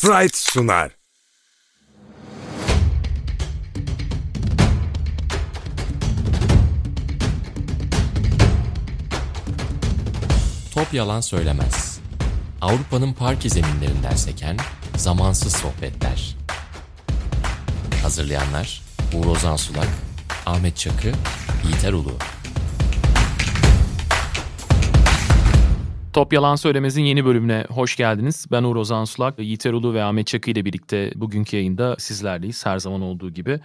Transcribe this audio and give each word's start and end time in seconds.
Fright 0.00 0.36
sunar. 0.36 0.90
Top 10.74 10.94
yalan 10.94 11.20
söylemez. 11.20 11.98
Avrupa'nın 12.60 13.12
parke 13.12 13.48
zeminlerinden 13.48 14.16
seken 14.16 14.56
zamansız 14.96 15.52
sohbetler. 15.52 16.36
Hazırlayanlar 18.02 18.82
Uğur 19.14 19.26
Ozan 19.26 19.56
Sulak, 19.56 19.88
Ahmet 20.46 20.76
Çakı, 20.76 21.12
Yiğiter 21.64 21.92
Ulu. 21.92 22.14
Top 26.12 26.32
Yalan 26.32 26.56
Söylemez'in 26.56 27.02
yeni 27.02 27.24
bölümüne 27.24 27.66
hoş 27.70 27.96
geldiniz. 27.96 28.46
Ben 28.50 28.62
Uğur 28.62 28.76
Ozan 28.76 29.04
Sulak, 29.04 29.38
Yiğiter 29.38 29.72
Ulu 29.72 29.94
ve 29.94 30.04
Ahmet 30.04 30.26
Çakı 30.26 30.50
ile 30.50 30.64
birlikte 30.64 31.12
bugünkü 31.14 31.56
yayında 31.56 31.96
sizlerleyiz 31.98 32.66
her 32.66 32.78
zaman 32.78 33.02
olduğu 33.02 33.30
gibi. 33.30 33.60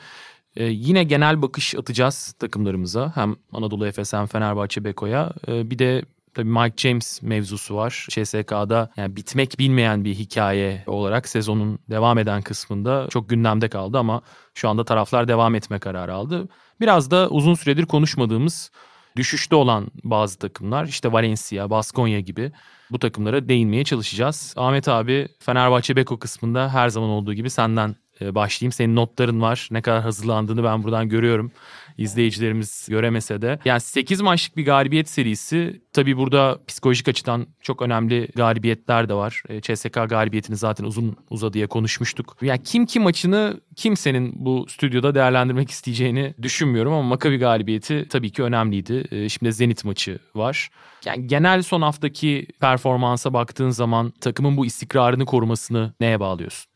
Ee, 0.55 0.63
yine 0.63 1.03
genel 1.03 1.41
bakış 1.41 1.75
atacağız 1.75 2.35
takımlarımıza. 2.39 3.11
Hem 3.15 3.35
Anadolu 3.53 3.87
Efes 3.87 4.13
hem 4.13 4.25
Fenerbahçe 4.25 4.83
Beko'ya. 4.83 5.33
Ee, 5.47 5.71
bir 5.71 5.79
de 5.79 6.05
tabii 6.33 6.49
Mike 6.49 6.73
James 6.77 7.21
mevzusu 7.21 7.75
var. 7.75 8.07
CSK'da 8.09 8.91
yani 8.97 9.15
bitmek 9.15 9.59
bilmeyen 9.59 10.05
bir 10.05 10.15
hikaye 10.15 10.83
olarak 10.87 11.27
sezonun 11.27 11.79
devam 11.89 12.17
eden 12.17 12.41
kısmında 12.41 13.07
çok 13.09 13.29
gündemde 13.29 13.69
kaldı 13.69 13.97
ama 13.97 14.21
şu 14.53 14.69
anda 14.69 14.85
taraflar 14.85 15.27
devam 15.27 15.55
etme 15.55 15.79
kararı 15.79 16.13
aldı. 16.13 16.47
Biraz 16.81 17.11
da 17.11 17.29
uzun 17.29 17.53
süredir 17.53 17.85
konuşmadığımız 17.85 18.71
düşüşte 19.15 19.55
olan 19.55 19.87
bazı 20.03 20.39
takımlar 20.39 20.85
işte 20.85 21.11
Valencia, 21.11 21.69
Baskonya 21.69 22.19
gibi 22.19 22.51
bu 22.91 22.99
takımlara 22.99 23.49
değinmeye 23.49 23.83
çalışacağız. 23.83 24.53
Ahmet 24.57 24.87
abi 24.87 25.27
Fenerbahçe 25.39 25.95
Beko 25.95 26.19
kısmında 26.19 26.73
her 26.73 26.89
zaman 26.89 27.09
olduğu 27.09 27.33
gibi 27.33 27.49
senden 27.49 27.95
başlayayım. 28.21 28.71
Senin 28.71 28.95
notların 28.95 29.41
var. 29.41 29.67
Ne 29.71 29.81
kadar 29.81 30.01
hazırlandığını 30.01 30.63
ben 30.63 30.83
buradan 30.83 31.09
görüyorum. 31.09 31.51
İzleyicilerimiz 31.97 32.87
göremese 32.89 33.41
de. 33.41 33.59
Yani 33.65 33.81
8 33.81 34.21
maçlık 34.21 34.57
bir 34.57 34.65
galibiyet 34.65 35.09
serisi. 35.09 35.81
Tabii 35.93 36.17
burada 36.17 36.59
psikolojik 36.67 37.07
açıdan 37.07 37.47
çok 37.61 37.81
önemli 37.81 38.27
galibiyetler 38.35 39.09
de 39.09 39.13
var. 39.13 39.43
CSK 39.61 39.93
galibiyetini 39.93 40.55
zaten 40.55 40.83
uzun 40.83 41.15
uzadıya 41.29 41.67
konuşmuştuk. 41.67 42.37
Yani 42.41 42.63
kim 42.63 42.85
kim 42.85 43.03
maçını 43.03 43.61
kimsenin 43.75 44.33
bu 44.35 44.65
stüdyoda 44.69 45.15
değerlendirmek 45.15 45.69
isteyeceğini 45.69 46.33
düşünmüyorum 46.41 46.93
ama 46.93 47.03
Maccabi 47.03 47.37
galibiyeti 47.37 48.07
tabii 48.09 48.29
ki 48.29 48.43
önemliydi. 48.43 49.07
E, 49.11 49.29
şimdi 49.29 49.53
Zenit 49.53 49.85
maçı 49.85 50.19
var. 50.35 50.69
Yani 51.05 51.27
genel 51.27 51.61
son 51.61 51.81
haftaki 51.81 52.47
performansa 52.59 53.33
baktığın 53.33 53.69
zaman 53.69 54.13
takımın 54.21 54.57
bu 54.57 54.65
istikrarını 54.65 55.25
korumasını 55.25 55.93
neye 55.99 56.19
bağlıyorsun? 56.19 56.74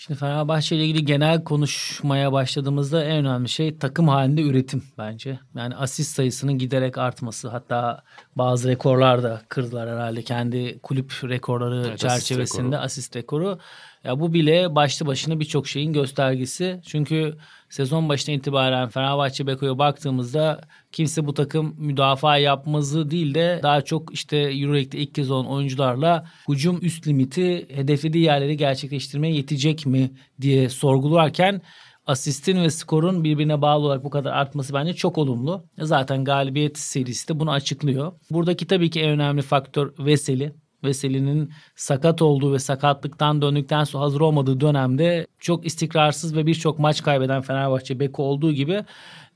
Şimdi 0.00 0.20
Fenerbahçe 0.20 0.76
ile 0.76 0.84
ilgili 0.84 1.04
genel 1.04 1.44
konuşmaya 1.44 2.32
başladığımızda 2.32 3.04
en 3.04 3.16
önemli 3.26 3.48
şey 3.48 3.78
takım 3.78 4.08
halinde 4.08 4.42
üretim 4.42 4.82
bence. 4.98 5.40
Yani 5.54 5.76
asist 5.76 6.14
sayısının 6.14 6.58
giderek 6.58 6.98
artması. 6.98 7.48
Hatta 7.48 8.02
bazı 8.36 8.68
rekorlar 8.68 9.22
da 9.22 9.42
kırdılar 9.48 9.88
herhalde 9.90 10.22
kendi 10.22 10.78
kulüp 10.78 11.12
rekorları 11.24 11.88
Evet, 11.88 11.98
çerçevesinde 11.98 12.78
asist 12.78 13.16
rekoru. 13.16 13.48
asist 13.48 13.56
rekoru. 13.56 13.58
Ya 14.04 14.20
bu 14.20 14.32
bile 14.32 14.74
başlı 14.74 15.06
başına 15.06 15.40
birçok 15.40 15.68
şeyin 15.68 15.92
göstergesi. 15.92 16.80
Çünkü 16.86 17.36
sezon 17.70 18.08
başına 18.08 18.34
itibaren 18.34 18.88
Fenerbahçe 18.88 19.46
Beko'ya 19.46 19.78
baktığımızda 19.78 20.60
kimse 20.92 21.26
bu 21.26 21.34
takım 21.34 21.74
müdafaa 21.78 22.36
yapmazı 22.36 23.10
değil 23.10 23.34
de 23.34 23.60
daha 23.62 23.82
çok 23.82 24.14
işte 24.14 24.36
Euroleague'de 24.36 24.98
ilk 24.98 25.14
kez 25.14 25.30
olan 25.30 25.46
oyuncularla 25.46 26.26
hücum 26.48 26.78
üst 26.82 27.06
limiti 27.06 27.66
hedeflediği 27.76 28.24
yerleri 28.24 28.56
gerçekleştirmeye 28.56 29.34
yetecek 29.34 29.86
mi 29.86 30.10
diye 30.40 30.68
sorgularken 30.68 31.62
asistin 32.06 32.62
ve 32.62 32.70
skorun 32.70 33.24
birbirine 33.24 33.62
bağlı 33.62 33.86
olarak 33.86 34.04
bu 34.04 34.10
kadar 34.10 34.32
artması 34.32 34.74
bence 34.74 34.94
çok 34.94 35.18
olumlu. 35.18 35.64
Zaten 35.78 36.24
galibiyet 36.24 36.78
serisi 36.78 37.28
de 37.28 37.40
bunu 37.40 37.50
açıklıyor. 37.50 38.12
Buradaki 38.30 38.66
tabii 38.66 38.90
ki 38.90 39.00
en 39.00 39.10
önemli 39.10 39.42
faktör 39.42 39.92
Veseli. 39.98 40.52
Veseli'nin 40.84 41.52
sakat 41.76 42.22
olduğu 42.22 42.52
ve 42.52 42.58
sakatlıktan 42.58 43.42
döndükten 43.42 43.84
sonra 43.84 44.04
hazır 44.04 44.20
olmadığı 44.20 44.60
dönemde 44.60 45.26
çok 45.38 45.66
istikrarsız 45.66 46.36
ve 46.36 46.46
birçok 46.46 46.78
maç 46.78 47.02
kaybeden 47.02 47.42
Fenerbahçe 47.42 48.00
Beko 48.00 48.22
olduğu 48.22 48.52
gibi 48.52 48.84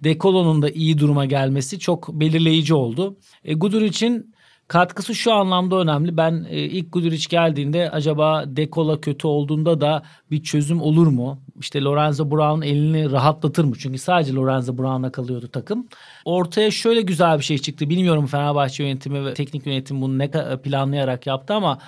Dekolo'nun 0.05 0.63
da 0.63 0.71
iyi 0.71 0.99
duruma 0.99 1.25
gelmesi 1.25 1.79
çok 1.79 2.09
belirleyici 2.09 2.75
oldu. 2.75 3.19
E, 3.45 3.55
Gudur 3.55 3.83
için 3.83 4.34
katkısı 4.69 5.15
şu 5.15 5.33
anlamda 5.33 5.77
önemli. 5.77 6.17
Ben 6.17 6.47
e, 6.51 6.59
ilk 6.59 6.93
Guduric 6.93 7.27
geldiğinde 7.29 7.91
acaba 7.91 8.45
Dekola 8.47 9.01
kötü 9.01 9.27
olduğunda 9.27 9.81
da 9.81 10.03
bir 10.31 10.43
çözüm 10.43 10.83
olur 10.83 11.07
mu? 11.07 11.41
İşte 11.61 11.83
Lorenzo 11.83 12.31
Brown 12.31 12.63
elini 12.63 13.11
rahatlatır 13.11 13.65
mı? 13.65 13.75
Çünkü 13.79 13.99
sadece 13.99 14.33
Lorenzo 14.33 14.79
Brown'a 14.79 15.13
kalıyordu 15.13 15.49
takım. 15.49 15.87
Ortaya 16.25 16.71
şöyle 16.71 17.01
güzel 17.03 17.39
bir 17.39 17.45
şey 17.45 17.59
çıktı. 17.59 17.91
Bilmiyorum 17.91 18.27
Fenerbahçe 18.27 18.85
yönetimi 18.85 19.25
ve 19.25 19.35
teknik 19.35 19.67
yönetim 19.67 20.03
bunu 20.03 20.19
ne 20.19 20.31
planlayarak 20.63 21.27
yaptı 21.27 21.55
ama 21.55 21.79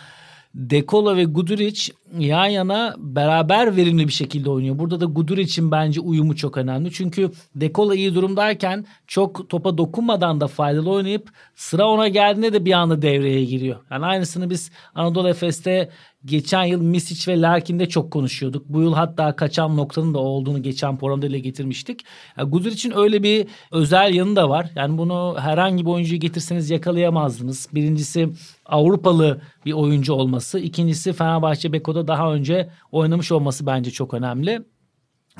Dekola 0.55 1.17
ve 1.17 1.25
Guduric 1.25 1.93
yan 2.19 2.47
yana 2.47 2.94
beraber 2.99 3.77
verimli 3.77 4.09
bir 4.09 4.12
şekilde 4.12 4.50
oynuyor. 4.50 4.78
Burada 4.78 5.00
da 5.00 5.05
Guduric'in 5.05 5.71
bence 5.71 6.00
uyumu 6.00 6.37
çok 6.37 6.56
önemli. 6.56 6.93
Çünkü 6.93 7.31
Dekola 7.55 7.94
iyi 7.94 8.15
durumdayken 8.15 8.87
çok 9.06 9.49
topa 9.49 9.78
dokunmadan 9.78 10.41
da 10.41 10.47
faydalı 10.47 10.91
oynayıp 10.91 11.31
sıra 11.55 11.89
ona 11.89 12.09
geldiğinde 12.09 12.53
de 12.53 12.65
bir 12.65 12.72
anda 12.72 13.03
devreye 13.03 13.45
giriyor. 13.45 13.77
Yani 13.91 14.06
aynısını 14.06 14.50
biz 14.50 14.71
Anadolu 14.95 15.28
Efes'te 15.28 15.91
geçen 16.27 16.65
yıl 16.65 16.83
Misic 16.83 17.33
ve 17.33 17.41
Larkin'de 17.41 17.89
çok 17.89 18.11
konuşuyorduk. 18.11 18.69
Bu 18.69 18.81
yıl 18.81 18.95
hatta 18.95 19.37
kaçan 19.37 19.77
noktanın 19.77 20.15
da 20.15 20.19
olduğunu 20.19 20.62
geçen 20.62 20.97
programda 20.97 21.27
dile 21.27 21.39
getirmiştik. 21.39 22.05
Yani 22.39 22.50
Guduric'in 22.50 22.97
öyle 22.97 23.22
bir 23.22 23.47
özel 23.72 24.15
yanı 24.15 24.37
da 24.37 24.50
var. 24.50 24.71
Yani 24.77 24.99
bunu 24.99 25.37
herhangi 25.39 25.87
bir 25.87 25.91
oyuncuyu 25.91 26.21
getirseniz 26.21 26.71
yakalayamazdınız. 26.71 27.69
Birincisi 27.75 28.28
Avrupalı 28.66 29.41
bir 29.66 29.72
oyuncu 29.72 30.12
olması. 30.12 30.59
İkincisi 30.59 31.12
Fenerbahçe 31.12 31.72
Beko'da 31.72 31.96
daha 32.09 32.34
önce 32.34 32.71
oynamış 32.93 33.33
olması 33.33 33.67
bence 33.67 33.91
çok 33.91 34.15
önemli. 34.15 34.62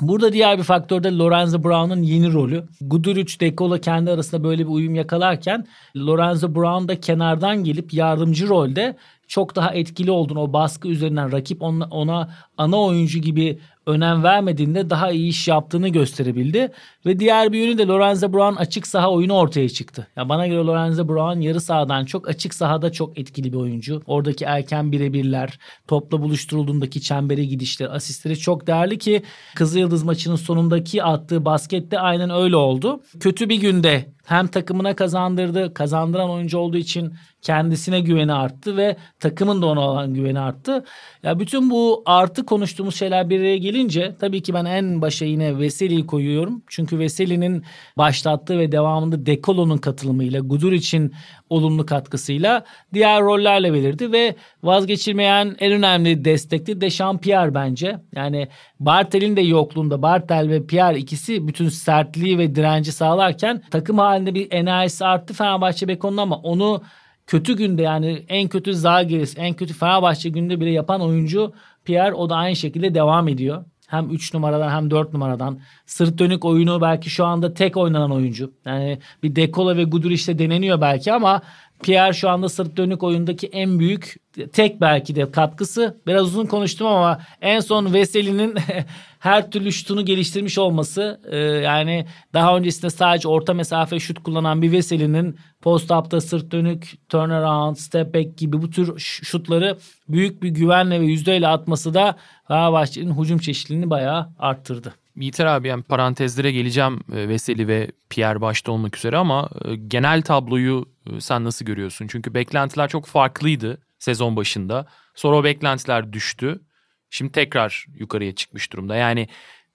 Burada 0.01 0.33
diğer 0.33 0.57
bir 0.57 0.63
faktör 0.63 1.03
de 1.03 1.17
Lorenzo 1.17 1.63
Brown'un 1.63 2.01
yeni 2.03 2.33
rolü. 2.33 2.67
Guduric, 2.81 3.39
Dekola 3.39 3.81
kendi 3.81 4.11
arasında 4.11 4.43
böyle 4.43 4.63
bir 4.63 4.71
uyum 4.71 4.95
yakalarken 4.95 5.67
Lorenzo 5.95 6.55
Brown 6.55 6.87
da 6.87 6.99
kenardan 6.99 7.63
gelip 7.63 7.93
yardımcı 7.93 8.47
rolde 8.47 8.95
çok 9.27 9.55
daha 9.55 9.73
etkili 9.73 10.11
olduğunu 10.11 10.39
o 10.39 10.53
baskı 10.53 10.87
üzerinden 10.87 11.31
rakip 11.31 11.61
ona, 11.61 11.85
ona 11.85 12.29
ana 12.57 12.81
oyuncu 12.81 13.19
gibi 13.19 13.59
önem 13.87 14.23
vermediğinde 14.23 14.89
daha 14.89 15.11
iyi 15.11 15.29
iş 15.29 15.47
yaptığını 15.47 15.89
gösterebildi. 15.89 16.71
Ve 17.05 17.19
diğer 17.19 17.51
bir 17.51 17.59
yönü 17.59 17.77
de 17.77 17.87
Lorenzo 17.87 18.33
Brown 18.33 18.55
açık 18.55 18.87
saha 18.87 19.11
oyunu 19.11 19.33
ortaya 19.33 19.69
çıktı. 19.69 20.07
Ya 20.15 20.29
bana 20.29 20.47
göre 20.47 20.59
Lorenzo 20.59 21.07
Brown 21.07 21.39
yarı 21.39 21.61
sahadan 21.61 22.05
çok 22.05 22.29
açık 22.29 22.53
sahada 22.53 22.91
çok 22.91 23.19
etkili 23.19 23.53
bir 23.53 23.57
oyuncu. 23.57 24.01
Oradaki 24.05 24.45
erken 24.45 24.91
birebirler, 24.91 25.59
topla 25.87 26.21
buluşturulduğundaki 26.21 27.01
çembere 27.01 27.45
gidişler, 27.45 27.95
asistleri 27.95 28.37
çok 28.37 28.67
değerli 28.67 28.97
ki 28.97 29.23
Kızılyıldız 29.55 30.03
maçının 30.03 30.35
sonundaki 30.35 31.03
attığı 31.03 31.45
baskette 31.45 31.99
aynen 31.99 32.29
öyle 32.29 32.55
oldu. 32.55 33.01
Kötü 33.19 33.49
bir 33.49 33.55
günde 33.55 34.16
hem 34.27 34.47
takımına 34.47 34.95
kazandırdı, 34.95 35.73
kazandıran 35.73 36.29
oyuncu 36.29 36.57
olduğu 36.57 36.77
için 36.77 37.13
kendisine 37.41 37.99
güveni 37.99 38.33
arttı 38.33 38.77
ve 38.77 38.97
takımın 39.19 39.61
da 39.61 39.65
ona 39.65 39.79
olan 39.79 40.13
güveni 40.13 40.39
arttı. 40.39 40.85
Ya 41.23 41.39
bütün 41.39 41.69
bu 41.69 42.03
artı 42.05 42.45
konuştuğumuz 42.45 42.95
şeyler 42.95 43.29
bir 43.29 43.39
araya 43.39 43.57
gelince 43.57 44.15
tabii 44.19 44.41
ki 44.41 44.53
ben 44.53 44.65
en 44.65 45.01
başa 45.01 45.25
yine 45.25 45.59
Veseli'yi 45.59 46.05
koyuyorum. 46.05 46.63
Çünkü 46.67 46.99
Veseli'nin 46.99 47.63
başlattığı 47.97 48.59
ve 48.59 48.71
devamında 48.71 49.25
Dekolo'nun 49.25 49.77
katılımıyla, 49.77 50.39
Guduric'in 50.39 51.13
olumlu 51.49 51.85
katkısıyla 51.85 52.63
diğer 52.93 53.21
rollerle 53.21 53.73
belirdi 53.73 54.11
ve 54.11 54.35
vazgeçilmeyen 54.63 55.55
en 55.59 55.71
önemli 55.71 56.25
destekti 56.25 56.81
Dechampierre 56.81 57.53
bence. 57.53 57.99
Yani 58.15 58.47
Bartel'in 58.79 59.35
de 59.35 59.41
yokluğunda 59.41 60.01
Bartel 60.01 60.49
ve 60.49 60.65
Pierre 60.65 60.99
ikisi 60.99 61.47
bütün 61.47 61.69
sertliği 61.69 62.37
ve 62.37 62.55
direnci 62.55 62.91
sağlarken 62.91 63.63
takım 63.71 63.97
halinde 63.97 64.35
bir 64.35 64.47
enerjisi 64.51 65.05
arttı 65.05 65.33
Fenerbahçe 65.33 65.87
Beko'nun 65.87 66.17
ama 66.17 66.35
onu 66.35 66.81
kötü 67.27 67.57
günde 67.57 67.81
yani 67.81 68.25
en 68.29 68.47
kötü 68.47 68.73
Zagiris, 68.73 69.37
en 69.37 69.53
kötü 69.53 69.73
Fenerbahçe 69.73 70.29
günde 70.29 70.59
bile 70.59 70.69
yapan 70.69 71.01
oyuncu 71.01 71.53
Pierre 71.85 72.13
o 72.13 72.29
da 72.29 72.35
aynı 72.35 72.55
şekilde 72.55 72.93
devam 72.93 73.27
ediyor. 73.27 73.65
Hem 73.87 74.09
3 74.09 74.33
numaradan 74.33 74.69
hem 74.69 74.91
4 74.91 75.13
numaradan. 75.13 75.59
Sırt 75.85 76.17
dönük 76.17 76.45
oyunu 76.45 76.81
belki 76.81 77.09
şu 77.09 77.25
anda 77.25 77.53
tek 77.53 77.77
oynanan 77.77 78.11
oyuncu. 78.11 78.51
Yani 78.65 78.99
bir 79.23 79.35
Dekola 79.35 79.77
ve 79.77 79.83
Guduric'te 79.83 80.39
deneniyor 80.39 80.81
belki 80.81 81.13
ama 81.13 81.41
Pierre 81.83 82.13
şu 82.13 82.29
anda 82.29 82.49
sırt 82.49 82.77
dönük 82.77 83.03
oyundaki 83.03 83.47
en 83.47 83.79
büyük 83.79 84.15
tek 84.53 84.81
belki 84.81 85.15
de 85.15 85.31
katkısı. 85.31 85.97
Biraz 86.07 86.25
uzun 86.25 86.45
konuştum 86.45 86.87
ama 86.87 87.19
en 87.41 87.59
son 87.59 87.93
Veseli'nin 87.93 88.55
her 89.19 89.51
türlü 89.51 89.71
şutunu 89.71 90.05
geliştirmiş 90.05 90.57
olması 90.57 91.21
e, 91.31 91.37
yani 91.37 92.05
daha 92.33 92.57
öncesinde 92.57 92.89
sadece 92.89 93.27
orta 93.27 93.53
mesafe 93.53 93.99
şut 93.99 94.23
kullanan 94.23 94.61
bir 94.61 94.71
Veseli'nin 94.71 95.37
post 95.61 95.91
up'ta 95.91 96.21
sırt 96.21 96.51
dönük, 96.51 97.09
turnaround, 97.09 97.75
step 97.75 98.13
back 98.15 98.37
gibi 98.37 98.61
bu 98.61 98.69
tür 98.69 98.99
şutları 98.99 99.77
büyük 100.09 100.43
bir 100.43 100.49
güvenle 100.49 101.01
ve 101.01 101.05
yüzdeyle 101.05 101.47
atması 101.47 101.93
da 101.93 102.15
Fenerbahçe'nin 102.47 103.21
hücum 103.21 103.37
çeşitliliğini 103.37 103.89
bayağı 103.89 104.29
arttırdı. 104.39 104.93
Yiğiter 105.17 105.45
abi 105.45 105.67
yani 105.67 105.83
parantezlere 105.83 106.51
geleceğim 106.51 106.99
e, 107.13 107.27
Veseli 107.29 107.67
ve 107.67 107.91
Pierre 108.09 108.41
başta 108.41 108.71
olmak 108.71 108.97
üzere 108.97 109.17
ama 109.17 109.49
e, 109.65 109.75
genel 109.75 110.21
tabloyu 110.21 110.85
e, 111.05 111.21
sen 111.21 111.43
nasıl 111.43 111.65
görüyorsun? 111.65 112.07
Çünkü 112.07 112.33
beklentiler 112.33 112.89
çok 112.89 113.05
farklıydı 113.05 113.81
sezon 113.99 114.35
başında. 114.35 114.87
Sonra 115.15 115.37
o 115.37 115.43
beklentiler 115.43 116.13
düştü. 116.13 116.61
Şimdi 117.09 117.31
tekrar 117.31 117.85
yukarıya 117.99 118.35
çıkmış 118.35 118.73
durumda. 118.73 118.95
Yani 118.95 119.27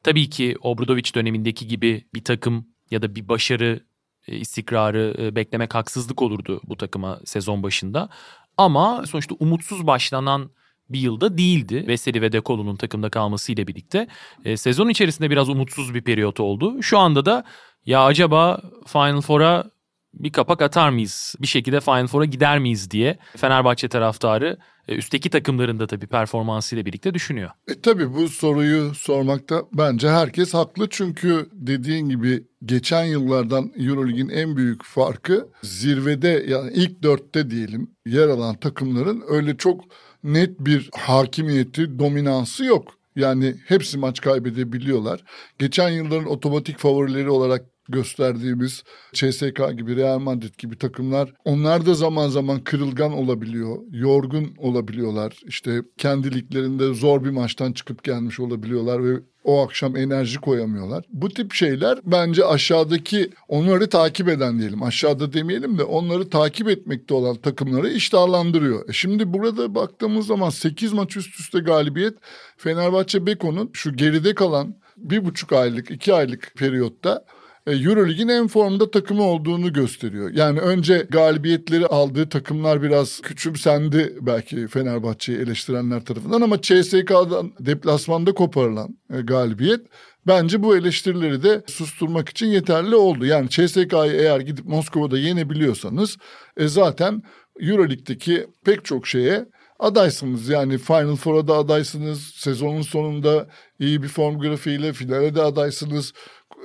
tabii 0.03 0.31
ki 0.31 0.57
Obradoviç 0.61 1.15
dönemindeki 1.15 1.67
gibi 1.67 2.05
bir 2.15 2.25
takım 2.25 2.67
ya 2.91 3.03
da 3.03 3.15
bir 3.15 3.29
başarı 3.29 3.81
istikrarı 4.27 5.37
beklemek 5.37 5.75
haksızlık 5.75 6.23
olurdu 6.23 6.61
bu 6.65 6.77
takıma 6.77 7.21
sezon 7.25 7.63
başında. 7.63 8.09
Ama 8.57 9.07
sonuçta 9.07 9.35
umutsuz 9.39 9.87
başlanan 9.87 10.51
bir 10.89 11.01
yılda 11.01 11.39
değildi. 11.39 11.85
Veseli 11.89 12.23
ve 12.23 12.33
Dekolo'nun 12.33 12.77
takımda 12.77 13.11
kalmasıyla 13.11 13.67
birlikte. 13.67 14.07
E, 14.45 14.57
sezon 14.57 14.89
içerisinde 14.89 15.31
biraz 15.31 15.49
umutsuz 15.49 15.95
bir 15.95 16.03
periyot 16.03 16.41
oldu. 16.41 16.83
Şu 16.83 16.99
anda 16.99 17.25
da 17.25 17.45
ya 17.87 18.05
acaba 18.05 18.61
Final 18.87 19.21
Four'a 19.21 19.71
bir 20.15 20.33
kapak 20.33 20.63
atar 20.63 20.91
mıyız? 20.91 21.35
Bir 21.41 21.47
şekilde 21.47 21.81
Final 21.81 22.07
Four'a 22.07 22.25
gider 22.25 22.59
miyiz 22.59 22.91
diye 22.91 23.19
Fenerbahçe 23.37 23.89
taraftarı 23.89 24.59
e, 24.89 24.97
üstteki 24.97 25.31
takımların 25.31 25.81
da 25.81 25.87
tabii 25.87 26.07
performansıyla 26.07 26.87
birlikte 26.87 27.15
düşünüyor. 27.15 27.51
E 27.69 27.81
tabii 27.81 28.15
bu 28.15 28.29
soruyu 28.29 28.95
sormakta 28.95 29.63
bence 29.73 30.09
herkes 30.09 30.55
haklı. 30.55 30.89
Çünkü 30.91 31.47
dediğin 31.53 32.09
gibi 32.09 32.45
geçen 32.65 33.05
yıllardan 33.05 33.73
Eurolig'in 33.77 34.29
en 34.29 34.57
büyük 34.57 34.85
farkı 34.85 35.49
zirvede 35.63 36.45
yani 36.49 36.73
ilk 36.75 37.03
dörtte 37.03 37.51
diyelim 37.51 37.91
yer 38.07 38.29
alan 38.29 38.57
takımların 38.57 39.23
öyle 39.29 39.57
çok 39.57 39.85
net 40.25 40.61
bir 40.61 40.91
hakimiyeti, 40.93 41.99
dominansı 41.99 42.65
yok. 42.65 42.95
Yani 43.17 43.55
hepsi 43.67 43.99
maç 43.99 44.21
kaybedebiliyorlar. 44.21 45.25
Geçen 45.59 45.89
yılların 45.89 46.29
otomatik 46.29 46.79
favorileri 46.79 47.31
olarak 47.31 47.65
gösterdiğimiz 47.89 48.83
CSK 49.13 49.79
gibi 49.79 49.97
Real 49.97 50.19
Madrid 50.19 50.55
gibi 50.59 50.79
takımlar 50.79 51.35
onlar 51.45 51.87
da 51.87 51.95
zaman 51.95 52.29
zaman 52.29 52.65
kırılgan 52.65 53.13
olabiliyor, 53.13 53.79
yorgun 53.91 54.55
olabiliyorlar. 54.59 55.41
İşte 55.47 55.83
kendi 55.99 56.35
liglerinde 56.35 56.95
zor 56.95 57.25
bir 57.25 57.31
maçtan 57.31 57.73
çıkıp 57.73 58.05
gelmiş 58.05 58.41
olabiliyorlar 58.41 59.05
ve 59.05 59.21
o 59.45 59.63
akşam 59.63 59.97
enerji 59.97 60.41
koyamıyorlar. 60.41 61.05
Bu 61.13 61.29
tip 61.29 61.53
şeyler 61.53 61.99
bence 62.05 62.45
aşağıdaki 62.45 63.31
onları 63.49 63.89
takip 63.89 64.29
eden 64.29 64.59
diyelim 64.59 64.83
aşağıda 64.83 65.33
demeyelim 65.33 65.79
de 65.79 65.85
onları 65.85 66.31
takip 66.31 66.69
etmekte 66.69 67.15
olan 67.15 67.37
takımları 67.37 67.89
iştahlandırıyor. 67.89 68.89
E 68.89 68.93
şimdi 68.93 69.33
burada 69.33 69.75
baktığımız 69.75 70.27
zaman 70.27 70.51
8 70.51 70.93
maç 70.93 71.17
üst 71.17 71.41
üste 71.41 71.59
galibiyet 71.59 72.15
Fenerbahçe 72.57 73.27
Beko'nun 73.27 73.71
şu 73.73 73.97
geride 73.97 74.35
kalan 74.35 74.75
bir 74.97 75.25
buçuk 75.25 75.53
aylık 75.53 75.91
iki 75.91 76.15
aylık 76.15 76.53
periyotta 76.57 77.25
Eurolig'in 77.67 78.29
en 78.29 78.47
formda 78.47 78.91
takımı 78.91 79.23
olduğunu 79.23 79.73
gösteriyor. 79.73 80.31
Yani 80.35 80.61
önce 80.61 81.07
galibiyetleri 81.11 81.87
aldığı 81.87 82.29
takımlar 82.29 82.83
biraz 82.83 83.21
küçümsendi 83.21 84.17
belki 84.21 84.69
Fenerbahçe'yi 84.69 85.39
eleştirenler 85.39 86.05
tarafından 86.05 86.41
ama 86.41 86.61
CSK'dan 86.61 87.53
deplasmanda 87.61 88.33
koparılan 88.33 88.97
e, 89.15 89.21
galibiyet 89.21 89.81
bence 90.27 90.63
bu 90.63 90.77
eleştirileri 90.77 91.43
de 91.43 91.63
susturmak 91.67 92.29
için 92.29 92.47
yeterli 92.47 92.95
oldu. 92.95 93.27
Yani 93.27 93.49
CSK'yı 93.49 94.13
eğer 94.13 94.41
gidip 94.41 94.67
Moskova'da 94.67 95.19
yenebiliyorsanız 95.19 96.17
e, 96.57 96.69
zaten 96.69 97.23
Euroleague'deki 97.61 98.47
pek 98.65 98.85
çok 98.85 99.07
şeye 99.07 99.47
adaysınız. 99.79 100.49
Yani 100.49 100.79
Final 100.79 101.17
Four'a 101.17 101.49
da 101.49 101.55
adaysınız. 101.57 102.23
Sezonun 102.23 102.83
sonunda 102.83 103.49
iyi 103.79 104.03
bir 104.03 104.09
form 104.09 104.39
grafiğiyle 104.39 104.93
finale 104.93 105.35
de 105.35 105.43
adaysınız. 105.43 106.13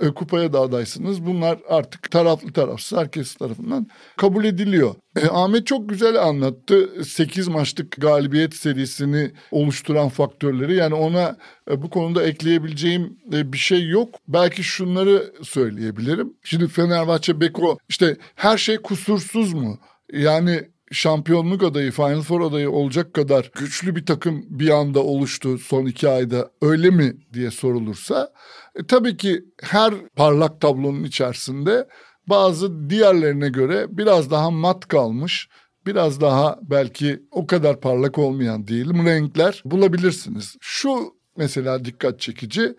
E, 0.02 0.08
kupaya 0.10 0.54
da 0.54 0.60
adaysınız. 0.60 1.26
Bunlar 1.26 1.60
artık 1.70 2.12
taraflı 2.12 2.54
tarafsız 2.54 2.98
herkes 2.98 3.36
tarafından 3.36 3.88
kabul 4.18 4.46
ediliyor. 4.46 4.96
E, 5.16 5.28
Ahmet 5.28 5.68
çok 5.68 5.90
güzel 5.90 6.24
anlattı. 6.24 7.04
8 7.06 7.48
maçlık 7.48 7.92
galibiyet 7.92 8.56
serisini 8.56 9.32
oluşturan 9.52 10.10
faktörleri. 10.10 10.76
Yani 10.76 10.94
ona 10.94 11.38
e, 11.72 11.82
bu 11.82 11.90
konuda 11.90 12.24
ekleyebileceğim 12.24 13.18
e, 13.34 13.54
bir 13.54 13.58
şey 13.58 13.90
yok. 13.90 14.16
Belki 14.28 14.64
şunları 14.64 15.34
söyleyebilirim. 15.44 16.34
Şimdi 16.44 16.68
Fenerbahçe 16.68 17.42
Beko 17.42 17.78
işte 17.90 18.18
her 18.36 18.58
şey 18.58 18.78
kusursuz 18.78 19.54
mu? 19.54 19.80
Yani 20.14 20.70
şampiyonluk 20.92 21.63
adayı, 21.63 21.92
Final 21.92 22.22
Four 22.22 22.42
adayı 22.42 22.72
olacak 22.72 23.13
kadar 23.13 23.51
güçlü 23.56 23.95
bir 23.95 24.06
takım 24.06 24.45
bir 24.50 24.69
anda 24.69 25.04
oluştu 25.04 25.57
son 25.57 25.86
iki 25.86 26.10
ayda 26.10 26.51
öyle 26.62 26.89
mi 26.89 27.13
diye 27.34 27.51
sorulursa 27.51 28.34
e, 28.75 28.86
tabii 28.88 29.18
ki 29.18 29.45
her 29.62 29.94
parlak 30.16 30.62
tablonun 30.62 31.04
içerisinde 31.04 31.88
bazı 32.28 32.89
diğerlerine 32.89 33.50
göre 33.50 33.86
biraz 33.89 34.31
daha 34.31 34.51
mat 34.51 34.88
kalmış, 34.88 35.50
biraz 35.86 36.22
daha 36.22 36.60
belki 36.62 37.24
o 37.31 37.48
kadar 37.48 37.81
parlak 37.81 38.18
olmayan 38.18 38.68
diyelim 38.68 39.06
renkler 39.06 39.62
bulabilirsiniz. 39.66 40.56
Şu 40.62 41.13
mesela 41.38 41.86
dikkat 41.86 42.19
çekici. 42.19 42.75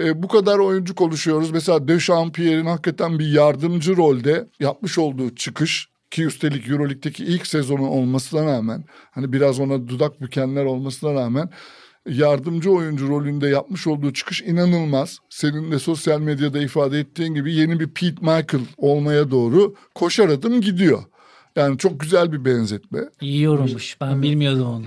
E, 0.00 0.22
bu 0.22 0.28
kadar 0.28 0.58
oyuncu 0.58 0.94
konuşuyoruz. 0.94 1.50
Mesela 1.50 1.88
Dechampierre'in 1.88 2.66
hakikaten 2.66 3.18
bir 3.18 3.32
yardımcı 3.32 3.96
rolde 3.96 4.48
yapmış 4.60 4.98
olduğu 4.98 5.34
çıkış 5.34 5.88
ki 6.16 6.24
üstelik 6.24 6.68
Euroleague'deki 6.68 7.24
ilk 7.24 7.46
sezonu 7.46 7.88
olmasına 7.88 8.46
rağmen 8.46 8.84
hani 9.10 9.32
biraz 9.32 9.60
ona 9.60 9.88
dudak 9.88 10.20
bükenler 10.20 10.64
olmasına 10.64 11.14
rağmen 11.14 11.50
yardımcı 12.08 12.70
oyuncu 12.70 13.08
rolünde 13.08 13.48
yapmış 13.48 13.86
olduğu 13.86 14.12
çıkış 14.12 14.42
inanılmaz. 14.42 15.18
Senin 15.30 15.72
de 15.72 15.78
sosyal 15.78 16.20
medyada 16.20 16.58
ifade 16.58 16.98
ettiğin 16.98 17.34
gibi 17.34 17.54
yeni 17.54 17.80
bir 17.80 17.88
Pete 17.88 18.20
Michael 18.20 18.64
olmaya 18.76 19.30
doğru 19.30 19.74
koşar 19.94 20.28
adım 20.28 20.60
gidiyor. 20.60 21.02
Yani 21.56 21.78
çok 21.78 22.00
güzel 22.00 22.32
bir 22.32 22.44
benzetme. 22.44 23.00
İyi 23.20 23.42
yorulmuş. 23.42 24.00
Ben 24.00 24.22
bilmiyordum 24.22 24.66
onu. 24.66 24.84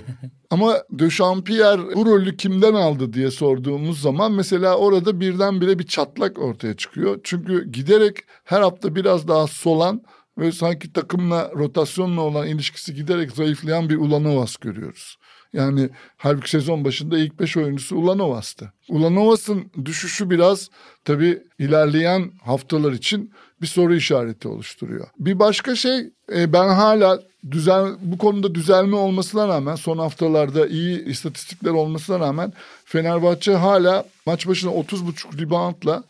Ama 0.50 0.76
Dechampierre 0.90 1.94
bu 1.94 2.06
rolü 2.06 2.36
kimden 2.36 2.74
aldı 2.74 3.12
diye 3.12 3.30
sorduğumuz 3.30 4.00
zaman 4.00 4.32
mesela 4.32 4.76
orada 4.76 5.20
birdenbire 5.20 5.78
bir 5.78 5.86
çatlak 5.86 6.38
ortaya 6.38 6.76
çıkıyor. 6.76 7.20
Çünkü 7.24 7.70
giderek 7.72 8.16
her 8.44 8.60
hafta 8.60 8.94
biraz 8.94 9.28
daha 9.28 9.46
solan 9.46 10.02
ve 10.38 10.52
sanki 10.52 10.92
takımla 10.92 11.50
rotasyonla 11.56 12.20
olan 12.20 12.46
ilişkisi 12.46 12.94
giderek 12.94 13.32
zayıflayan 13.32 13.88
bir 13.88 13.96
Ulanovas 13.96 14.56
görüyoruz. 14.56 15.16
Yani 15.52 15.90
halbuki 16.16 16.50
sezon 16.50 16.84
başında 16.84 17.18
ilk 17.18 17.40
beş 17.40 17.56
oyuncusu 17.56 17.96
Ulanovas'tı. 17.96 18.72
Ulanovas'ın 18.88 19.70
düşüşü 19.84 20.30
biraz 20.30 20.70
tabii 21.04 21.42
ilerleyen 21.58 22.30
haftalar 22.44 22.92
için 22.92 23.32
bir 23.62 23.66
soru 23.66 23.94
işareti 23.94 24.48
oluşturuyor. 24.48 25.08
Bir 25.18 25.38
başka 25.38 25.76
şey 25.76 26.10
e, 26.34 26.52
ben 26.52 26.68
hala 26.68 27.22
düzen 27.50 27.96
bu 28.00 28.18
konuda 28.18 28.54
düzelme 28.54 28.96
olmasına 28.96 29.48
rağmen 29.48 29.74
son 29.74 29.98
haftalarda 29.98 30.66
iyi 30.66 31.04
istatistikler 31.04 31.70
olmasına 31.70 32.20
rağmen 32.20 32.52
Fenerbahçe 32.84 33.54
hala 33.54 34.04
maç 34.26 34.48
başına 34.48 34.70
30.5 34.70 35.40
reboundla 35.40 36.04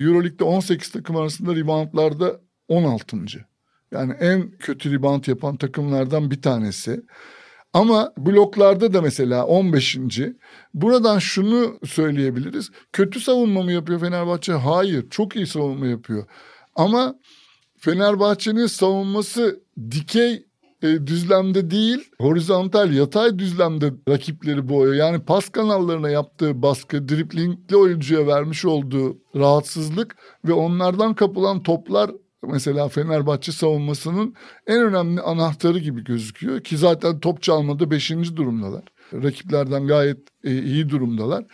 Euroleague'de 0.00 0.44
18 0.44 0.90
takım 0.90 1.16
arasında 1.16 1.56
reboundlarda 1.56 2.40
16. 2.68 3.16
Yani 3.92 4.12
en 4.12 4.50
kötü 4.50 4.92
rebound 4.92 5.24
yapan 5.26 5.56
takımlardan 5.56 6.30
bir 6.30 6.42
tanesi. 6.42 7.02
Ama 7.72 8.12
bloklarda 8.18 8.92
da 8.92 9.02
mesela 9.02 9.46
15. 9.46 9.98
Buradan 10.74 11.18
şunu 11.18 11.78
söyleyebiliriz. 11.86 12.70
Kötü 12.92 13.20
savunma 13.20 13.62
mı 13.62 13.72
yapıyor 13.72 14.00
Fenerbahçe? 14.00 14.52
Hayır. 14.52 15.10
Çok 15.10 15.36
iyi 15.36 15.46
savunma 15.46 15.86
yapıyor. 15.86 16.24
Ama 16.76 17.14
Fenerbahçe'nin 17.78 18.66
savunması 18.66 19.60
dikey 19.90 20.48
e, 20.82 21.06
düzlemde 21.06 21.70
değil, 21.70 22.10
horizontal 22.20 22.92
yatay 22.92 23.38
düzlemde 23.38 23.92
rakipleri 24.08 24.68
boğuyor. 24.68 24.94
Yani 24.94 25.20
pas 25.24 25.48
kanallarına 25.48 26.10
yaptığı 26.10 26.62
baskı, 26.62 27.08
driplingli 27.08 27.76
oyuncuya 27.76 28.26
vermiş 28.26 28.64
olduğu 28.64 29.18
rahatsızlık 29.36 30.16
ve 30.44 30.52
onlardan 30.52 31.14
kapılan 31.14 31.62
toplar 31.62 32.10
mesela 32.46 32.88
Fenerbahçe 32.88 33.52
savunmasının 33.52 34.34
en 34.66 34.82
önemli 34.82 35.20
anahtarı 35.20 35.78
gibi 35.78 36.04
gözüküyor 36.04 36.60
ki 36.60 36.76
zaten 36.76 37.20
top 37.20 37.42
çalmada 37.42 37.90
beşinci 37.90 38.36
durumdalar. 38.36 38.84
Rakiplerden 39.12 39.86
gayet 39.86 40.18
e, 40.44 40.62
iyi 40.62 40.88
durumdalar. 40.88 41.44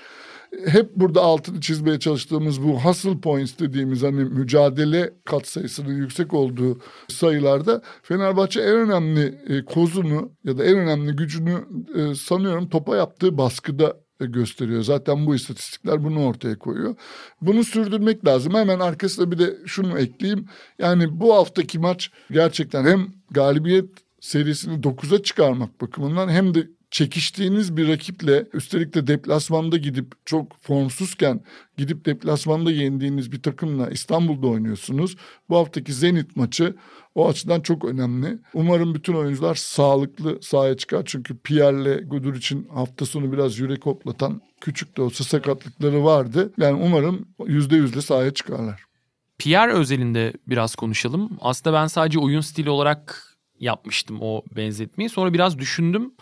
hep 0.66 0.96
burada 0.96 1.20
altını 1.22 1.60
çizmeye 1.60 1.98
çalıştığımız 1.98 2.62
bu 2.62 2.80
hustle 2.80 3.20
points 3.20 3.58
dediğimiz 3.58 4.02
hani 4.02 4.24
mücadele 4.24 5.14
katsayısının 5.24 5.94
yüksek 5.94 6.34
olduğu 6.34 6.80
sayılarda 7.08 7.82
Fenerbahçe 8.02 8.60
en 8.60 8.76
önemli 8.76 9.38
e, 9.48 9.64
kozunu 9.64 10.32
ya 10.44 10.58
da 10.58 10.64
en 10.64 10.78
önemli 10.78 11.16
gücünü 11.16 11.64
e, 11.94 12.14
sanıyorum 12.14 12.68
topa 12.68 12.96
yaptığı 12.96 13.38
baskıda 13.38 14.03
gösteriyor. 14.20 14.82
Zaten 14.82 15.26
bu 15.26 15.34
istatistikler 15.34 16.04
bunu 16.04 16.26
ortaya 16.26 16.58
koyuyor. 16.58 16.96
Bunu 17.40 17.64
sürdürmek 17.64 18.26
lazım. 18.26 18.54
Hemen 18.54 18.80
arkasına 18.80 19.30
bir 19.30 19.38
de 19.38 19.56
şunu 19.66 19.98
ekleyeyim. 19.98 20.46
Yani 20.78 21.20
bu 21.20 21.34
haftaki 21.34 21.78
maç 21.78 22.10
gerçekten 22.30 22.84
hem 22.84 23.06
galibiyet 23.30 23.90
serisini 24.20 24.80
9'a 24.80 25.22
çıkarmak 25.22 25.80
bakımından 25.80 26.28
hem 26.28 26.54
de 26.54 26.68
çekiştiğiniz 26.94 27.76
bir 27.76 27.88
rakiple 27.88 28.46
üstelik 28.52 28.94
de 28.94 29.06
deplasmanda 29.06 29.76
gidip 29.76 30.14
çok 30.24 30.56
formsuzken 30.60 31.40
gidip 31.76 32.06
deplasmanda 32.06 32.70
yendiğiniz 32.70 33.32
bir 33.32 33.42
takımla 33.42 33.90
İstanbul'da 33.90 34.46
oynuyorsunuz. 34.46 35.16
Bu 35.48 35.56
haftaki 35.56 35.92
Zenit 35.92 36.36
maçı 36.36 36.74
o 37.14 37.28
açıdan 37.28 37.60
çok 37.60 37.84
önemli. 37.84 38.38
Umarım 38.54 38.94
bütün 38.94 39.14
oyuncular 39.14 39.54
sağlıklı 39.54 40.38
sahaya 40.42 40.76
çıkar. 40.76 41.02
Çünkü 41.06 41.38
Pierre'le 41.38 42.02
Gudur 42.04 42.34
için 42.34 42.68
hafta 42.74 43.06
sonu 43.06 43.32
biraz 43.32 43.58
yürek 43.58 43.86
hoplatan 43.86 44.40
küçük 44.60 44.96
de 44.96 45.02
olsa 45.02 45.24
sakatlıkları 45.24 46.04
vardı. 46.04 46.52
Yani 46.58 46.82
umarım 46.82 47.28
yüzde 47.46 47.76
yüzle 47.76 48.02
sahaya 48.02 48.34
çıkarlar. 48.34 48.84
Pierre 49.38 49.72
özelinde 49.72 50.32
biraz 50.48 50.74
konuşalım. 50.74 51.30
Aslında 51.40 51.76
ben 51.76 51.86
sadece 51.86 52.18
oyun 52.18 52.40
stili 52.40 52.70
olarak 52.70 53.34
yapmıştım 53.60 54.18
o 54.20 54.42
benzetmeyi. 54.56 55.08
Sonra 55.10 55.32
biraz 55.32 55.58
düşündüm. 55.58 56.14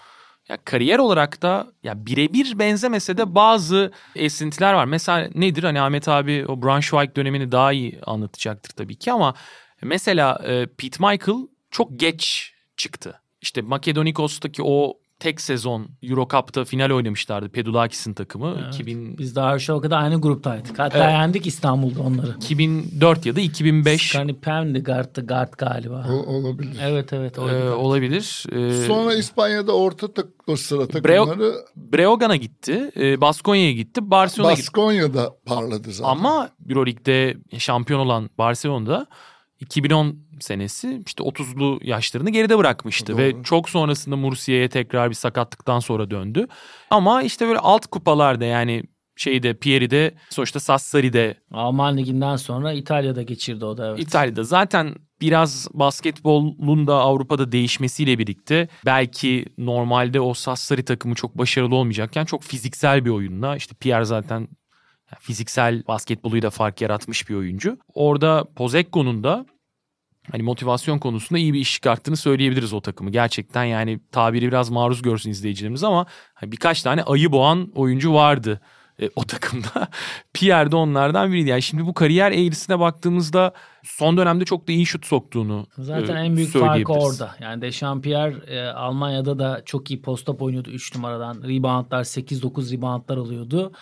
Ya 0.49 0.59
kariyer 0.65 0.99
olarak 0.99 1.43
da 1.43 1.73
ya 1.83 2.07
birebir 2.07 2.59
benzemese 2.59 3.17
de 3.17 3.35
bazı 3.35 3.93
esintiler 4.17 4.75
var. 4.75 4.85
Mesela 4.85 5.31
nedir? 5.35 5.63
Hani 5.65 5.81
Ahmet 5.81 6.09
abi 6.09 6.45
o 6.49 6.63
Braunschweig 6.63 7.17
dönemini 7.17 7.53
daha 7.53 7.73
iyi 7.73 8.01
anlatacaktır 8.07 8.71
tabii 8.71 8.97
ki 8.97 9.13
ama 9.13 9.35
mesela 9.83 10.41
e, 10.47 10.67
Pete 10.67 10.97
Michael 11.11 11.39
çok 11.71 12.01
geç 12.01 12.53
çıktı. 12.77 13.21
İşte 13.43 13.63
Makedonikos'taki 13.63 14.63
o 14.65 14.99
tek 15.19 15.41
sezon 15.41 15.89
Euro 16.03 16.29
Cup'ta 16.31 16.65
final 16.65 16.91
oynamışlardı 16.91 17.49
Pedulakis'in 17.49 18.15
takımı. 18.15 18.57
Evet. 18.63 18.75
2000 18.75 19.19
Biz 19.19 19.37
daha 19.37 19.59
şu 19.59 19.81
kadar 19.81 20.03
aynı 20.03 20.21
gruptaydık. 20.21 20.79
Hatta 20.79 20.99
Evet. 20.99 21.11
yendik 21.13 21.47
İstanbul'da 21.47 22.03
onları. 22.03 22.31
2004 22.37 23.27
ya 23.27 23.37
da 23.37 23.41
2005 23.41 24.09
Skani 24.09 24.41
Pem'di 24.41 24.79
Gart, 24.79 25.29
Gart 25.29 25.59
galiba. 25.59 26.07
O, 26.11 26.13
olabilir. 26.13 26.77
Evet 26.83 27.13
evet. 27.13 27.39
e, 27.39 27.41
oydu. 27.41 27.75
olabilir. 27.75 28.45
E, 28.53 28.87
Sonra 28.87 29.15
İspanya'da 29.15 29.73
orta 29.77 30.13
tak 30.13 30.27
o 30.47 30.57
sıra 30.57 30.83
Breo- 30.83 31.27
takımları 31.29 31.55
Breogan'a 31.77 32.37
gitti, 32.37 32.91
e, 32.97 33.21
Baskonya'ya 33.21 33.73
gitti, 33.73 34.11
Barcelona'ya 34.11 34.55
gitti. 34.57 34.67
Baskonya'da 34.67 35.37
parladı 35.47 35.93
zaten. 35.93 36.11
Ama 36.11 36.49
Euroleague'de 36.69 37.37
şampiyon 37.59 38.01
olan 38.01 38.31
Barcelona'da 38.39 39.07
2010 39.63 40.17
senesi 40.41 41.03
işte 41.07 41.25
30'lu 41.25 41.81
yaşlarını 41.83 42.31
geride 42.31 42.59
bırakmıştı 42.59 43.13
Doğru. 43.13 43.23
ve 43.23 43.43
çok 43.43 43.69
sonrasında 43.69 44.17
Mursiye'ye 44.17 44.69
tekrar 44.69 45.11
bir 45.11 45.15
sakatlıktan 45.15 45.81
sonra 45.81 46.11
döndü. 46.11 46.47
Ama 46.91 47.23
işte 47.23 47.47
böyle 47.47 47.59
alt 47.59 47.87
kupalarda 47.87 48.45
yani 48.45 48.83
şeyde 49.17 49.55
Pieri'de 49.55 50.15
sonuçta 50.31 50.61
Sassari'de 50.61 51.35
Alman 51.53 51.97
liginden 51.97 52.37
sonra 52.37 52.73
İtalya'da 52.73 53.23
geçirdi 53.23 53.65
o 53.65 53.77
da 53.77 53.89
evet. 53.89 53.99
İtalya'da 53.99 54.45
zaten 54.45 54.95
biraz 55.21 55.69
basketbolun 55.75 56.87
da 56.87 56.95
Avrupa'da 56.95 57.53
değişmesiyle 57.53 58.19
birlikte 58.19 58.69
belki 58.87 59.47
normalde 59.59 60.21
o 60.21 60.35
Sassari 60.35 60.85
takımı 60.85 61.15
çok 61.15 61.39
başarılı 61.39 61.75
olmayacakken 61.75 62.25
çok 62.25 62.43
fiziksel 62.43 63.05
bir 63.05 63.11
oyunla 63.11 63.57
işte 63.57 63.75
Pierre 63.81 64.05
zaten 64.05 64.49
fiziksel 65.21 65.87
basketboluyla 65.89 66.51
fark 66.51 66.81
yaratmış 66.81 67.29
bir 67.29 67.35
oyuncu. 67.35 67.79
Orada 67.95 68.45
Pozekko'nun 68.57 69.25
da 69.25 69.47
hani 70.31 70.43
motivasyon 70.43 70.99
konusunda 70.99 71.39
iyi 71.39 71.53
bir 71.53 71.61
iş 71.61 71.73
çıkarttığını 71.73 72.17
söyleyebiliriz 72.17 72.73
o 72.73 72.81
takımı. 72.81 73.11
Gerçekten 73.11 73.65
yani 73.65 74.01
tabiri 74.13 74.49
biraz 74.49 74.71
maruz 74.71 75.03
görsün 75.03 75.31
izleyicilerimiz 75.31 75.85
ama 75.85 76.07
hani 76.35 76.53
birkaç 76.53 76.83
tane 76.83 77.03
ayı 77.03 77.33
boğan 77.33 77.73
oyuncu 77.75 78.15
vardı 78.15 78.61
e, 79.03 79.11
o 79.17 79.25
takımda. 79.25 79.89
Pierre 80.35 80.71
de 80.71 80.77
onlardan 80.77 81.33
biriydi. 81.33 81.49
Yani 81.49 81.63
şimdi 81.63 81.87
bu 81.87 81.95
kariyer 81.95 82.33
eğrisine 82.33 82.79
baktığımızda 82.79 83.53
son 83.85 84.17
dönemde 84.17 84.45
çok 84.45 84.69
da 84.69 84.73
iyi 84.73 84.87
şut 84.87 85.07
soktuğunu 85.07 85.67
Zaten 85.79 86.17
e, 86.17 86.21
en 86.21 86.37
büyük 86.37 86.53
farkı 86.53 86.93
orada. 86.93 87.35
Yani 87.41 87.63
Dechampierre 87.63 88.55
e, 88.55 88.69
Almanya'da 88.69 89.39
da 89.39 89.63
çok 89.65 89.91
iyi 89.91 90.03
post-up 90.03 90.43
oynuyordu 90.43 90.71
3 90.71 90.95
numaradan. 90.95 91.35
Reboundlar 91.43 92.05
8-9 92.05 92.77
reboundlar 92.77 93.17
alıyordu. 93.17 93.73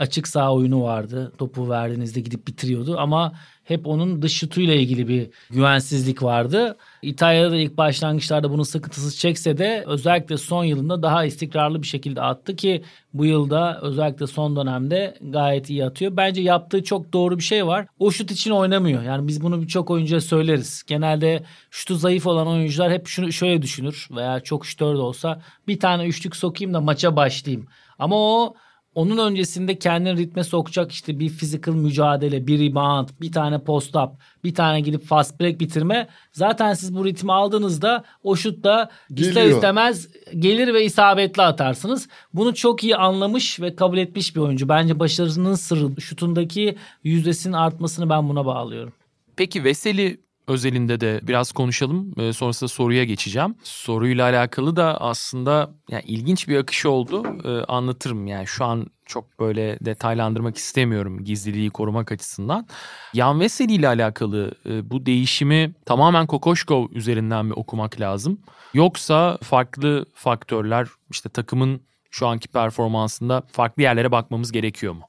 Açık 0.00 0.28
sağ 0.28 0.54
oyunu 0.54 0.82
vardı. 0.82 1.32
Topu 1.38 1.70
verdiğinizde 1.70 2.20
gidip 2.20 2.46
bitiriyordu 2.46 2.96
ama 2.98 3.32
hep 3.64 3.86
onun 3.86 4.22
dış 4.22 4.32
şutuyla 4.32 4.74
ilgili 4.74 5.08
bir 5.08 5.30
güvensizlik 5.50 6.22
vardı. 6.22 6.76
İtalya'da 7.02 7.50
da 7.50 7.56
ilk 7.56 7.76
başlangıçlarda 7.76 8.50
bunun 8.50 8.62
sıkıntısı 8.62 9.18
çekse 9.18 9.58
de 9.58 9.84
özellikle 9.86 10.36
son 10.36 10.64
yılında 10.64 11.02
daha 11.02 11.24
istikrarlı 11.24 11.82
bir 11.82 11.86
şekilde 11.86 12.22
attı 12.22 12.56
ki 12.56 12.84
bu 13.14 13.24
yılda 13.24 13.78
özellikle 13.82 14.26
son 14.26 14.56
dönemde 14.56 15.18
gayet 15.20 15.70
iyi 15.70 15.84
atıyor. 15.84 16.16
Bence 16.16 16.42
yaptığı 16.42 16.84
çok 16.84 17.12
doğru 17.12 17.38
bir 17.38 17.42
şey 17.42 17.66
var. 17.66 17.86
O 17.98 18.10
şut 18.10 18.30
için 18.30 18.50
oynamıyor. 18.50 19.02
Yani 19.02 19.28
biz 19.28 19.42
bunu 19.42 19.62
birçok 19.62 19.90
oyuncuya 19.90 20.20
söyleriz. 20.20 20.82
Genelde 20.86 21.42
şutu 21.70 21.94
zayıf 21.94 22.26
olan 22.26 22.46
oyuncular 22.46 22.92
hep 22.92 23.06
şunu 23.06 23.32
şöyle 23.32 23.62
düşünür 23.62 24.08
veya 24.10 24.40
çok 24.40 24.66
şutör 24.66 24.94
de 24.94 25.00
olsa 25.00 25.42
bir 25.68 25.80
tane 25.80 26.06
üçlük 26.06 26.36
sokayım 26.36 26.74
da 26.74 26.80
maça 26.80 27.16
başlayayım. 27.16 27.66
Ama 27.98 28.16
o 28.16 28.54
onun 28.94 29.18
öncesinde 29.18 29.78
kendini 29.78 30.16
ritme 30.16 30.44
sokacak 30.44 30.92
işte 30.92 31.18
bir 31.18 31.28
physical 31.28 31.74
mücadele, 31.74 32.46
bir 32.46 32.70
rebound, 32.70 33.08
bir 33.20 33.32
tane 33.32 33.58
post 33.58 33.96
up, 33.96 34.10
bir 34.44 34.54
tane 34.54 34.80
gidip 34.80 35.04
fast 35.04 35.40
break 35.40 35.60
bitirme. 35.60 36.08
Zaten 36.32 36.74
siz 36.74 36.94
bu 36.96 37.04
ritmi 37.04 37.32
aldığınızda 37.32 38.04
o 38.22 38.36
şut 38.36 38.64
da 38.64 38.90
ister 39.10 39.32
Geliyor. 39.32 39.56
istemez 39.56 40.08
gelir 40.38 40.74
ve 40.74 40.84
isabetli 40.84 41.42
atarsınız. 41.42 42.08
Bunu 42.34 42.54
çok 42.54 42.84
iyi 42.84 42.96
anlamış 42.96 43.60
ve 43.60 43.76
kabul 43.76 43.98
etmiş 43.98 44.36
bir 44.36 44.40
oyuncu. 44.40 44.68
Bence 44.68 44.98
başarısının 44.98 45.54
sırrı 45.54 46.00
şutundaki 46.00 46.76
yüzdesinin 47.04 47.52
artmasını 47.52 48.10
ben 48.10 48.28
buna 48.28 48.46
bağlıyorum. 48.46 48.92
Peki 49.36 49.64
Veseli 49.64 50.20
özelinde 50.50 51.00
de 51.00 51.20
biraz 51.22 51.52
konuşalım. 51.52 52.14
Ee, 52.18 52.32
sonrasında 52.32 52.68
soruya 52.68 53.04
geçeceğim. 53.04 53.54
Soruyla 53.62 54.24
alakalı 54.24 54.76
da 54.76 55.00
aslında 55.00 55.70
yani 55.90 56.02
ilginç 56.06 56.48
bir 56.48 56.56
akış 56.56 56.86
oldu. 56.86 57.22
Ee, 57.44 57.64
anlatırım 57.64 58.26
yani 58.26 58.46
şu 58.46 58.64
an 58.64 58.86
çok 59.06 59.40
böyle 59.40 59.78
detaylandırmak 59.80 60.56
istemiyorum 60.56 61.24
gizliliği 61.24 61.70
korumak 61.70 62.12
açısından. 62.12 62.66
Yan 63.14 63.40
Veseli 63.40 63.72
ile 63.72 63.88
alakalı 63.88 64.54
e, 64.66 64.90
bu 64.90 65.06
değişimi 65.06 65.74
tamamen 65.86 66.26
Kokoşkov 66.26 66.86
üzerinden 66.90 67.46
mi 67.46 67.52
okumak 67.52 68.00
lazım? 68.00 68.40
Yoksa 68.74 69.38
farklı 69.42 70.06
faktörler 70.14 70.88
işte 71.10 71.28
takımın 71.28 71.80
şu 72.10 72.26
anki 72.26 72.48
performansında 72.48 73.42
farklı 73.52 73.82
yerlere 73.82 74.12
bakmamız 74.12 74.52
gerekiyor 74.52 74.92
mu? 74.92 75.02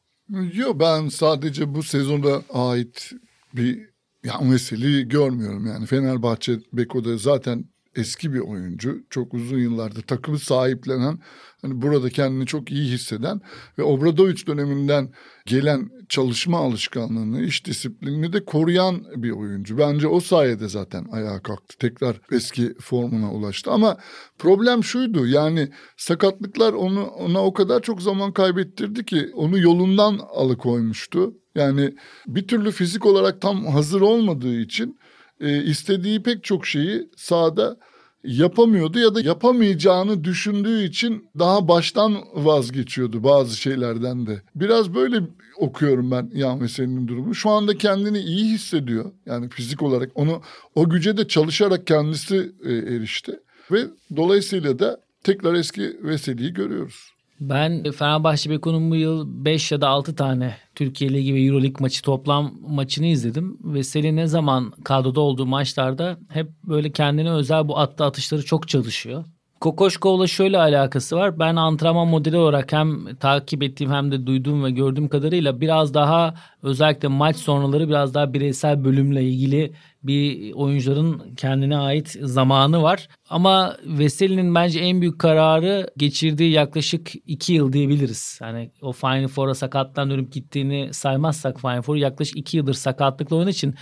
Yok 0.54 0.80
ben 0.80 1.08
sadece 1.08 1.76
bu 1.76 1.84
sezonda 1.84 2.42
ait 2.54 3.12
bir 3.54 3.91
ya 4.24 4.38
meseleyi 4.38 5.08
görmüyorum 5.08 5.66
yani 5.66 5.86
Fenerbahçe 5.86 6.60
Beko'da 6.74 7.18
zaten 7.18 7.66
eski 7.96 8.34
bir 8.34 8.40
oyuncu. 8.40 8.98
Çok 9.10 9.34
uzun 9.34 9.58
yıllardır 9.58 10.02
takımı 10.02 10.40
sahiplenen, 10.40 11.20
hani 11.62 11.82
burada 11.82 12.10
kendini 12.10 12.46
çok 12.46 12.72
iyi 12.72 12.92
hisseden 12.92 13.42
ve 13.78 13.84
Obradoviç 13.84 14.48
döneminden 14.48 15.14
gelen 15.46 15.90
çalışma 16.10 16.58
alışkanlığını, 16.58 17.42
iş 17.42 17.66
disiplinini 17.66 18.34
de 18.34 18.46
koruyan 18.46 19.06
bir 19.16 19.32
oyuncu. 19.32 19.78
Bence 19.78 20.08
o 20.08 20.20
sayede 20.20 20.68
zaten 20.68 21.06
ayağa 21.12 21.42
kalktı. 21.42 21.78
Tekrar 21.78 22.22
eski 22.32 22.74
formuna 22.80 23.34
ulaştı. 23.34 23.72
Ama 23.72 23.98
problem 24.40 24.84
şuydu 24.84 25.28
yani 25.28 25.72
sakatlıklar 25.98 26.74
onu 26.74 27.06
ona 27.06 27.44
o 27.46 27.54
kadar 27.54 27.82
çok 27.82 28.02
zaman 28.02 28.34
kaybettirdi 28.34 29.06
ki 29.06 29.30
onu 29.34 29.60
yolundan 29.60 30.20
alıkoymuştu. 30.30 31.41
Yani 31.56 31.94
bir 32.28 32.48
türlü 32.48 32.72
fizik 32.72 33.06
olarak 33.06 33.42
tam 33.42 33.66
hazır 33.66 34.02
olmadığı 34.02 34.60
için 34.60 35.00
e, 35.40 35.64
istediği 35.64 36.24
pek 36.24 36.44
çok 36.44 36.66
şeyi 36.66 37.10
sahada 37.16 37.78
yapamıyordu 38.24 39.00
ya 39.00 39.16
da 39.16 39.22
yapamayacağını 39.22 40.24
düşündüğü 40.24 40.84
için 40.84 41.30
daha 41.40 41.68
baştan 41.68 42.18
vazgeçiyordu 42.34 43.24
bazı 43.24 43.58
şeylerden 43.58 44.28
de. 44.28 44.42
Biraz 44.56 44.94
böyle 44.94 45.22
okuyorum 45.58 46.12
ben 46.12 46.32
Yan 46.34 46.62
Veseli'nin 46.62 47.08
durumu. 47.08 47.36
Şu 47.36 47.50
anda 47.50 47.78
kendini 47.78 48.20
iyi 48.20 48.54
hissediyor. 48.54 49.12
Yani 49.26 49.50
fizik 49.50 49.82
olarak 49.82 50.12
onu 50.16 50.42
o 50.76 50.90
güce 50.90 51.18
de 51.18 51.28
çalışarak 51.28 51.88
kendisi 51.88 52.52
e, 52.66 52.74
erişti. 52.74 53.40
Ve 53.72 53.88
dolayısıyla 54.16 54.80
da 54.80 55.02
tekrar 55.24 55.54
eski 55.54 55.98
Veseli'yi 56.04 56.54
görüyoruz. 56.54 57.12
Ben 57.42 57.92
Fenerbahçe 57.92 58.50
Beko'nun 58.50 58.92
bu 58.92 58.96
yıl 58.96 59.46
5 59.46 59.72
ya 59.72 59.82
da 59.82 59.90
6 59.90 60.16
tane 60.16 60.58
Türkiye 60.76 61.14
Ligi 61.14 61.34
ve 61.34 61.42
Euroleague 61.42 61.76
maçı 61.80 62.02
toplam 62.02 62.54
maçını 62.68 63.06
izledim. 63.06 63.58
Ve 63.64 63.84
Selin 63.84 64.16
ne 64.16 64.28
zaman 64.28 64.72
kadroda 64.84 65.22
olduğu 65.22 65.46
maçlarda 65.46 66.20
hep 66.30 66.48
böyle 66.64 66.92
kendine 66.92 67.32
özel 67.32 67.68
bu 67.68 67.80
attığı 67.80 68.06
atışları 68.06 68.46
çok 68.46 68.68
çalışıyor. 68.68 69.26
Kokoşkov'la 69.62 70.28
şöyle 70.28 70.58
alakası 70.58 71.16
var. 71.16 71.40
Ben 71.40 71.56
antrenman 71.56 72.08
modeli 72.08 72.38
olarak 72.38 72.74
hem 72.74 73.16
takip 73.16 73.64
ettiğim 73.64 73.92
hem 73.92 74.12
de 74.12 74.26
duyduğum 74.26 74.64
ve 74.64 74.72
gördüğüm 74.72 75.10
kadarıyla 75.10 75.62
biraz 75.62 75.94
daha 75.94 76.34
özellikle 76.64 77.08
maç 77.08 77.36
sonraları 77.36 77.90
biraz 77.90 78.14
daha 78.14 78.34
bireysel 78.34 78.84
bölümle 78.84 79.24
ilgili 79.24 79.74
bir 80.04 80.54
oyuncuların 80.54 81.36
kendine 81.36 81.78
ait 81.78 82.18
zamanı 82.22 82.84
var. 82.84 83.08
Ama 83.30 83.78
Veseli'nin 83.86 84.56
bence 84.56 84.80
en 84.80 85.02
büyük 85.02 85.20
kararı 85.20 85.88
geçirdiği 85.98 86.52
yaklaşık 86.52 87.12
iki 87.26 87.54
yıl 87.54 87.74
diyebiliriz. 87.74 88.40
Yani 88.42 88.72
o 88.82 88.92
Final 88.92 89.28
Four'a 89.28 89.56
sakattan 89.56 90.10
dönüp 90.10 90.34
gittiğini 90.34 90.94
saymazsak 90.94 91.62
Final 91.62 91.82
Four 91.82 91.96
yaklaşık 91.96 92.38
iki 92.38 92.58
yıldır 92.58 92.74
sakatlıkla 92.74 93.36
oynadığı 93.36 93.52
için 93.52 93.76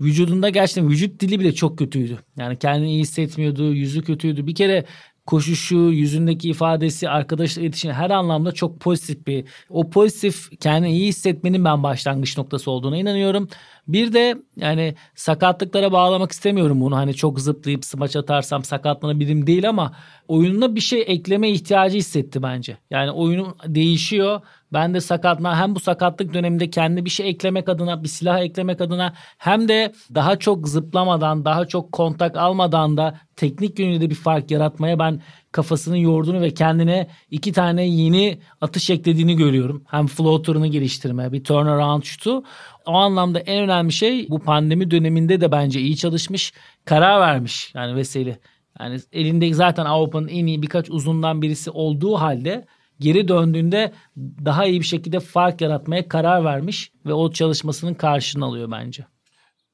vücudunda 0.00 0.48
gerçekten 0.48 0.88
vücut 0.88 1.20
dili 1.20 1.40
bile 1.40 1.54
çok 1.54 1.78
kötüydü. 1.78 2.18
Yani 2.36 2.58
kendini 2.58 2.90
iyi 2.90 3.00
hissetmiyordu, 3.00 3.72
yüzü 3.74 4.02
kötüydü. 4.02 4.46
Bir 4.46 4.54
kere 4.54 4.84
koşuşu, 5.30 5.76
yüzündeki 5.76 6.50
ifadesi, 6.50 7.08
arkadaşla 7.08 7.62
iletişimi 7.62 7.94
her 7.94 8.10
anlamda 8.10 8.52
çok 8.52 8.80
pozitif 8.80 9.26
bir. 9.26 9.44
O 9.68 9.90
pozitif 9.90 10.60
kendini 10.60 10.92
iyi 10.92 11.08
hissetmenin 11.08 11.64
ben 11.64 11.82
başlangıç 11.82 12.38
noktası 12.38 12.70
olduğuna 12.70 12.96
inanıyorum. 12.96 13.48
Bir 13.88 14.12
de 14.12 14.36
yani 14.56 14.94
sakatlıklara 15.14 15.92
bağlamak 15.92 16.32
istemiyorum 16.32 16.80
bunu. 16.80 16.96
Hani 16.96 17.14
çok 17.14 17.40
zıplayıp 17.40 17.84
smaç 17.84 18.16
atarsam 18.16 18.64
sakatlanabilirim 18.64 19.46
değil 19.46 19.68
ama 19.68 19.92
oyununa 20.28 20.74
bir 20.74 20.80
şey 20.80 21.04
ekleme 21.06 21.50
ihtiyacı 21.50 21.96
hissetti 21.96 22.42
bence. 22.42 22.76
Yani 22.90 23.10
oyunun 23.10 23.56
değişiyor. 23.66 24.40
Ben 24.72 24.94
de 24.94 25.00
sakatlığa 25.00 25.58
hem 25.58 25.74
bu 25.74 25.80
sakatlık 25.80 26.34
döneminde 26.34 26.70
kendi 26.70 27.04
bir 27.04 27.10
şey 27.10 27.28
eklemek 27.28 27.68
adına, 27.68 28.02
bir 28.02 28.08
silah 28.08 28.40
eklemek 28.40 28.80
adına 28.80 29.14
hem 29.38 29.68
de 29.68 29.92
daha 30.14 30.36
çok 30.36 30.68
zıplamadan, 30.68 31.44
daha 31.44 31.64
çok 31.64 31.92
kontak 31.92 32.36
almadan 32.36 32.96
da 32.96 33.20
teknik 33.36 33.78
yönüyle 33.78 34.00
de 34.00 34.10
bir 34.10 34.14
fark 34.14 34.50
yaratmaya 34.50 34.98
ben 34.98 35.22
kafasını 35.52 35.98
yorduğunu 35.98 36.40
ve 36.40 36.54
kendine 36.54 37.06
iki 37.30 37.52
tane 37.52 37.86
yeni 37.86 38.38
atış 38.60 38.90
eklediğini 38.90 39.36
görüyorum. 39.36 39.84
Hem 39.86 40.06
floater'ını 40.06 40.66
geliştirme, 40.66 41.32
bir 41.32 41.44
turnaround 41.44 42.02
şutu. 42.02 42.44
O 42.86 42.92
anlamda 42.92 43.40
en 43.40 43.64
önemli 43.64 43.92
şey 43.92 44.28
bu 44.28 44.38
pandemi 44.38 44.90
döneminde 44.90 45.40
de 45.40 45.52
bence 45.52 45.80
iyi 45.80 45.96
çalışmış, 45.96 46.52
karar 46.84 47.20
vermiş 47.20 47.72
yani 47.74 47.96
Veseli. 47.96 48.38
Yani 48.80 49.00
elinde 49.12 49.54
zaten 49.54 49.84
Avrupa'nın 49.84 50.28
en 50.28 50.46
iyi 50.46 50.62
birkaç 50.62 50.90
uzundan 50.90 51.42
birisi 51.42 51.70
olduğu 51.70 52.14
halde 52.14 52.66
geri 53.00 53.28
döndüğünde 53.28 53.92
daha 54.16 54.66
iyi 54.66 54.80
bir 54.80 54.86
şekilde 54.86 55.20
fark 55.20 55.60
yaratmaya 55.60 56.08
karar 56.08 56.44
vermiş 56.44 56.92
ve 57.06 57.12
o 57.12 57.32
çalışmasının 57.32 57.94
karşılığını 57.94 58.44
alıyor 58.44 58.70
bence. 58.70 59.06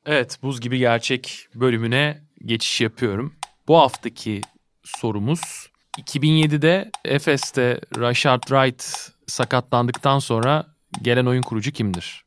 Evet 0.07 0.39
buz 0.43 0.61
gibi 0.61 0.79
gerçek 0.79 1.47
bölümüne 1.55 2.23
geçiş 2.45 2.81
yapıyorum. 2.81 3.35
Bu 3.69 3.79
haftaki 3.79 4.41
sorumuz 4.85 5.71
2007'de 5.99 6.91
Efes'te 7.05 7.81
Rashard 7.99 8.43
Wright 8.43 8.85
sakatlandıktan 9.27 10.19
sonra 10.19 10.67
gelen 11.03 11.27
oyun 11.27 11.43
kurucu 11.43 11.73
kimdir? 11.73 12.25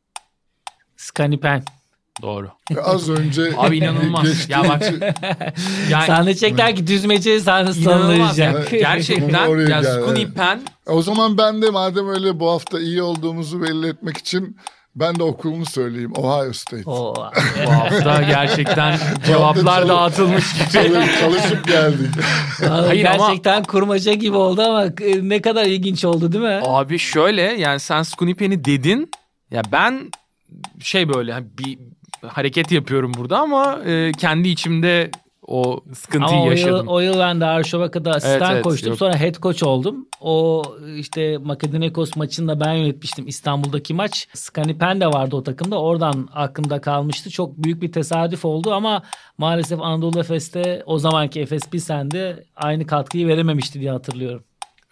Skanipen. 0.98 1.63
Doğru. 2.21 2.49
Az 2.83 3.09
önce 3.09 3.51
Abi 3.57 3.77
inanılmaz. 3.77 4.23
geçtiği 4.23 4.51
ya 4.51 4.63
bak 4.69 4.81
yani 5.89 6.07
Sahne 6.07 6.35
çekler 6.35 6.75
ki 6.75 6.88
düzmece 6.88 7.39
sallayacak. 7.39 8.38
Yani 8.73 8.81
gerçekten 8.81 9.67
ya 9.67 9.83
Scooney. 9.83 10.27
Penn 10.31 10.59
O 10.88 11.01
zaman 11.01 11.38
ben 11.38 11.61
de 11.61 11.69
madem 11.69 12.09
öyle 12.09 12.39
bu 12.39 12.49
hafta 12.51 12.79
iyi 12.79 13.01
olduğumuzu 13.01 13.61
belli 13.61 13.88
etmek 13.88 14.17
için 14.17 14.57
ben 14.95 15.15
de 15.19 15.23
okulunu 15.23 15.65
söyleyeyim. 15.65 16.11
Ohio 16.15 16.53
State. 16.53 16.89
Oo. 16.89 17.13
bu 17.65 17.71
hafta 17.71 18.21
gerçekten 18.21 18.99
cevaplar 19.27 19.88
dağıtılmış 19.88 20.53
gibi. 20.53 20.69
Çalış- 20.71 21.19
çalışıp 21.19 21.67
geldik. 21.67 22.07
Hayır 22.69 23.05
ama- 23.05 23.27
Gerçekten 23.27 23.63
kurmaca 23.63 24.13
gibi 24.13 24.35
oldu 24.38 24.61
ama 24.61 24.85
e, 24.85 25.29
ne 25.29 25.41
kadar 25.41 25.65
ilginç 25.65 26.05
oldu 26.05 26.31
değil 26.31 26.43
mi? 26.43 26.61
Abi 26.65 26.99
şöyle 26.99 27.41
yani 27.41 27.79
sen 27.79 28.03
Scooney 28.03 28.35
Penn'i 28.35 28.65
dedin. 28.65 29.11
Ya 29.51 29.61
ben 29.71 30.11
şey 30.81 31.13
böyle 31.13 31.33
hani 31.33 31.45
bir 31.57 31.79
hareket 32.27 32.71
yapıyorum 32.71 33.11
burada 33.17 33.39
ama 33.39 33.79
e, 33.85 34.11
kendi 34.11 34.47
içimde 34.49 35.11
o 35.49 35.79
sıkıntıyı 35.93 36.39
Ama 36.39 36.41
o 36.41 36.45
yıl, 36.45 36.51
yaşadım. 36.51 36.88
o 36.88 36.99
yıl 36.99 37.19
ben 37.19 37.41
de 37.41 37.45
Arşovaka'da 37.45 38.11
asistan 38.11 38.53
evet, 38.53 38.63
koştum. 38.63 38.89
yok. 38.89 38.97
Sonra 38.97 39.19
head 39.19 39.35
coach 39.35 39.63
oldum. 39.63 40.07
O 40.21 40.63
işte 40.97 41.38
Makedoniakos 41.38 42.15
maçını 42.15 42.47
da 42.47 42.59
ben 42.59 42.73
yönetmiştim. 42.73 43.27
İstanbul'daki 43.27 43.93
maç. 43.93 44.27
Skanipen 44.33 45.01
de 45.01 45.07
vardı 45.07 45.35
o 45.35 45.43
takımda. 45.43 45.81
Oradan 45.81 46.29
aklımda 46.33 46.81
kalmıştı. 46.81 47.29
Çok 47.29 47.57
büyük 47.57 47.81
bir 47.81 47.91
tesadüf 47.91 48.45
oldu 48.45 48.73
ama 48.73 49.03
maalesef 49.38 49.81
Anadolu 49.81 50.19
Efes'te 50.19 50.83
o 50.85 50.99
zamanki 50.99 51.41
Efes 51.41 51.69
Pilsen'de 51.69 52.43
aynı 52.55 52.88
katkıyı 52.88 53.27
verememişti 53.27 53.79
diye 53.79 53.91
hatırlıyorum. 53.91 54.43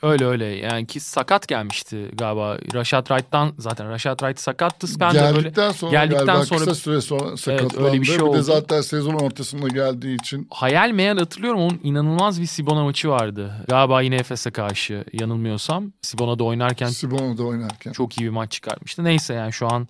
Öyle 0.02 0.26
öyle 0.26 0.46
yani 0.46 0.88
ki 0.88 1.00
sakat 1.00 1.48
gelmişti 1.48 2.10
galiba. 2.14 2.58
Rashad 2.74 3.06
Wright'tan 3.06 3.54
zaten 3.58 3.90
Rashad 3.90 4.20
Wright 4.20 4.40
sakattı. 4.40 4.88
Ben 5.00 5.14
geldikten 5.14 5.72
sonra 5.72 5.92
geldikten 5.92 6.26
galiba 6.26 6.46
sonra 6.46 6.60
kısa 6.60 6.76
süre 6.76 7.02
sonra 7.02 7.38
sakatlandı. 7.38 7.88
öyle 7.88 8.02
bir 8.02 8.06
şey 8.06 8.16
bir 8.16 8.22
oldu. 8.22 8.38
de 8.38 8.42
zaten 8.42 8.82
sezon 8.82 9.14
ortasında 9.14 9.68
geldiği 9.68 10.16
için 10.16 10.48
hayal 10.52 10.92
meyal 10.92 11.18
hatırlıyorum 11.18 11.60
onun 11.62 11.80
inanılmaz 11.84 12.42
bir 12.42 12.46
Sibona 12.46 12.84
maçı 12.84 13.10
vardı. 13.10 13.54
Galiba 13.68 14.02
yine 14.02 14.16
Efes'e 14.16 14.52
karşı 14.52 15.04
yanılmıyorsam. 15.14 15.92
Sibona'da 16.02 16.44
oynarken 16.44 16.88
Sibono'da 16.88 17.44
oynarken. 17.44 17.92
çok 17.92 18.18
iyi 18.22 18.24
bir 18.24 18.30
maç 18.30 18.52
çıkarmıştı. 18.52 19.04
Neyse 19.04 19.34
yani 19.34 19.54
şu 19.54 19.68
an 19.68 19.88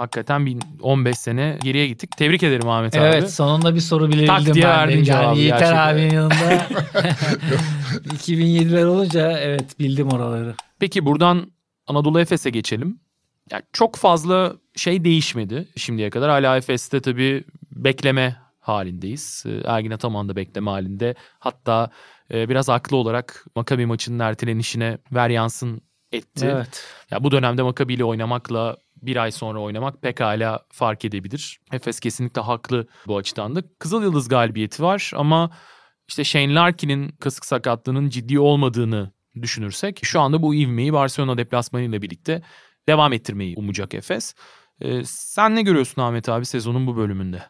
hakikaten 0.00 0.46
bir 0.46 0.56
15 0.82 1.18
sene 1.18 1.58
geriye 1.62 1.86
gittik. 1.86 2.16
Tebrik 2.16 2.42
ederim 2.42 2.68
Ahmet 2.68 2.96
abi. 2.96 3.04
Evet 3.04 3.30
sonunda 3.30 3.74
bir 3.74 3.80
soru 3.80 4.08
bilebildim 4.08 4.26
Tak 4.26 4.46
ben 4.46 4.54
diye 4.54 5.00
de. 5.00 5.04
cevabı 5.04 5.22
Yani 5.24 5.38
Yiğiter 5.38 5.58
gerçekten. 5.58 5.88
abinin 5.94 6.14
yanında 6.14 6.34
2007'ler 8.04 8.84
olunca 8.84 9.38
evet 9.38 9.78
bildim 9.78 10.08
oraları. 10.08 10.54
Peki 10.78 11.06
buradan 11.06 11.52
Anadolu 11.86 12.20
Efes'e 12.20 12.50
geçelim. 12.50 13.00
Yani 13.50 13.62
çok 13.72 13.96
fazla 13.96 14.52
şey 14.76 15.04
değişmedi 15.04 15.68
şimdiye 15.76 16.10
kadar. 16.10 16.30
Hala 16.30 16.56
Efes'te 16.56 17.00
tabii 17.00 17.44
bekleme 17.72 18.36
halindeyiz. 18.60 19.44
Ee, 19.46 19.60
Ergin 19.66 19.90
Ataman 19.90 20.28
da 20.28 20.36
bekleme 20.36 20.70
halinde. 20.70 21.14
Hatta 21.38 21.90
e, 22.34 22.48
biraz 22.48 22.68
haklı 22.68 22.96
olarak 22.96 23.44
Makabi 23.56 23.86
maçının 23.86 24.18
ertelenişine 24.18 24.98
ver 25.12 25.30
yansın 25.30 25.80
etti. 26.12 26.46
Evet. 26.46 26.84
Ya 27.10 27.24
bu 27.24 27.30
dönemde 27.30 27.62
Makabi 27.62 27.94
ile 27.94 28.04
oynamakla 28.04 28.76
bir 29.02 29.16
ay 29.16 29.32
sonra 29.32 29.60
oynamak 29.60 30.02
pekala 30.02 30.60
fark 30.72 31.04
edebilir. 31.04 31.60
Efes 31.72 32.00
kesinlikle 32.00 32.40
haklı 32.40 32.86
bu 33.06 33.16
açıdan 33.16 33.56
da. 33.56 33.62
Kızıl 33.78 34.02
Yıldız 34.02 34.28
galibiyeti 34.28 34.82
var 34.82 35.12
ama 35.14 35.50
işte 36.08 36.24
Shane 36.24 36.54
Larkin'in 36.54 37.08
kasık 37.08 37.44
sakatlığının 37.44 38.08
ciddi 38.08 38.38
olmadığını 38.38 39.10
düşünürsek 39.42 40.00
şu 40.02 40.20
anda 40.20 40.42
bu 40.42 40.54
ivmeyi 40.54 40.92
Barcelona 40.92 41.38
deplasmanıyla 41.38 42.02
birlikte 42.02 42.42
devam 42.88 43.12
ettirmeyi 43.12 43.56
umacak 43.56 43.94
Efes. 43.94 44.34
Ee, 44.80 45.04
sen 45.04 45.56
ne 45.56 45.62
görüyorsun 45.62 46.02
Ahmet 46.02 46.28
abi 46.28 46.46
sezonun 46.46 46.86
bu 46.86 46.96
bölümünde? 46.96 47.42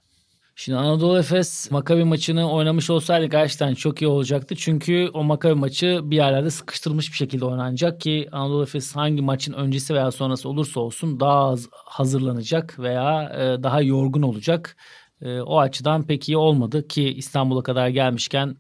Şimdi 0.61 0.79
Anadolu 0.79 1.18
Efes 1.18 1.70
Makabi 1.70 2.05
maçını 2.05 2.53
oynamış 2.53 2.90
olsaydı 2.90 3.27
gerçekten 3.27 3.75
çok 3.75 4.03
iyi 4.03 4.09
olacaktı. 4.09 4.57
Çünkü 4.57 5.11
o 5.14 5.25
Makabi 5.25 5.55
maçı 5.55 6.01
bir 6.05 6.16
yerlerde 6.16 6.51
sıkıştırılmış 6.51 7.11
bir 7.11 7.16
şekilde 7.16 7.44
oynanacak 7.44 8.01
ki 8.01 8.29
Anadolu 8.33 8.62
Efes 8.62 8.96
hangi 8.96 9.23
maçın 9.23 9.53
öncesi 9.53 9.94
veya 9.94 10.11
sonrası 10.11 10.49
olursa 10.49 10.81
olsun 10.81 11.20
daha 11.20 11.51
az 11.51 11.68
hazırlanacak 11.73 12.79
veya 12.79 13.23
e, 13.23 13.62
daha 13.62 13.83
yorgun 13.83 14.23
olacak. 14.23 14.77
E, 15.23 15.40
o 15.40 15.59
açıdan 15.59 16.07
pek 16.07 16.29
iyi 16.29 16.37
olmadı 16.37 16.88
ki 16.88 17.14
İstanbul'a 17.14 17.62
kadar 17.62 17.88
gelmişken 17.88 18.57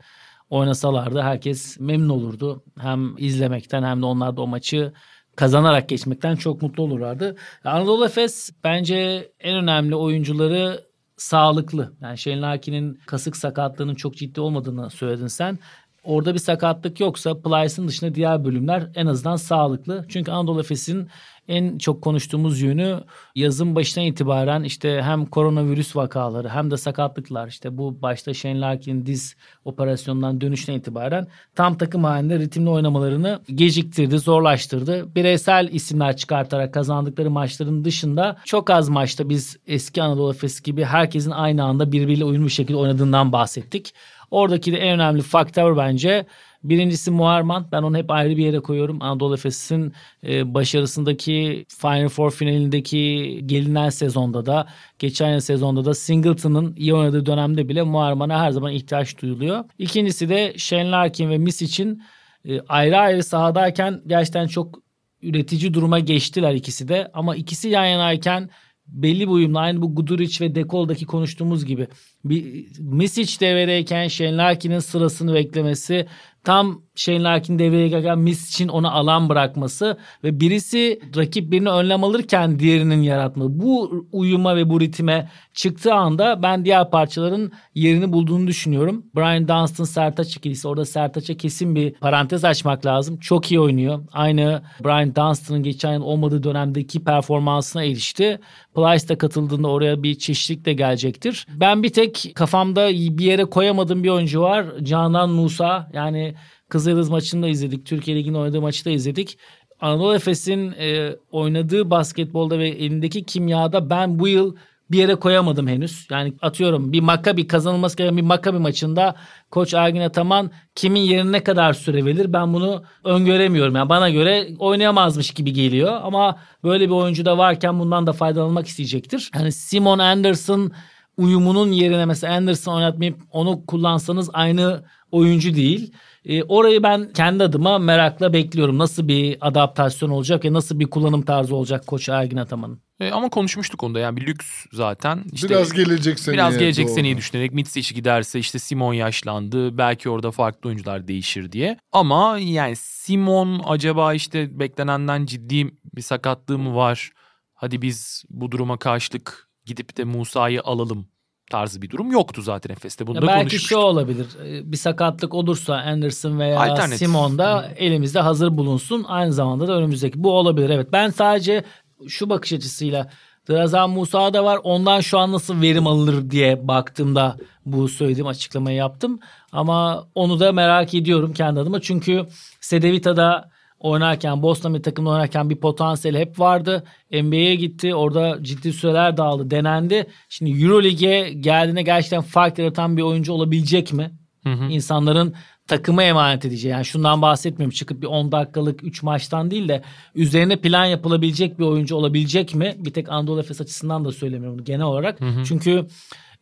oynasalardı 0.50 1.20
herkes 1.20 1.80
memnun 1.80 2.08
olurdu. 2.08 2.64
Hem 2.78 3.16
izlemekten 3.18 3.82
hem 3.82 4.02
de 4.02 4.06
onlar 4.06 4.36
da 4.36 4.42
o 4.42 4.46
maçı 4.46 4.92
kazanarak 5.36 5.88
geçmekten 5.88 6.36
çok 6.36 6.62
mutlu 6.62 6.82
olurlardı. 6.82 7.36
Anadolu 7.64 8.04
Efes 8.04 8.50
bence 8.64 9.30
en 9.40 9.56
önemli 9.56 9.94
oyuncuları 9.94 10.89
sağlıklı. 11.22 11.92
Yani 12.00 12.18
Shane 12.18 12.40
Larkin'in 12.40 12.94
kasık 13.06 13.36
sakatlığının 13.36 13.94
çok 13.94 14.16
ciddi 14.16 14.40
olmadığını 14.40 14.90
söyledin 14.90 15.26
sen. 15.26 15.58
Orada 16.04 16.34
bir 16.34 16.38
sakatlık 16.38 17.00
yoksa 17.00 17.40
Plyce'ın 17.40 17.88
dışında 17.88 18.14
diğer 18.14 18.44
bölümler 18.44 18.88
en 18.94 19.06
azından 19.06 19.36
sağlıklı. 19.36 20.04
Çünkü 20.08 20.30
Anadolu 20.30 20.60
Efes'in 20.60 21.08
en 21.50 21.78
çok 21.78 22.02
konuştuğumuz 22.02 22.60
yönü 22.60 23.00
yazın 23.34 23.74
başına 23.74 24.04
itibaren 24.04 24.62
işte 24.62 25.02
hem 25.02 25.26
koronavirüs 25.26 25.96
vakaları 25.96 26.48
hem 26.48 26.70
de 26.70 26.76
sakatlıklar 26.76 27.48
işte 27.48 27.78
bu 27.78 28.02
başta 28.02 28.34
Shane 28.34 28.60
Larkin 28.60 29.06
diz 29.06 29.36
operasyonundan 29.64 30.40
dönüşten 30.40 30.74
itibaren 30.74 31.26
tam 31.54 31.78
takım 31.78 32.04
halinde 32.04 32.38
ritimli 32.38 32.70
oynamalarını 32.70 33.40
geciktirdi, 33.54 34.18
zorlaştırdı. 34.18 35.14
Bireysel 35.14 35.68
isimler 35.72 36.16
çıkartarak 36.16 36.74
kazandıkları 36.74 37.30
maçların 37.30 37.84
dışında 37.84 38.36
çok 38.44 38.70
az 38.70 38.88
maçta 38.88 39.28
biz 39.28 39.56
eski 39.66 40.02
Anadolu 40.02 40.30
Efes 40.32 40.60
gibi 40.60 40.84
herkesin 40.84 41.30
aynı 41.30 41.64
anda 41.64 41.92
birbiriyle 41.92 42.24
uyumlu 42.24 42.50
şekilde 42.50 42.76
oynadığından 42.76 43.32
bahsettik. 43.32 43.94
Oradaki 44.30 44.72
de 44.72 44.78
en 44.78 44.94
önemli 44.94 45.22
faktör 45.22 45.76
bence 45.76 46.26
Birincisi 46.64 47.10
Muharman. 47.10 47.68
Ben 47.72 47.82
onu 47.82 47.96
hep 47.96 48.10
ayrı 48.10 48.36
bir 48.36 48.44
yere 48.44 48.60
koyuyorum. 48.60 49.02
Anadolu 49.02 49.34
Efes'in 49.34 49.92
e, 50.26 50.54
başarısındaki 50.54 51.66
Final 51.68 52.08
Four 52.08 52.30
finalindeki 52.30 53.40
gelinen 53.46 53.88
sezonda 53.88 54.46
da 54.46 54.66
geçen 54.98 55.38
sezonda 55.38 55.84
da 55.84 55.94
Singleton'ın 55.94 56.74
iyi 56.76 56.94
oynadığı 56.94 57.26
dönemde 57.26 57.68
bile 57.68 57.82
Muharman'a 57.82 58.40
her 58.40 58.50
zaman 58.50 58.72
ihtiyaç 58.72 59.22
duyuluyor. 59.22 59.64
İkincisi 59.78 60.28
de 60.28 60.54
Shane 60.56 60.90
Larkin 60.90 61.30
ve 61.30 61.38
Miss 61.38 61.62
için 61.62 62.02
e, 62.48 62.60
ayrı 62.60 62.98
ayrı 62.98 63.22
sahadayken 63.22 64.02
gerçekten 64.06 64.46
çok 64.46 64.78
üretici 65.22 65.74
duruma 65.74 65.98
geçtiler 65.98 66.54
ikisi 66.54 66.88
de. 66.88 67.10
Ama 67.14 67.36
ikisi 67.36 67.68
yan 67.68 67.86
yanayken 67.86 68.50
belli 68.86 69.20
bir 69.20 69.32
uyumla 69.32 69.60
aynı 69.60 69.82
bu 69.82 69.94
Guduric 69.94 70.44
ve 70.44 70.54
Dekol'daki 70.54 71.06
konuştuğumuz 71.06 71.64
gibi 71.64 71.88
bir 72.24 72.66
Misic 72.78 73.40
devreyken 73.40 74.08
Shane 74.08 74.36
Larkin'in 74.36 74.78
sırasını 74.78 75.34
beklemesi 75.34 76.06
tam 76.44 76.82
Shane 76.94 77.22
Larkin 77.22 77.58
devreye 77.58 77.88
girerken 77.88 78.18
Miss 78.18 78.50
için 78.50 78.68
ona 78.68 78.90
alan 78.90 79.28
bırakması 79.28 79.98
ve 80.24 80.40
birisi 80.40 81.00
rakip 81.16 81.50
birini 81.50 81.70
önlem 81.70 82.04
alırken 82.04 82.58
diğerinin 82.58 83.02
yaratması. 83.02 83.60
Bu 83.60 84.06
uyuma 84.12 84.56
ve 84.56 84.70
bu 84.70 84.80
ritme 84.80 85.28
çıktığı 85.54 85.94
anda 85.94 86.42
ben 86.42 86.64
diğer 86.64 86.90
parçaların 86.90 87.52
yerini 87.74 88.12
bulduğunu 88.12 88.46
düşünüyorum. 88.46 89.06
Brian 89.16 89.48
Dunstan 89.48 89.84
Sertaç 89.84 90.36
ikilisi 90.36 90.68
orada 90.68 90.84
Sertaç'a 90.84 91.36
kesin 91.36 91.74
bir 91.74 91.92
parantez 91.92 92.44
açmak 92.44 92.86
lazım. 92.86 93.18
Çok 93.18 93.50
iyi 93.50 93.60
oynuyor. 93.60 94.04
Aynı 94.12 94.62
Brian 94.84 95.14
Dunstan'ın 95.14 95.62
geçen 95.62 95.92
yıl 95.92 96.02
olmadığı 96.02 96.42
dönemdeki 96.42 97.04
performansına 97.04 97.84
erişti. 97.84 98.40
Plyce 98.74 99.08
da 99.08 99.18
katıldığında 99.18 99.68
oraya 99.68 100.02
bir 100.02 100.14
çeşitlik 100.14 100.64
de 100.64 100.72
gelecektir. 100.72 101.46
Ben 101.54 101.82
bir 101.82 101.92
tek 101.92 102.09
kafamda 102.34 102.88
bir 102.90 103.24
yere 103.24 103.44
koyamadığım 103.44 104.04
bir 104.04 104.08
oyuncu 104.08 104.40
var. 104.40 104.66
Canan 104.82 105.30
Musa 105.30 105.90
yani 105.92 106.34
Kızıldız 106.70 107.08
maçını 107.08 107.42
da 107.42 107.48
izledik. 107.48 107.86
Türkiye 107.86 108.16
Ligi'nin 108.16 108.34
oynadığı 108.34 108.60
maçı 108.60 108.84
da 108.84 108.90
izledik. 108.90 109.38
Anadolu 109.80 110.14
Efes'in 110.14 110.72
e, 110.78 111.16
oynadığı 111.30 111.90
basketbolda 111.90 112.58
ve 112.58 112.68
elindeki 112.68 113.24
kimyada 113.24 113.90
ben 113.90 114.18
bu 114.18 114.28
yıl 114.28 114.56
bir 114.90 114.98
yere 114.98 115.14
koyamadım 115.14 115.68
henüz. 115.68 116.06
Yani 116.10 116.34
atıyorum 116.42 116.92
bir 116.92 117.00
Makabi 117.00 117.46
kazanılması 117.46 117.96
gereken 117.96 118.16
bir 118.16 118.22
Makabi 118.22 118.58
maçında 118.58 119.14
Koç 119.50 119.74
Ergin 119.74 120.00
Ataman 120.00 120.50
kimin 120.74 121.00
yerine 121.00 121.32
ne 121.32 121.44
kadar 121.44 121.72
süre 121.72 122.04
verir 122.04 122.32
ben 122.32 122.54
bunu 122.54 122.82
öngöremiyorum. 123.04 123.76
Yani 123.76 123.88
bana 123.88 124.10
göre 124.10 124.48
oynayamazmış 124.58 125.30
gibi 125.30 125.52
geliyor 125.52 126.00
ama 126.02 126.38
böyle 126.64 126.86
bir 126.86 126.94
oyuncu 126.94 127.24
da 127.24 127.38
varken 127.38 127.78
bundan 127.78 128.06
da 128.06 128.12
faydalanmak 128.12 128.66
isteyecektir. 128.66 129.30
Yani 129.34 129.52
Simon 129.52 129.98
Anderson 129.98 130.72
uyumunun 131.20 131.72
yerine 131.72 132.04
mesela 132.04 132.34
Anderson 132.36 132.74
oynatmayıp 132.76 133.20
onu 133.30 133.66
kullansanız 133.66 134.30
aynı 134.32 134.84
oyuncu 135.10 135.54
değil. 135.54 135.92
E, 136.24 136.42
orayı 136.42 136.82
ben 136.82 137.12
kendi 137.12 137.44
adıma 137.44 137.78
merakla 137.78 138.32
bekliyorum. 138.32 138.78
Nasıl 138.78 139.08
bir 139.08 139.36
adaptasyon 139.40 140.10
olacak 140.10 140.44
ve 140.44 140.52
nasıl 140.52 140.80
bir 140.80 140.90
kullanım 140.90 141.22
tarzı 141.22 141.56
olacak 141.56 141.86
Koç 141.86 142.08
Ergin 142.08 142.36
Ataman'ın. 142.36 142.82
E, 143.00 143.10
ama 143.10 143.28
konuşmuştuk 143.28 143.82
onda 143.82 143.98
yani 144.00 144.16
bir 144.16 144.26
lüks 144.26 144.46
zaten. 144.72 145.24
İşte 145.32 145.48
biraz 145.48 145.72
gelecek 145.72 146.18
seneye. 146.18 146.36
Biraz 146.36 146.58
gelecek 146.58 146.86
doğru. 146.86 146.94
seneyi 146.94 147.16
düşünerek 147.16 147.52
Mitsic 147.52 147.94
giderse 147.94 148.38
işte 148.38 148.58
Simon 148.58 148.92
yaşlandı. 148.92 149.78
Belki 149.78 150.10
orada 150.10 150.30
farklı 150.30 150.68
oyuncular 150.68 151.08
değişir 151.08 151.52
diye. 151.52 151.78
Ama 151.92 152.38
yani 152.38 152.76
Simon 152.76 153.62
acaba 153.66 154.14
işte 154.14 154.58
beklenenden 154.58 155.26
ciddi 155.26 155.70
bir 155.96 156.02
sakatlığı 156.02 156.58
mı 156.58 156.74
var? 156.74 157.10
Hadi 157.54 157.82
biz 157.82 158.24
bu 158.30 158.50
duruma 158.50 158.76
karşılık 158.76 159.49
gidip 159.70 159.96
de 159.96 160.04
Musa'yı 160.04 160.62
alalım 160.62 161.06
tarzı 161.50 161.82
bir 161.82 161.90
durum 161.90 162.12
yoktu 162.12 162.42
zaten 162.42 162.70
Efes'te. 162.74 163.06
Bunu 163.06 163.16
ya 163.16 163.22
da 163.22 163.26
belki 163.26 163.58
şu 163.58 163.76
olabilir. 163.76 164.26
Ee, 164.44 164.72
bir 164.72 164.76
sakatlık 164.76 165.34
olursa 165.34 165.74
Anderson 165.74 166.38
veya 166.38 166.76
Simon 166.88 167.38
da 167.38 167.72
elimizde 167.76 168.20
hazır 168.20 168.56
bulunsun. 168.56 169.04
Aynı 169.08 169.32
zamanda 169.32 169.68
da 169.68 169.72
önümüzdeki 169.72 170.24
bu 170.24 170.32
olabilir. 170.32 170.70
Evet 170.70 170.88
ben 170.92 171.10
sadece 171.10 171.64
şu 172.08 172.30
bakış 172.30 172.52
açısıyla 172.52 173.10
Drazan 173.50 173.90
Musa 173.90 174.34
da 174.34 174.44
var. 174.44 174.60
Ondan 174.62 175.00
şu 175.00 175.18
an 175.18 175.32
nasıl 175.32 175.62
verim 175.62 175.86
alınır 175.86 176.30
diye 176.30 176.68
baktığımda 176.68 177.36
bu 177.66 177.88
söylediğim 177.88 178.26
açıklamayı 178.26 178.76
yaptım. 178.76 179.20
Ama 179.52 180.06
onu 180.14 180.40
da 180.40 180.52
merak 180.52 180.94
ediyorum 180.94 181.32
kendi 181.32 181.60
adıma. 181.60 181.80
Çünkü 181.80 182.26
Sedevita'da 182.60 183.50
oynarken 183.80 184.42
Boston 184.42 184.74
bir 184.74 184.82
takımda 184.82 185.10
oynarken 185.10 185.50
bir 185.50 185.56
potansiyel 185.56 186.16
hep 186.16 186.40
vardı. 186.40 186.84
NBA'ye 187.12 187.54
gitti. 187.54 187.94
Orada 187.94 188.38
ciddi 188.42 188.72
süreler 188.72 189.16
dağıldı. 189.16 189.50
Denendi. 189.50 190.06
Şimdi 190.28 190.64
Euroleague'e 190.64 191.32
geldiğinde 191.32 191.82
gerçekten 191.82 192.22
fark 192.22 192.58
yaratan 192.58 192.96
bir 192.96 193.02
oyuncu 193.02 193.32
olabilecek 193.32 193.92
mi? 193.92 194.10
Hı 194.44 194.52
hı. 194.52 194.64
İnsanların 194.64 195.34
takıma 195.66 196.02
emanet 196.02 196.44
edeceği. 196.44 196.70
Yani 196.70 196.84
şundan 196.84 197.22
bahsetmiyorum. 197.22 197.74
Çıkıp 197.74 198.02
bir 198.02 198.06
10 198.06 198.32
dakikalık 198.32 198.84
3 198.84 199.02
maçtan 199.02 199.50
değil 199.50 199.68
de 199.68 199.82
üzerine 200.14 200.56
plan 200.56 200.84
yapılabilecek 200.84 201.58
bir 201.58 201.64
oyuncu 201.64 201.96
olabilecek 201.96 202.54
mi? 202.54 202.74
Bir 202.78 202.92
tek 202.92 203.08
Anadolu 203.08 203.40
Efes 203.40 203.60
açısından 203.60 204.04
da 204.04 204.12
söylemiyorum 204.12 204.64
genel 204.64 204.86
olarak. 204.86 205.20
Hı 205.20 205.24
hı. 205.24 205.44
Çünkü 205.44 205.86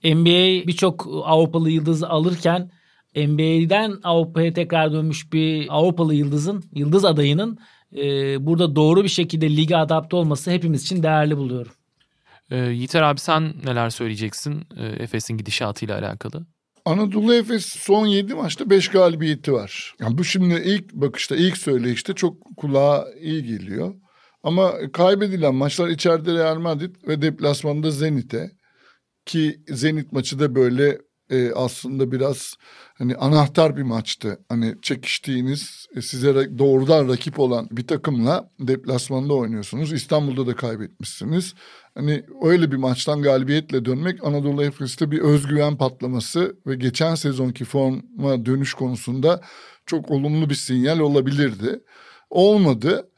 NBA 0.05 0.67
birçok 0.67 1.07
Avrupalı 1.25 1.71
yıldızı 1.71 2.09
alırken 2.09 2.71
NBA'den 3.17 3.99
Avrupa'ya 4.03 4.53
tekrar 4.53 4.93
dönmüş 4.93 5.33
bir 5.33 5.67
Avrupalı 5.71 6.15
yıldızın, 6.15 6.65
yıldız 6.75 7.05
adayının 7.05 7.59
e, 7.97 8.03
burada 8.47 8.77
doğru 8.77 9.05
bir 9.05 9.09
şekilde 9.09 9.57
lige 9.57 9.77
adapte 9.77 10.17
olması 10.17 10.51
hepimiz 10.51 10.83
için 10.83 11.03
değerli 11.03 11.37
buluyorum. 11.37 11.73
E, 12.51 12.57
Yiğiter 12.57 13.03
abi 13.03 13.21
sen 13.21 13.55
neler 13.65 13.91
söyleyeceksin 13.91 14.67
e, 14.77 14.87
Efes'in 14.87 15.37
gidişatıyla 15.37 15.99
alakalı? 15.99 16.47
Anadolu 16.85 17.35
Efes 17.35 17.67
son 17.67 18.07
7 18.07 18.35
maçta 18.35 18.71
5 18.71 18.89
galibiyeti 18.89 19.53
var. 19.53 19.95
Yani 20.01 20.19
bu 20.19 20.25
şimdi 20.25 20.55
ilk 20.65 20.93
bakışta, 20.93 21.37
ilk 21.37 21.57
söyleyişte 21.57 22.13
çok 22.13 22.57
kulağa 22.57 23.07
iyi 23.21 23.45
geliyor. 23.45 23.95
Ama 24.43 24.75
kaybedilen 24.93 25.55
maçlar 25.55 25.89
içeride 25.89 26.35
Real 26.35 26.59
Madrid 26.59 26.95
ve 27.09 27.23
deplasmanda 27.23 27.91
Zenit'e. 27.91 28.51
Ki 29.27 29.61
Zenit 29.69 30.13
maçı 30.13 30.39
da 30.39 30.55
böyle 30.55 30.99
e, 31.31 31.53
aslında 31.53 32.13
biraz 32.13 32.55
hani 32.99 33.17
anahtar 33.17 33.77
bir 33.77 33.83
maçtı. 33.83 34.39
Hani 34.49 34.75
çekiştiğiniz 34.83 35.87
e, 35.97 36.03
size 36.03 36.59
doğrudan 36.59 37.09
rakip 37.09 37.39
olan 37.39 37.69
bir 37.71 37.87
takımla 37.87 38.51
deplasmanda 38.61 39.35
oynuyorsunuz. 39.35 39.93
İstanbul'da 39.93 40.47
da 40.47 40.57
kaybetmişsiniz. 40.57 41.55
Hani 41.95 42.25
öyle 42.43 42.73
bir 42.73 42.77
maçtan 42.77 43.23
galibiyetle 43.23 43.85
dönmek 43.85 44.25
Anadolu 44.25 44.65
Efes'te 44.65 45.11
bir 45.11 45.19
özgüven 45.19 45.77
patlaması 45.77 46.57
ve 46.67 46.75
geçen 46.75 47.15
sezonki 47.15 47.65
forma 47.65 48.47
dönüş 48.47 48.75
konusunda 48.75 49.41
çok 49.87 50.11
olumlu 50.11 50.51
bir 50.51 50.55
sinyal 50.55 50.99
olabilirdi. 50.99 51.81
Olmadı. 52.31 53.09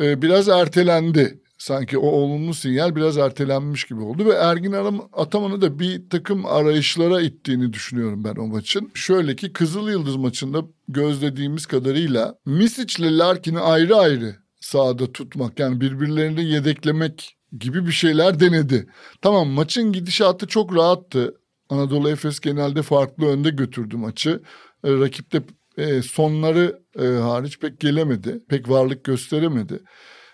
Ee, 0.00 0.22
biraz 0.22 0.48
ertelendi 0.48 1.40
sanki 1.60 1.98
o 1.98 2.06
olumlu 2.06 2.54
sinyal 2.54 2.96
biraz 2.96 3.18
ertelenmiş 3.18 3.84
gibi 3.84 4.00
oldu 4.00 4.26
ve 4.26 4.32
Ergin 4.32 4.74
Ataman'ı 5.12 5.60
da 5.60 5.78
bir 5.78 6.10
takım 6.10 6.46
arayışlara 6.46 7.20
ittiğini 7.20 7.72
düşünüyorum 7.72 8.24
ben 8.24 8.36
o 8.36 8.46
maçın. 8.46 8.90
Şöyle 8.94 9.36
ki 9.36 9.52
Kızıl 9.52 9.88
Yıldız 9.88 10.16
maçında 10.16 10.62
gözlediğimiz 10.88 11.66
kadarıyla 11.66 12.34
Misic 12.46 13.02
ile 13.02 13.18
Larkin'i 13.18 13.58
ayrı 13.58 13.96
ayrı 13.96 14.36
sahada 14.60 15.12
tutmak 15.12 15.58
yani 15.58 15.80
birbirlerini 15.80 16.44
yedeklemek 16.44 17.36
gibi 17.58 17.86
bir 17.86 17.92
şeyler 17.92 18.40
denedi. 18.40 18.86
Tamam 19.22 19.48
maçın 19.48 19.92
gidişatı 19.92 20.46
çok 20.46 20.76
rahattı. 20.76 21.34
Anadolu 21.68 22.10
Efes 22.10 22.40
genelde 22.40 22.82
farklı 22.82 23.26
önde 23.26 23.50
götürdü 23.50 23.96
maçı. 23.96 24.42
E, 24.84 24.92
rakip 24.92 25.32
de 25.32 25.42
e, 25.76 26.02
sonları 26.02 26.80
e, 26.98 27.04
hariç 27.06 27.58
pek 27.58 27.80
gelemedi. 27.80 28.40
Pek 28.48 28.68
varlık 28.68 29.04
gösteremedi. 29.04 29.80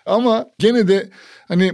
Ama 0.07 0.45
gene 0.59 0.87
de 0.87 1.09
hani 1.47 1.71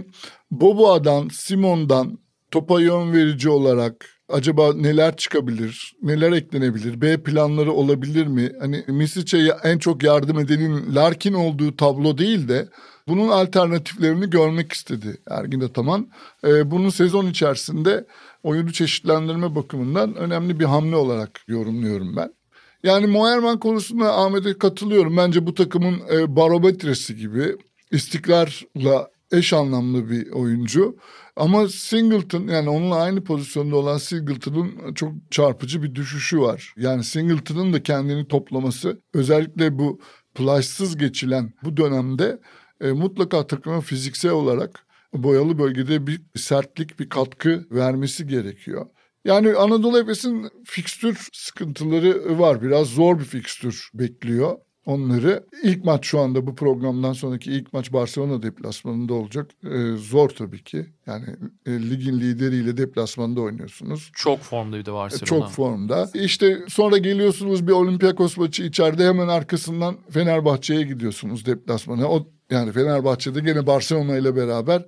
Boboa'dan, 0.50 1.28
Simon'dan 1.28 2.18
topa 2.50 2.80
yön 2.80 3.12
verici 3.12 3.50
olarak 3.50 4.06
acaba 4.28 4.74
neler 4.74 5.16
çıkabilir, 5.16 5.94
neler 6.02 6.32
eklenebilir, 6.32 7.00
B 7.00 7.22
planları 7.22 7.72
olabilir 7.72 8.26
mi? 8.26 8.52
Hani 8.60 8.84
Misic'e 8.88 9.38
en 9.62 9.78
çok 9.78 10.02
yardım 10.02 10.38
edenin 10.38 10.94
Larkin 10.94 11.32
olduğu 11.32 11.76
tablo 11.76 12.18
değil 12.18 12.48
de 12.48 12.68
bunun 13.08 13.28
alternatiflerini 13.28 14.30
görmek 14.30 14.72
istedi 14.72 15.16
Ergin 15.30 15.60
Ataman. 15.60 16.08
Ee, 16.46 16.70
bunun 16.70 16.90
sezon 16.90 17.26
içerisinde 17.26 18.06
oyunu 18.42 18.72
çeşitlendirme 18.72 19.54
bakımından 19.54 20.14
önemli 20.14 20.60
bir 20.60 20.64
hamle 20.64 20.96
olarak 20.96 21.40
yorumluyorum 21.48 22.16
ben. 22.16 22.34
Yani 22.82 23.06
Moerman 23.06 23.60
konusunda 23.60 24.18
Ahmet'e 24.18 24.58
katılıyorum. 24.58 25.16
Bence 25.16 25.46
bu 25.46 25.54
takımın 25.54 26.00
e, 26.12 26.36
barometresi 26.36 27.16
gibi 27.16 27.56
istikrarla 27.94 29.10
eş 29.32 29.52
anlamlı 29.52 30.10
bir 30.10 30.30
oyuncu. 30.30 30.96
Ama 31.36 31.68
Singleton 31.68 32.48
yani 32.48 32.68
onunla 32.68 32.96
aynı 32.96 33.24
pozisyonda 33.24 33.76
olan 33.76 33.98
Singleton'ın 33.98 34.94
çok 34.94 35.12
çarpıcı 35.30 35.82
bir 35.82 35.94
düşüşü 35.94 36.40
var. 36.40 36.74
Yani 36.76 37.04
Singleton'ın 37.04 37.72
da 37.72 37.82
kendini 37.82 38.28
toplaması 38.28 39.02
özellikle 39.14 39.78
bu 39.78 40.00
plaşsız 40.34 40.96
geçilen 40.96 41.52
bu 41.64 41.76
dönemde 41.76 42.40
e, 42.80 42.92
mutlaka 42.92 43.46
takıma 43.46 43.80
fiziksel 43.80 44.30
olarak 44.32 44.86
boyalı 45.14 45.58
bölgede 45.58 46.06
bir 46.06 46.22
sertlik, 46.36 47.00
bir 47.00 47.08
katkı 47.08 47.66
vermesi 47.70 48.26
gerekiyor. 48.26 48.86
Yani 49.24 49.54
Anadolu 49.54 49.98
Efes'in 49.98 50.50
fikstür 50.64 51.28
sıkıntıları 51.32 52.38
var. 52.38 52.62
Biraz 52.62 52.86
zor 52.86 53.18
bir 53.18 53.24
fikstür 53.24 53.90
bekliyor 53.94 54.56
onları. 54.86 55.44
İlk 55.62 55.84
maç 55.84 56.06
şu 56.06 56.20
anda 56.20 56.46
bu 56.46 56.54
programdan 56.54 57.12
sonraki 57.12 57.52
ilk 57.52 57.72
maç 57.72 57.92
Barcelona 57.92 58.42
deplasmanında 58.42 59.14
olacak. 59.14 59.50
Ee, 59.64 59.96
zor 59.96 60.28
tabii 60.28 60.64
ki. 60.64 60.86
Yani 61.06 61.26
e, 61.66 61.70
ligin 61.70 62.20
lideriyle 62.20 62.76
deplasmanda 62.76 63.40
oynuyorsunuz. 63.40 64.10
Çok 64.14 64.40
formda 64.40 64.76
bir 64.76 64.86
de 64.86 64.92
Barcelona. 64.92 65.24
Çok 65.24 65.50
formda. 65.50 66.10
İşte 66.14 66.58
sonra 66.68 66.98
geliyorsunuz 66.98 67.66
bir 67.66 67.72
Olympiakos 67.72 68.36
maçı 68.36 68.62
içeride 68.62 69.04
hemen 69.08 69.28
arkasından 69.28 69.96
Fenerbahçe'ye 70.10 70.82
gidiyorsunuz 70.82 71.46
deplasmana. 71.46 72.08
O 72.08 72.28
yani 72.50 72.72
Fenerbahçe'de 72.72 73.40
gene 73.40 73.66
Barcelona 73.66 74.16
ile 74.16 74.36
beraber 74.36 74.82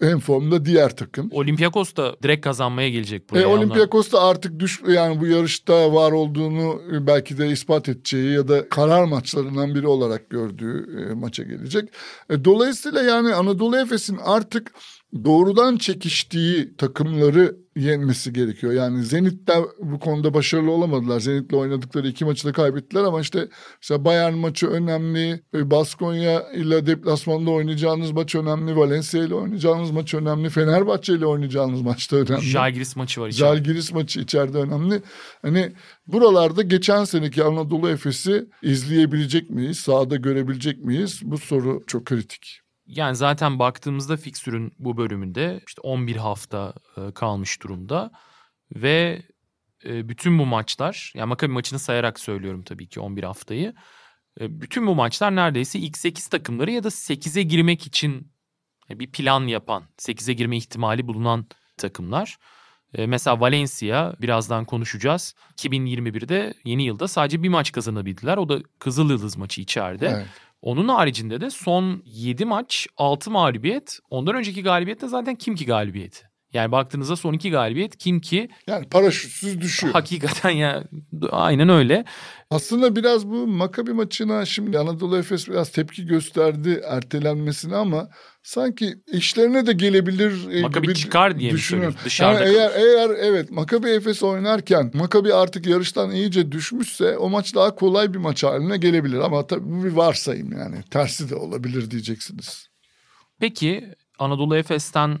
en 0.00 0.18
formda 0.18 0.64
diğer 0.64 0.96
takım. 0.96 1.28
Olympiakos 1.32 1.96
da 1.96 2.16
direkt 2.22 2.44
kazanmaya 2.44 2.90
gelecek 2.90 3.30
buraya. 3.30 3.42
E, 3.42 3.46
Olympiakos 3.46 4.12
da 4.12 4.22
artık 4.22 4.60
düş 4.60 4.80
yani 4.88 5.20
bu 5.20 5.26
yarışta 5.26 5.92
var 5.92 6.12
olduğunu 6.12 6.80
belki 7.06 7.38
de 7.38 7.48
ispat 7.48 7.88
edeceği 7.88 8.32
ya 8.32 8.48
da 8.48 8.68
karar 8.68 9.04
maçlarından 9.04 9.74
biri 9.74 9.86
olarak 9.86 10.30
gördüğü 10.30 11.06
e, 11.10 11.14
maça 11.14 11.42
gelecek. 11.42 11.88
E, 12.30 12.44
dolayısıyla 12.44 13.02
yani 13.02 13.34
Anadolu 13.34 13.78
Efes'in 13.78 14.18
artık 14.24 14.72
doğrudan 15.24 15.76
çekiştiği 15.76 16.76
takımları 16.76 17.56
yenmesi 17.76 18.32
gerekiyor. 18.32 18.72
Yani 18.72 19.04
Zenit'te 19.04 19.52
bu 19.78 19.98
konuda 19.98 20.34
başarılı 20.34 20.70
olamadılar. 20.70 21.20
Zenit'le 21.20 21.52
oynadıkları 21.52 22.08
iki 22.08 22.24
maçı 22.24 22.48
da 22.48 22.52
kaybettiler 22.52 23.04
ama 23.04 23.20
işte 23.20 23.48
mesela 23.82 24.04
Bayern 24.04 24.34
maçı 24.34 24.66
önemli. 24.66 25.42
e, 25.54 25.70
Baskonya 25.70 26.52
ile 26.52 26.86
deplasmanda 26.86 27.50
oynayacağınız 27.50 28.10
maç 28.10 28.34
önemli. 28.34 28.76
Valencia 28.76 29.24
ile 29.24 29.34
oynayacağınız 29.34 29.90
maç 29.90 30.14
önemli. 30.14 30.50
Fenerbahçe 30.50 31.14
ile 31.14 31.26
oynayacağınız 31.26 31.82
maç 31.82 32.12
da 32.12 32.16
önemli. 32.16 32.42
Žalgiris 32.42 32.96
maçı 32.96 33.20
var 33.20 33.28
içeride. 33.28 33.54
Žalgiris 33.56 33.92
maçı 33.92 34.20
içeride 34.20 34.58
önemli. 34.58 35.02
Hani 35.42 35.72
buralarda 36.06 36.62
geçen 36.62 37.04
seneki 37.04 37.44
Anadolu 37.44 37.88
Efes'i 37.88 38.48
izleyebilecek 38.62 39.50
miyiz? 39.50 39.78
Sahada 39.78 40.16
görebilecek 40.16 40.84
miyiz? 40.84 41.20
Bu 41.22 41.38
soru 41.38 41.82
çok 41.86 42.04
kritik. 42.06 42.61
Yani 42.92 43.16
zaten 43.16 43.58
baktığımızda 43.58 44.16
fikstürün 44.16 44.72
bu 44.78 44.96
bölümünde 44.96 45.60
işte 45.66 45.80
11 45.80 46.16
hafta 46.16 46.74
e, 46.96 47.12
kalmış 47.12 47.62
durumda 47.62 48.10
ve 48.76 49.22
e, 49.84 50.08
bütün 50.08 50.38
bu 50.38 50.46
maçlar 50.46 51.12
yani 51.16 51.28
Maccabi 51.28 51.52
maçını 51.52 51.78
sayarak 51.78 52.20
söylüyorum 52.20 52.62
tabii 52.62 52.88
ki 52.88 53.00
11 53.00 53.22
haftayı. 53.22 53.74
E, 54.40 54.60
bütün 54.60 54.86
bu 54.86 54.94
maçlar 54.94 55.36
neredeyse 55.36 55.78
ilk 55.78 55.98
8 55.98 56.28
takımları 56.28 56.70
ya 56.70 56.84
da 56.84 56.88
8'e 56.88 57.42
girmek 57.42 57.86
için 57.86 58.32
bir 58.90 59.12
plan 59.12 59.46
yapan, 59.46 59.84
8'e 59.98 60.34
girme 60.34 60.56
ihtimali 60.56 61.06
bulunan 61.06 61.46
takımlar. 61.76 62.36
Mesela 63.06 63.40
Valencia 63.40 64.14
birazdan 64.20 64.64
konuşacağız. 64.64 65.34
2021'de 65.56 66.54
yeni 66.64 66.84
yılda 66.84 67.08
sadece 67.08 67.42
bir 67.42 67.48
maç 67.48 67.72
kazanabildiler. 67.72 68.36
O 68.36 68.48
da 68.48 68.58
Kızıl 68.78 69.10
Yıldız 69.10 69.36
maçı 69.36 69.60
içeride. 69.60 70.06
Evet. 70.06 70.26
Onun 70.62 70.88
haricinde 70.88 71.40
de 71.40 71.50
son 71.50 72.02
7 72.06 72.44
maç 72.44 72.86
6 72.96 73.30
mağlubiyet. 73.30 73.98
Ondan 74.10 74.34
önceki 74.34 74.62
galibiyet 74.62 75.02
de 75.02 75.08
zaten 75.08 75.34
kim 75.34 75.54
ki 75.54 75.66
galibiyeti. 75.66 76.31
Yani 76.52 76.72
baktığınızda 76.72 77.16
son 77.16 77.32
iki 77.32 77.50
galibiyet 77.50 77.96
kim 77.98 78.20
ki 78.20 78.48
Yani 78.66 78.88
paraşütsüz 78.88 79.60
düşüyor. 79.60 79.92
hakikaten 79.92 80.50
ya 80.50 80.84
aynen 81.30 81.68
öyle. 81.68 82.04
Aslında 82.50 82.96
biraz 82.96 83.28
bu 83.28 83.46
Makabi 83.46 83.92
maçına 83.92 84.44
şimdi 84.44 84.78
Anadolu 84.78 85.18
Efes 85.18 85.48
biraz 85.48 85.70
tepki 85.70 86.06
gösterdi 86.06 86.80
ertelenmesine 86.88 87.76
ama 87.76 88.08
sanki 88.42 88.94
işlerine 89.12 89.66
de 89.66 89.72
gelebilir 89.72 90.50
e, 90.52 90.62
Maccabi 90.62 90.86
gibi 90.86 90.94
çıkar 90.94 91.38
diye 91.38 91.50
düşünüyorum. 91.50 91.94
Dışarıda 92.04 92.44
Yani 92.44 92.56
eğer 92.56 92.70
eğer 92.74 93.10
evet 93.10 93.50
Makabi 93.50 93.88
Efes 93.90 94.22
oynarken 94.22 94.90
Makabi 94.94 95.34
artık 95.34 95.66
yarıştan 95.66 96.10
iyice 96.10 96.52
düşmüşse 96.52 97.18
o 97.18 97.28
maç 97.30 97.54
daha 97.54 97.74
kolay 97.74 98.14
bir 98.14 98.18
maç 98.18 98.44
haline 98.44 98.76
gelebilir 98.76 99.18
ama 99.18 99.46
tabii 99.46 99.70
bu 99.70 99.84
bir 99.84 99.92
varsayım 99.92 100.52
yani 100.52 100.76
tersi 100.90 101.30
de 101.30 101.34
olabilir 101.34 101.90
diyeceksiniz. 101.90 102.68
Peki 103.40 103.94
Anadolu 104.18 104.56
Efes'ten 104.56 105.18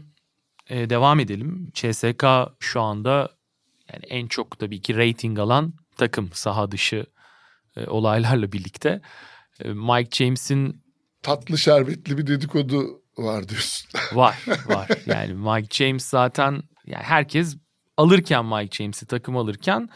e, 0.70 0.90
devam 0.90 1.20
edelim. 1.20 1.70
CSK 1.74 2.24
şu 2.60 2.80
anda 2.80 3.28
yani 3.92 4.04
en 4.08 4.26
çok 4.26 4.58
tabii 4.58 4.80
ki 4.80 4.96
rating 4.96 5.38
alan 5.38 5.74
takım 5.96 6.30
saha 6.32 6.70
dışı 6.70 7.06
e, 7.76 7.86
olaylarla 7.86 8.52
birlikte. 8.52 9.00
E, 9.60 9.68
Mike 9.68 10.24
James'in 10.24 10.82
Tatlı 11.22 11.58
şerbetli 11.58 12.18
bir 12.18 12.26
dedikodu 12.26 13.02
var 13.18 13.48
diyorsun. 13.48 13.88
Var 14.12 14.36
var. 14.66 14.88
Yani 15.06 15.34
Mike 15.34 15.84
James 15.84 16.04
zaten 16.04 16.62
yani 16.86 17.04
herkes 17.04 17.56
alırken 17.96 18.46
Mike 18.46 18.76
James'i 18.76 19.06
takım 19.06 19.36
alırken 19.36 19.88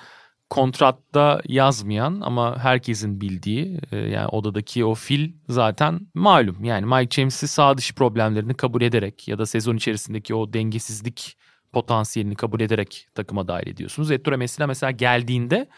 kontratta 0.51 1.41
yazmayan 1.49 2.21
ama 2.21 2.59
herkesin 2.59 3.21
bildiği 3.21 3.81
e, 3.93 3.97
yani 3.97 4.29
odadaki 4.29 4.85
o 4.85 4.95
fil 4.95 5.33
zaten 5.49 6.01
malum. 6.15 6.65
Yani 6.65 6.87
Mike 6.87 7.17
James'i 7.17 7.49
sağ 7.49 7.79
dışı 7.79 7.95
problemlerini 7.95 8.55
kabul 8.55 8.83
ederek 8.83 9.29
ya 9.29 9.39
da 9.39 9.47
sezon 9.47 9.77
içerisindeki 9.77 10.35
o 10.35 10.53
dengesizlik 10.53 11.37
potansiyelini 11.73 12.35
kabul 12.35 12.61
ederek 12.61 13.09
takıma 13.15 13.49
dahil 13.49 13.67
ediyorsunuz. 13.67 14.11
Ettore 14.11 14.37
Messina 14.37 14.67
mesela 14.67 14.91
geldiğinde 14.91 15.69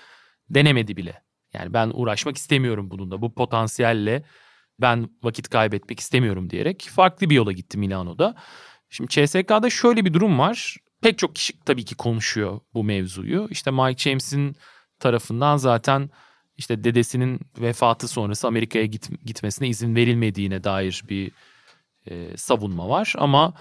denemedi 0.50 0.96
bile. 0.96 1.22
Yani 1.54 1.72
ben 1.72 1.90
uğraşmak 1.94 2.36
istemiyorum 2.36 2.90
bununla. 2.90 3.22
Bu 3.22 3.34
potansiyelle 3.34 4.22
ben 4.80 5.08
vakit 5.22 5.48
kaybetmek 5.48 6.00
istemiyorum 6.00 6.50
diyerek 6.50 6.88
farklı 6.92 7.30
bir 7.30 7.34
yola 7.34 7.52
gitti 7.52 7.78
Milano'da. 7.78 8.34
Şimdi 8.90 9.10
CSK'da 9.10 9.70
şöyle 9.70 10.04
bir 10.04 10.14
durum 10.14 10.38
var. 10.38 10.76
Pek 11.02 11.18
çok 11.18 11.34
kişi 11.34 11.60
tabii 11.60 11.84
ki 11.84 11.94
konuşuyor 11.94 12.60
bu 12.74 12.84
mevzuyu. 12.84 13.48
İşte 13.50 13.70
Mike 13.70 14.02
James'in 14.02 14.56
tarafından 15.00 15.56
zaten 15.56 16.10
işte 16.56 16.84
dedesinin 16.84 17.40
vefatı 17.58 18.08
sonrası 18.08 18.46
Amerika'ya 18.46 18.84
git, 18.84 19.24
gitmesine 19.24 19.68
izin 19.68 19.96
verilmediğine 19.96 20.64
dair 20.64 21.02
bir 21.08 21.30
e, 22.06 22.36
savunma 22.36 22.88
var. 22.88 23.14
Ama 23.18 23.54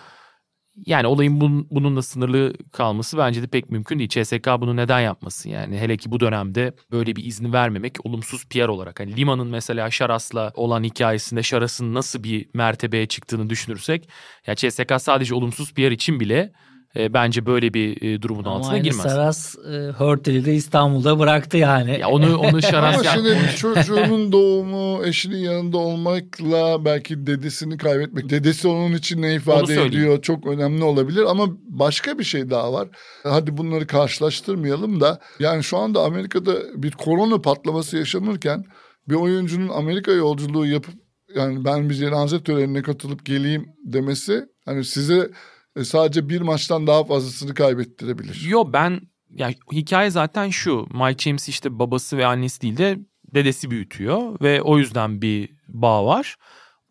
yani 0.85 1.07
olayın 1.07 1.41
bun, 1.41 1.67
bununla 1.71 2.01
sınırlı 2.01 2.53
kalması 2.71 3.17
bence 3.17 3.41
de 3.41 3.47
pek 3.47 3.69
mümkün 3.69 3.99
değil. 3.99 4.09
CSK 4.09 4.47
bunu 4.59 4.75
neden 4.75 4.99
yapmasın 4.99 5.49
yani? 5.49 5.79
Hele 5.79 5.97
ki 5.97 6.11
bu 6.11 6.19
dönemde 6.19 6.73
böyle 6.91 7.15
bir 7.15 7.25
izni 7.25 7.53
vermemek 7.53 8.05
olumsuz 8.05 8.45
PR 8.45 8.67
olarak. 8.67 8.99
Hani 8.99 9.17
Lima'nın 9.17 9.47
mesela 9.47 9.91
Şaras'la 9.91 10.51
olan 10.55 10.83
hikayesinde 10.83 11.43
Şaras'ın 11.43 11.93
nasıl 11.93 12.23
bir 12.23 12.49
mertebeye 12.53 13.05
çıktığını 13.05 13.49
düşünürsek 13.49 14.09
ya 14.47 14.55
CSK 14.55 14.93
sadece 14.99 15.35
olumsuz 15.35 15.73
PR 15.73 15.91
için 15.91 16.19
bile 16.19 16.53
e, 16.97 17.13
bence 17.13 17.45
böyle 17.45 17.73
bir 17.73 18.01
e, 18.01 18.21
durumun 18.21 18.43
Ama 18.43 18.55
altına 18.55 18.71
aynı 18.71 18.83
girmez. 18.83 19.01
Saras 19.01 19.55
e, 19.55 19.91
Hörtel'i 19.97 20.45
de 20.45 20.55
İstanbul'da 20.55 21.19
bıraktı 21.19 21.57
yani. 21.57 21.99
Ya 21.99 22.09
onu 22.09 22.37
onu 22.37 22.61
Şaras 22.61 22.95
Ama 22.95 23.03
şimdi 23.03 23.37
çocuğunun 23.57 24.31
doğumu, 24.31 25.05
eşinin 25.05 25.37
yanında 25.37 25.77
olmakla 25.77 26.85
belki 26.85 27.27
dedesini 27.27 27.77
kaybetmek. 27.77 28.29
Dedesi 28.29 28.67
onun 28.67 28.95
için 28.95 29.21
ne 29.21 29.35
ifade 29.35 29.83
ediyor 29.83 30.21
çok 30.21 30.47
önemli 30.47 30.83
olabilir. 30.83 31.23
Ama 31.29 31.47
başka 31.69 32.19
bir 32.19 32.23
şey 32.23 32.49
daha 32.49 32.73
var. 32.73 32.87
Hadi 33.23 33.57
bunları 33.57 33.87
karşılaştırmayalım 33.87 35.01
da. 35.01 35.19
Yani 35.39 35.63
şu 35.63 35.77
anda 35.77 36.01
Amerika'da 36.01 36.53
bir 36.75 36.91
korona 36.91 37.41
patlaması 37.41 37.97
yaşanırken 37.97 38.65
bir 39.09 39.15
oyuncunun 39.15 39.69
Amerika 39.69 40.11
yolculuğu 40.11 40.65
yapıp 40.65 40.93
yani 41.35 41.65
ben 41.65 41.89
bir 41.89 41.95
cenaze 41.95 42.43
törenine 42.43 42.81
katılıp 42.81 43.25
geleyim 43.25 43.65
demesi 43.85 44.45
hani 44.65 44.83
size 44.83 45.29
e, 45.77 45.83
sadece 45.83 46.29
bir 46.29 46.41
maçtan 46.41 46.87
daha 46.87 47.03
fazlasını 47.03 47.53
kaybettirebilir. 47.53 48.45
Yo 48.47 48.73
ben 48.73 49.01
ya 49.29 49.49
hikaye 49.71 50.09
zaten 50.09 50.49
şu. 50.49 50.87
Mike 50.91 51.23
James 51.23 51.49
işte 51.49 51.79
babası 51.79 52.17
ve 52.17 52.25
annesi 52.25 52.61
değil 52.61 52.77
de 52.77 52.99
dedesi 53.33 53.71
büyütüyor 53.71 54.41
ve 54.41 54.61
o 54.61 54.77
yüzden 54.77 55.21
bir 55.21 55.49
bağ 55.67 56.05
var. 56.05 56.35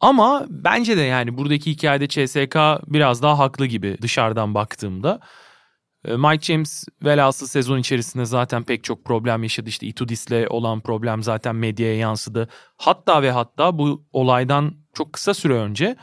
Ama 0.00 0.46
bence 0.48 0.96
de 0.96 1.00
yani 1.00 1.38
buradaki 1.38 1.70
hikayede 1.70 2.08
CSK 2.08 2.56
biraz 2.86 3.22
daha 3.22 3.38
haklı 3.38 3.66
gibi 3.66 3.98
dışarıdan 4.02 4.54
baktığımda. 4.54 5.20
E, 6.04 6.16
Mike 6.16 6.52
James 6.52 6.84
velhasıl 7.04 7.46
sezon 7.46 7.78
içerisinde 7.78 8.24
zaten 8.24 8.62
pek 8.64 8.84
çok 8.84 9.04
problem 9.04 9.42
yaşadı. 9.42 9.68
İşte 9.68 9.86
Itudis'le 9.86 10.46
olan 10.50 10.80
problem 10.80 11.22
zaten 11.22 11.56
medyaya 11.56 11.96
yansıdı. 11.96 12.48
Hatta 12.76 13.22
ve 13.22 13.30
hatta 13.30 13.78
bu 13.78 14.04
olaydan 14.12 14.74
çok 14.94 15.12
kısa 15.12 15.34
süre 15.34 15.54
önce 15.54 15.96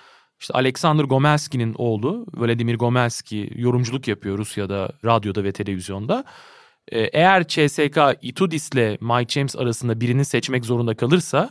işte 0.44 0.54
Alexander 0.54 1.04
Gomelski'nin 1.04 1.76
oğlu 1.78 2.26
Vladimir 2.34 2.76
Gomelski 2.76 3.52
yorumculuk 3.56 4.08
yapıyor 4.08 4.38
Rusya'da, 4.38 4.92
radyoda 5.06 5.44
ve 5.44 5.52
televizyonda. 5.52 6.24
Ee, 6.88 7.00
Eğer 7.00 7.48
CSK 7.48 7.98
Itudis'le 8.22 9.02
Mike 9.02 9.34
James 9.34 9.56
arasında 9.56 10.02
birini 10.02 10.26
seçmek 10.26 10.66
zorunda 10.66 10.96
kalırsa 10.96 11.50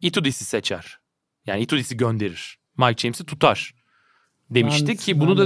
Itudis'i 0.00 0.44
seçer. 0.44 0.98
Yani 1.46 1.60
Itudis'i 1.60 1.96
gönderir. 1.96 2.58
Mike 2.78 3.02
James'i 3.02 3.26
tutar. 3.26 3.74
Demişti 4.50 4.88
Ben 4.88 4.96
ki 4.96 5.20
bunu 5.20 5.38
da 5.38 5.44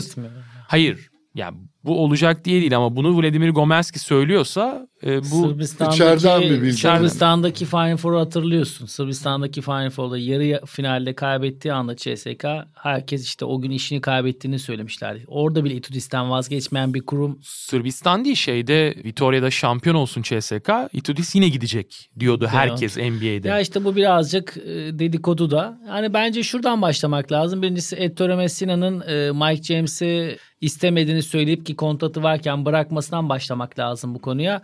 hayır 0.68 1.10
yani 1.34 1.58
bu 1.86 2.04
olacak 2.04 2.44
diye 2.44 2.60
değil 2.60 2.76
ama 2.76 2.96
bunu 2.96 3.16
Vladimir 3.16 3.50
Gomelski 3.50 3.98
söylüyorsa 3.98 4.88
e, 5.04 5.22
bu 5.22 5.56
içeriden 5.90 6.42
bir 6.42 6.62
bilgi. 6.62 6.72
Sırbistan'daki 6.72 7.64
Final 7.64 7.96
Four'u 7.96 8.20
hatırlıyorsun. 8.20 8.86
Sırbistan'daki 8.86 9.62
Final 9.62 9.90
Four'da 9.90 10.18
yarı 10.18 10.66
finalde 10.66 11.14
kaybettiği 11.14 11.74
anda 11.74 11.96
CSK 11.96 12.44
herkes 12.74 13.24
işte 13.24 13.44
o 13.44 13.60
gün 13.60 13.70
işini 13.70 14.00
kaybettiğini 14.00 14.58
söylemişlerdi. 14.58 15.24
Orada 15.26 15.64
bile 15.64 15.74
Itudis'ten 15.74 16.30
vazgeçmeyen 16.30 16.94
bir 16.94 17.02
kurum. 17.02 17.38
Sırbistan 17.42 18.24
değil 18.24 18.36
şeyde 18.36 18.94
Vitoria'da 19.04 19.50
şampiyon 19.50 19.96
olsun 19.96 20.22
CSK 20.22 20.70
Itudis 20.92 21.34
yine 21.34 21.48
gidecek 21.48 22.10
diyordu 22.18 22.46
herkes 22.46 22.96
NBA'de. 22.96 23.48
Ya 23.48 23.60
işte 23.60 23.84
bu 23.84 23.96
birazcık 23.96 24.56
e, 24.56 24.98
dedikodu 24.98 25.50
da. 25.50 25.80
Yani 25.88 26.14
bence 26.14 26.42
şuradan 26.42 26.82
başlamak 26.82 27.32
lazım. 27.32 27.62
Birincisi 27.62 27.96
Ettore 27.96 28.36
Messina'nın 28.36 29.00
e, 29.00 29.30
Mike 29.32 29.62
James'i 29.62 30.38
istemediğini 30.60 31.22
söyleyip 31.22 31.66
ki 31.66 31.75
kontratı 31.76 32.22
varken 32.22 32.64
bırakmasından 32.64 33.28
başlamak 33.28 33.78
lazım 33.78 34.14
bu 34.14 34.20
konuya. 34.20 34.62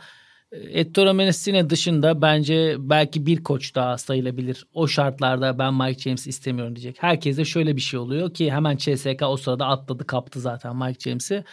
Ettore 0.53 1.12
Messina 1.12 1.70
dışında 1.70 2.22
bence 2.22 2.77
belki 2.79 3.27
bir 3.27 3.44
koç 3.44 3.75
daha 3.75 3.98
sayılabilir. 3.98 4.66
O 4.75 4.88
şartlarda 4.88 5.59
ben 5.59 5.75
Mike 5.75 6.01
James 6.01 6.27
istemiyorum 6.27 6.77
diyecek. 6.77 7.03
Herkese 7.03 7.44
şöyle 7.44 7.77
bir 7.77 7.81
şey 7.81 8.01
oluyor 8.01 8.35
ki 8.35 8.53
hemen 8.53 8.77
CSK 8.77 9.22
o 9.22 9.37
sırada 9.37 9.66
atladı 9.66 10.07
kaptı 10.07 10.40
zaten 10.40 10.77
Mike 10.77 11.11
James'i. 11.11 11.44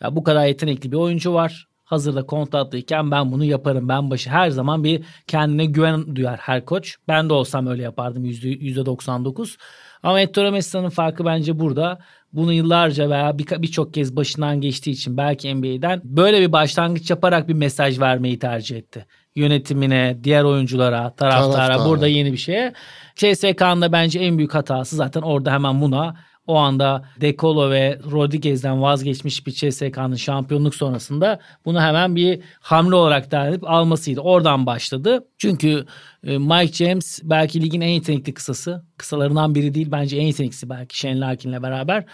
Ya 0.00 0.16
bu 0.16 0.24
kadar 0.24 0.46
yetenekli 0.46 0.92
bir 0.92 0.96
oyuncu 0.96 1.34
var. 1.34 1.68
Hazırda 1.84 2.26
kontratlıyken 2.26 3.10
ben 3.10 3.32
bunu 3.32 3.44
yaparım. 3.44 3.88
Ben 3.88 4.10
başı 4.10 4.30
her 4.30 4.50
zaman 4.50 4.84
bir 4.84 5.04
kendine 5.26 5.64
güven 5.64 6.16
duyar 6.16 6.38
her 6.38 6.64
koç. 6.64 6.96
Ben 7.08 7.28
de 7.28 7.32
olsam 7.32 7.66
öyle 7.66 7.82
yapardım 7.82 8.24
%99. 8.24 9.56
Ama 10.02 10.20
Ettore 10.20 10.50
Messina'nın 10.50 10.88
farkı 10.88 11.24
bence 11.24 11.58
burada 11.58 11.98
bunu 12.34 12.52
yıllarca 12.52 13.10
veya 13.10 13.38
birçok 13.38 13.88
bir 13.88 13.92
kez 13.92 14.16
başından 14.16 14.60
geçtiği 14.60 14.90
için 14.90 15.16
belki 15.16 15.54
NBA'den 15.54 16.00
böyle 16.04 16.40
bir 16.40 16.52
başlangıç 16.52 17.10
yaparak 17.10 17.48
bir 17.48 17.54
mesaj 17.54 18.00
vermeyi 18.00 18.38
tercih 18.38 18.76
etti. 18.76 19.06
Yönetimine, 19.36 20.16
diğer 20.24 20.44
oyunculara, 20.44 21.14
taraftara, 21.14 21.52
Taraftara. 21.52 21.88
burada 21.88 22.08
yeni 22.08 22.32
bir 22.32 22.36
şeye. 22.36 22.72
CSK'nın 23.16 23.82
da 23.82 23.92
bence 23.92 24.18
en 24.20 24.38
büyük 24.38 24.54
hatası 24.54 24.96
zaten 24.96 25.22
orada 25.22 25.52
hemen 25.52 25.80
buna 25.80 26.16
o 26.46 26.56
anda 26.56 27.04
Decolo 27.20 27.70
ve 27.70 27.98
Rodriguez'den 28.12 28.82
vazgeçmiş 28.82 29.46
bir 29.46 29.52
CSK'nın 29.52 30.16
şampiyonluk 30.16 30.74
sonrasında 30.74 31.40
bunu 31.64 31.80
hemen 31.80 32.16
bir 32.16 32.40
hamle 32.60 32.94
olarak 32.94 33.30
değerlendirip 33.30 33.70
almasıydı. 33.70 34.20
Oradan 34.20 34.66
başladı. 34.66 35.28
Çünkü 35.38 35.86
e, 36.26 36.38
Mike 36.38 36.84
James 36.84 37.20
belki 37.24 37.62
ligin 37.62 37.80
en 37.80 37.88
yetenekli 37.88 38.34
kısası. 38.34 38.84
Kısalarından 38.98 39.54
biri 39.54 39.74
değil 39.74 39.88
bence 39.92 40.16
en 40.16 40.26
yeteneklisi 40.26 40.70
belki 40.70 40.98
Shane 40.98 41.20
Larkin'le 41.20 41.62
beraber. 41.62 42.04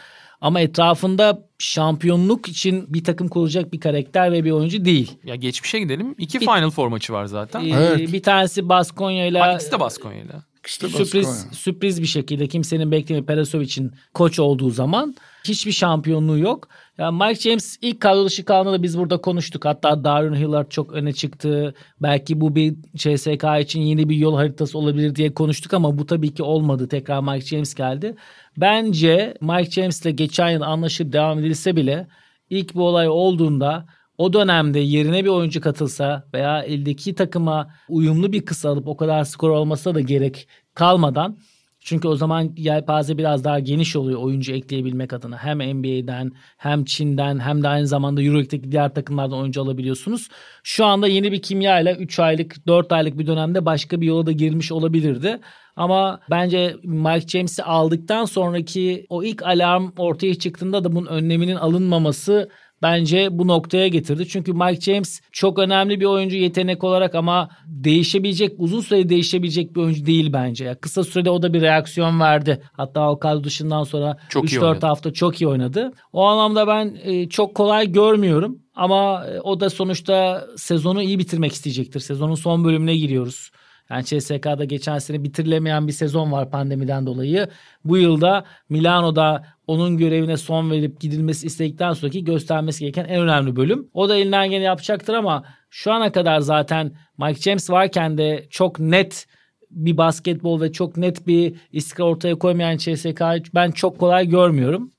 Ama 0.41 0.61
etrafında 0.61 1.47
şampiyonluk 1.59 2.49
için 2.49 2.95
bir 2.95 3.05
takım 3.05 3.29
kuracak 3.29 3.73
bir 3.73 3.81
karakter 3.81 4.33
ve 4.33 4.45
bir 4.45 4.51
oyuncu 4.51 4.85
değil. 4.85 5.19
Ya 5.25 5.35
geçmişe 5.35 5.79
gidelim. 5.79 6.15
İki 6.19 6.41
bir, 6.41 6.47
Final 6.47 6.71
Four 6.71 6.89
maçı 6.89 7.13
var 7.13 7.25
zaten. 7.25 7.65
E, 7.65 7.69
evet. 7.69 8.13
Bir 8.13 8.23
tanesi 8.23 8.69
Baskonya 8.69 9.27
ile. 9.27 9.55
İkisi 9.55 9.73
de 9.73 9.81
Baskonya 9.81 10.23
ile. 10.23 10.50
İşte 10.67 10.89
sürpriz 10.89 11.27
Baskonya. 11.27 11.55
sürpriz 11.55 12.03
bir 12.03 12.07
şekilde 12.07 12.49
kimsenin 12.49 12.91
beklemediği 12.91 13.27
Perasovic'in 13.27 13.93
koç 14.15 14.39
olduğu 14.39 14.71
zaman 14.71 15.15
hiçbir 15.45 15.73
şampiyonluğu 15.73 16.39
yok. 16.39 16.69
Yani 16.99 17.25
Mike 17.25 17.41
James 17.41 17.79
ilk 17.83 18.01
kadro 18.01 18.25
dışı 18.25 18.47
da 18.47 18.83
biz 18.83 18.99
burada 18.99 19.19
konuştuk. 19.19 19.65
Hatta 19.65 20.05
Darren 20.05 20.35
Hillard 20.35 20.71
çok 20.71 20.93
öne 20.93 21.13
çıktı. 21.13 21.75
Belki 22.03 22.41
bu 22.41 22.57
bir 22.57 22.75
CSK 22.97 23.45
için 23.61 23.81
yeni 23.81 24.09
bir 24.09 24.17
yol 24.17 24.37
haritası 24.37 24.79
olabilir 24.79 25.15
diye 25.15 25.35
konuştuk 25.35 25.75
ama 25.75 25.99
bu 25.99 26.07
tabii 26.07 26.35
ki 26.35 26.43
olmadı. 26.43 26.89
Tekrar 26.89 27.21
Mike 27.21 27.47
James 27.47 27.75
geldi. 27.75 28.17
Bence 28.57 29.35
Mike 29.41 29.71
James 29.71 30.03
ile 30.03 30.11
geçen 30.11 30.51
yıl 30.51 30.61
anlaşıp 30.63 31.13
devam 31.13 31.39
edilse 31.39 31.77
bile 31.77 32.09
ilk 32.51 32.75
bu 32.75 32.87
olay 32.87 33.09
olduğunda 33.09 33.87
o 34.21 34.33
dönemde 34.33 34.81
yerine 34.81 35.25
bir 35.25 35.29
oyuncu 35.29 35.61
katılsa 35.61 36.25
veya 36.35 36.63
eldeki 36.63 37.15
takıma 37.15 37.69
uyumlu 37.89 38.33
bir 38.33 38.45
kısa 38.45 38.71
alıp 38.71 38.89
o 38.89 38.97
kadar 38.97 39.25
skor 39.25 39.51
olmasa 39.51 39.95
da 39.95 40.01
gerek 40.01 40.49
kalmadan 40.75 41.39
çünkü 41.81 42.09
o 42.09 42.17
zaman 42.17 42.53
yelpaze 42.57 43.19
biraz 43.19 43.45
daha 43.45 43.59
geniş 43.59 43.97
oluyor 43.97 44.21
oyuncu 44.21 44.53
ekleyebilmek 44.53 45.13
adına. 45.13 45.39
Hem 45.39 45.59
NBA'den 45.59 46.33
hem 46.57 46.85
Çin'den 46.85 47.39
hem 47.39 47.63
de 47.63 47.69
aynı 47.69 47.87
zamanda 47.87 48.23
Euroleague'deki 48.23 48.73
diğer 48.73 48.95
takımlardan 48.95 49.39
oyuncu 49.39 49.63
alabiliyorsunuz. 49.63 50.29
Şu 50.65 50.85
anda 50.85 51.09
yeni 51.09 51.33
bir 51.33 51.43
kimya 51.43 51.81
ile 51.81 51.95
3 51.95 52.19
aylık 52.19 52.67
4 52.67 52.93
aylık 52.93 53.19
bir 53.19 53.27
dönemde 53.27 53.65
başka 53.65 54.01
bir 54.01 54.07
yola 54.07 54.27
da 54.27 54.33
girmiş 54.33 54.73
olabilirdi. 54.73 55.41
Ama 55.77 56.21
bence 56.31 56.77
Mike 56.83 57.29
James'i 57.29 57.63
aldıktan 57.63 58.25
sonraki 58.25 59.07
o 59.09 59.23
ilk 59.23 59.43
alarm 59.43 59.91
ortaya 59.99 60.35
çıktığında 60.35 60.85
da 60.85 60.93
bunun 60.93 61.07
önleminin 61.07 61.57
alınmaması 61.57 62.51
bence 62.83 63.29
bu 63.31 63.49
noktaya 63.49 63.89
getirdi. 63.89 64.29
Çünkü 64.29 64.53
Mike 64.53 64.81
James 64.81 65.21
çok 65.33 65.59
önemli 65.59 66.01
bir 66.01 66.05
oyuncu 66.05 66.37
yetenek 66.37 66.85
olarak 66.85 67.15
ama 67.15 67.49
değişebilecek, 67.67 68.55
uzun 68.59 68.81
sürede 68.81 69.09
değişebilecek 69.09 69.77
bir 69.77 69.81
oyuncu 69.81 70.07
değil 70.07 70.33
bence. 70.33 70.65
Ya 70.65 70.75
kısa 70.75 71.05
sürede 71.05 71.31
o 71.31 71.43
da 71.43 71.53
bir 71.53 71.61
reaksiyon 71.61 72.21
verdi. 72.21 72.63
Hatta 72.73 73.11
o 73.11 73.19
kadro 73.19 73.45
dışından 73.45 73.85
sonra 73.85 74.17
3-4 74.31 74.87
hafta 74.87 75.13
çok 75.13 75.41
iyi 75.41 75.49
oynadı. 75.49 75.93
O 76.13 76.25
anlamda 76.25 76.67
ben 76.67 76.99
e, 77.05 77.29
çok 77.29 77.55
kolay 77.55 77.93
görmüyorum. 77.93 78.59
Ama 78.75 79.27
e, 79.27 79.41
o 79.41 79.61
da 79.61 79.71
sonuçta 79.71 80.47
sezonu 80.57 81.03
iyi 81.03 81.19
bitirmek 81.19 81.53
isteyecektir. 81.53 82.01
Sezonun 82.01 82.35
son 82.35 82.65
bölümüne 82.65 82.97
giriyoruz. 82.97 83.51
Yani 83.91 84.05
CSK'da 84.05 84.65
geçen 84.65 84.99
sene 84.99 85.25
bitirilemeyen 85.25 85.87
bir 85.87 85.93
sezon 85.93 86.33
var 86.33 86.51
pandemiden 86.51 87.07
dolayı. 87.07 87.49
Bu 87.85 87.97
yılda 87.97 88.45
Milano'da 88.69 89.45
onun 89.67 89.99
görevine 89.99 90.37
son 90.37 90.71
verip 90.71 91.01
gidilmesi 91.01 91.47
istedikten 91.47 91.93
sonraki 91.93 92.25
göstermesi 92.25 92.81
gereken 92.81 93.05
en 93.05 93.21
önemli 93.21 93.57
bölüm. 93.57 93.89
O 93.95 94.09
da 94.09 94.17
elinden 94.17 94.51
gene 94.51 94.65
yapacaktır 94.65 95.15
ama 95.15 95.45
şu 95.71 95.93
ana 95.93 96.13
kadar 96.13 96.41
zaten 96.41 96.93
Mike 97.19 97.41
James 97.41 97.71
varken 97.71 98.19
de 98.19 98.47
çok 98.51 98.81
net 98.81 99.27
bir 99.71 99.97
basketbol 99.97 100.61
ve 100.61 100.73
çok 100.73 100.97
net 100.97 101.27
bir 101.27 101.55
istikrar 101.73 102.05
ortaya 102.05 102.35
koymayan 102.35 102.77
CSK'yı 102.77 103.43
ben 103.55 103.71
çok 103.71 103.99
kolay 103.99 104.29
görmüyorum. 104.29 104.93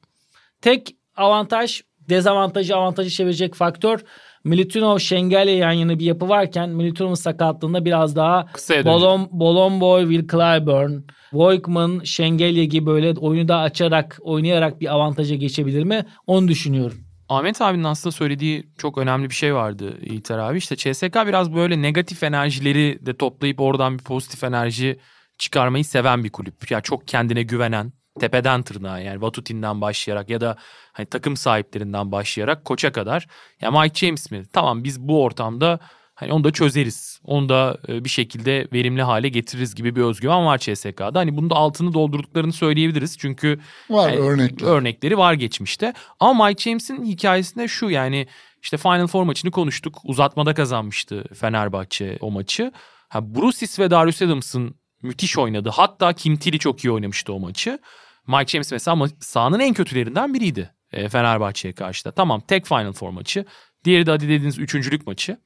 Tek 0.62 0.96
avantaj 1.16 1.82
dezavantajı 2.10 2.76
avantajı 2.76 3.10
çevirecek 3.10 3.56
faktör 3.56 4.04
Militinov 4.44 4.98
Şengel'e 4.98 5.52
yan 5.52 5.72
yana 5.72 6.00
bir 6.00 6.06
yapı 6.06 6.30
varken 6.30 6.70
Militinov'un 6.70 7.14
sakatlığında 7.14 7.86
biraz 7.86 8.16
daha 8.16 8.46
Bolon, 8.86 9.28
Bolomboy, 9.32 10.02
Will 10.02 10.28
Clyburn, 10.28 10.92
Voigtman, 11.34 12.02
Şengelye 12.04 12.66
gibi 12.66 12.86
böyle 12.86 13.20
oyunu 13.20 13.48
da 13.48 13.58
açarak, 13.58 14.20
oynayarak 14.22 14.82
bir 14.82 14.94
avantaja 14.94 15.36
geçebilir 15.36 15.84
mi? 15.84 16.06
Onu 16.28 16.48
düşünüyorum. 16.48 16.98
Ahmet 17.30 17.62
abinin 17.62 17.84
aslında 17.84 18.12
söylediği 18.12 18.64
çok 18.78 18.98
önemli 18.98 19.30
bir 19.30 19.36
şey 19.36 19.56
vardı 19.56 19.98
İlter 20.02 20.38
abi. 20.38 20.58
İşte 20.58 20.76
CSK 20.76 21.16
biraz 21.28 21.54
böyle 21.54 21.82
negatif 21.82 22.24
enerjileri 22.24 23.00
de 23.06 23.18
toplayıp 23.18 23.60
oradan 23.60 24.00
bir 24.00 24.04
pozitif 24.04 24.44
enerji 24.44 25.00
çıkarmayı 25.38 25.86
seven 25.86 26.24
bir 26.24 26.30
kulüp. 26.30 26.72
Yani 26.72 26.84
çok 26.84 27.08
kendine 27.08 27.44
güvenen, 27.44 27.94
tepeden 28.20 28.64
tırnağa 28.64 29.00
yani 29.00 29.22
Vatutin'den 29.22 29.82
başlayarak 29.82 30.30
ya 30.30 30.42
da 30.42 30.58
hani 30.94 31.06
takım 31.06 31.38
sahiplerinden 31.38 32.12
başlayarak 32.12 32.66
koça 32.66 32.92
kadar 32.92 33.28
ya 33.62 33.72
Mike 33.72 34.06
James 34.06 34.32
mi? 34.32 34.44
Tamam 34.54 34.84
biz 34.84 35.00
bu 35.00 35.24
ortamda 35.24 35.80
hani 36.16 36.34
onu 36.34 36.44
da 36.44 36.52
çözeriz. 36.52 37.20
Onu 37.24 37.50
da 37.50 37.78
e, 37.88 38.04
bir 38.04 38.10
şekilde 38.10 38.68
verimli 38.74 39.02
hale 39.02 39.30
getiririz 39.30 39.76
gibi 39.76 39.96
bir 39.96 40.02
özgüven 40.02 40.46
var 40.46 40.58
CSK'da. 40.58 41.20
Hani 41.20 41.38
bunu 41.38 41.50
da 41.50 41.56
altını 41.56 41.94
doldurduklarını 41.94 42.54
söyleyebiliriz. 42.54 43.18
Çünkü 43.18 43.60
var 43.90 44.10
yani, 44.10 44.22
örnekler. 44.22 44.68
örnekleri 44.68 45.18
var 45.18 45.34
geçmişte. 45.34 45.94
Ama 46.20 46.48
Mike 46.48 46.64
James'in 46.64 47.06
hikayesinde 47.06 47.68
şu 47.68 47.90
yani 47.90 48.28
işte 48.62 48.78
Final 48.78 49.08
Four 49.08 49.24
maçını 49.24 49.52
konuştuk. 49.52 49.98
Uzatmada 50.04 50.54
kazanmıştı 50.54 51.24
Fenerbahçe 51.34 52.18
o 52.22 52.32
maçı. 52.32 52.72
Ha, 53.10 53.36
Brusis 53.36 53.80
ve 53.80 53.92
Darius 53.92 54.22
Adams'ın 54.22 54.76
müthiş 55.02 55.38
oynadı. 55.38 55.70
Hatta 55.70 56.14
Kim 56.14 56.38
Tilly 56.38 56.58
çok 56.60 56.86
iyi 56.86 56.92
oynamıştı 56.92 57.34
o 57.34 57.40
maçı. 57.40 57.80
Mike 58.28 58.46
James 58.48 58.72
mesela 58.72 58.94
ama 58.94 59.08
sahanın 59.20 59.60
en 59.60 59.74
kötülerinden 59.74 60.34
biriydi 60.34 60.74
e, 60.92 61.10
Fenerbahçe'ye 61.10 61.74
karşı 61.74 62.06
da. 62.06 62.12
Tamam 62.12 62.42
tek 62.48 62.66
Final 62.66 62.94
Four 62.94 63.10
maçı. 63.10 63.46
Diğeri 63.84 64.06
de 64.06 64.12
hadi 64.12 64.24
dediğiniz 64.24 64.60
üçüncülük 64.60 65.08
maçı. 65.08 65.38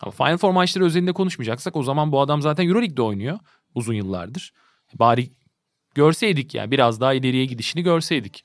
Ama 0.00 0.12
Final 0.12 0.36
Four 0.36 0.50
maçları 0.50 0.84
özelinde 0.84 1.12
konuşmayacaksak 1.12 1.76
o 1.76 1.82
zaman 1.82 2.12
bu 2.12 2.20
adam 2.20 2.42
zaten 2.42 2.68
Euroleague'de 2.68 3.02
oynuyor 3.02 3.38
uzun 3.74 3.94
yıllardır. 3.94 4.52
Bari 4.94 5.30
görseydik 5.94 6.54
yani 6.54 6.70
biraz 6.70 7.00
daha 7.00 7.14
ileriye 7.14 7.44
gidişini 7.44 7.82
görseydik. 7.82 8.44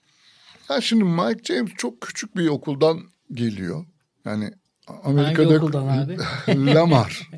Ya 0.69 0.81
şimdi 0.81 1.03
Mike 1.03 1.53
James 1.53 1.71
çok 1.77 2.01
küçük 2.01 2.37
bir 2.37 2.47
okuldan 2.47 2.99
geliyor. 3.33 3.85
Yani 4.25 4.51
Amerika'da 5.03 5.47
Hangi 5.47 5.57
okuldan 5.57 5.87
abi? 5.87 6.17
Lamar. 6.75 7.29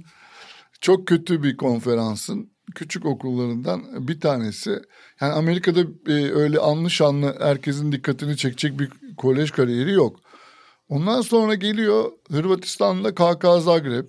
çok 0.81 1.07
kötü 1.07 1.43
bir 1.43 1.57
konferansın 1.57 2.54
küçük 2.75 3.05
okullarından 3.05 4.07
bir 4.07 4.19
tanesi. 4.19 4.79
Yani 5.21 5.33
Amerika'da 5.33 5.81
e, 6.07 6.13
öyle 6.13 6.59
anlı 6.59 6.89
şanlı 6.89 7.35
herkesin 7.39 7.91
dikkatini 7.91 8.37
çekecek 8.37 8.79
bir 8.79 8.89
kolej 9.17 9.51
kariyeri 9.51 9.91
yok. 9.91 10.19
Ondan 10.89 11.21
sonra 11.21 11.55
geliyor 11.55 12.11
Hırvatistan'da 12.31 13.15
KK 13.15 13.63
Zagreb. 13.63 14.05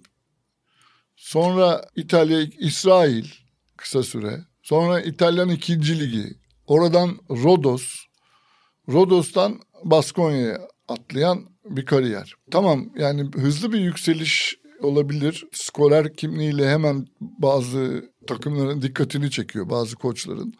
Sonra 1.16 1.85
İtalya, 1.97 2.40
İsrail 2.59 3.27
kısa 3.77 4.03
süre. 4.03 4.40
Sonra 4.62 5.01
İtalyan 5.01 5.49
ikinci 5.49 6.01
ligi. 6.01 6.35
Oradan 6.66 7.19
Rodos. 7.31 8.07
Rodos'tan 8.88 9.61
Baskonya'ya 9.85 10.61
atlayan 10.88 11.47
bir 11.64 11.87
kariyer. 11.87 12.35
Tamam 12.51 12.88
yani 12.97 13.31
hızlı 13.35 13.73
bir 13.73 13.81
yükseliş 13.81 14.57
olabilir. 14.83 15.47
Skorer 15.53 16.15
kimliğiyle 16.15 16.69
hemen 16.69 17.07
bazı 17.21 18.11
takımların 18.27 18.83
dikkatini 18.83 19.31
çekiyor 19.31 19.71
bazı 19.71 19.97
koçların. 19.97 20.55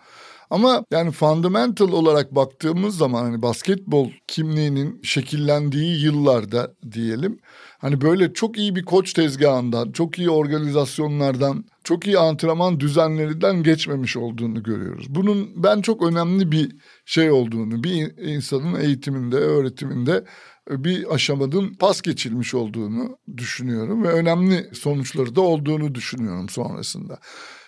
Ama 0.51 0.85
yani 0.91 1.11
fundamental 1.11 1.93
olarak 1.93 2.35
baktığımız 2.35 2.97
zaman 2.97 3.23
hani 3.25 3.43
basketbol 3.43 4.11
kimliğinin 4.29 5.01
şekillendiği 5.03 6.05
yıllarda 6.05 6.75
diyelim. 6.93 7.39
Hani 7.79 8.01
böyle 8.01 8.33
çok 8.33 8.59
iyi 8.59 8.77
bir 8.77 8.85
koç 8.85 9.13
tezgahından, 9.13 9.93
çok 9.93 10.19
iyi 10.19 10.31
organizasyonlardan, 10.31 11.65
çok 11.85 12.07
iyi 12.07 12.19
antrenman 12.19 12.81
düzenlerinden 12.81 13.63
geçmemiş 13.63 14.17
olduğunu 14.17 14.63
görüyoruz. 14.63 15.07
Bunun 15.09 15.63
ben 15.63 15.81
çok 15.81 16.03
önemli 16.03 16.53
bir 16.53 16.77
şey 17.05 17.31
olduğunu, 17.31 17.85
bir 17.85 18.19
insanın 18.19 18.81
eğitiminde, 18.81 19.37
öğretiminde 19.37 20.25
bir 20.71 21.15
aşamanın 21.15 21.75
pas 21.75 22.03
geçilmiş 22.03 22.55
olduğunu 22.55 23.19
düşünüyorum 23.37 24.05
ve 24.05 24.09
önemli 24.09 24.71
sonuçları 24.75 25.37
da 25.37 25.41
olduğunu 25.41 25.95
düşünüyorum 25.95 26.49
sonrasında. 26.49 27.19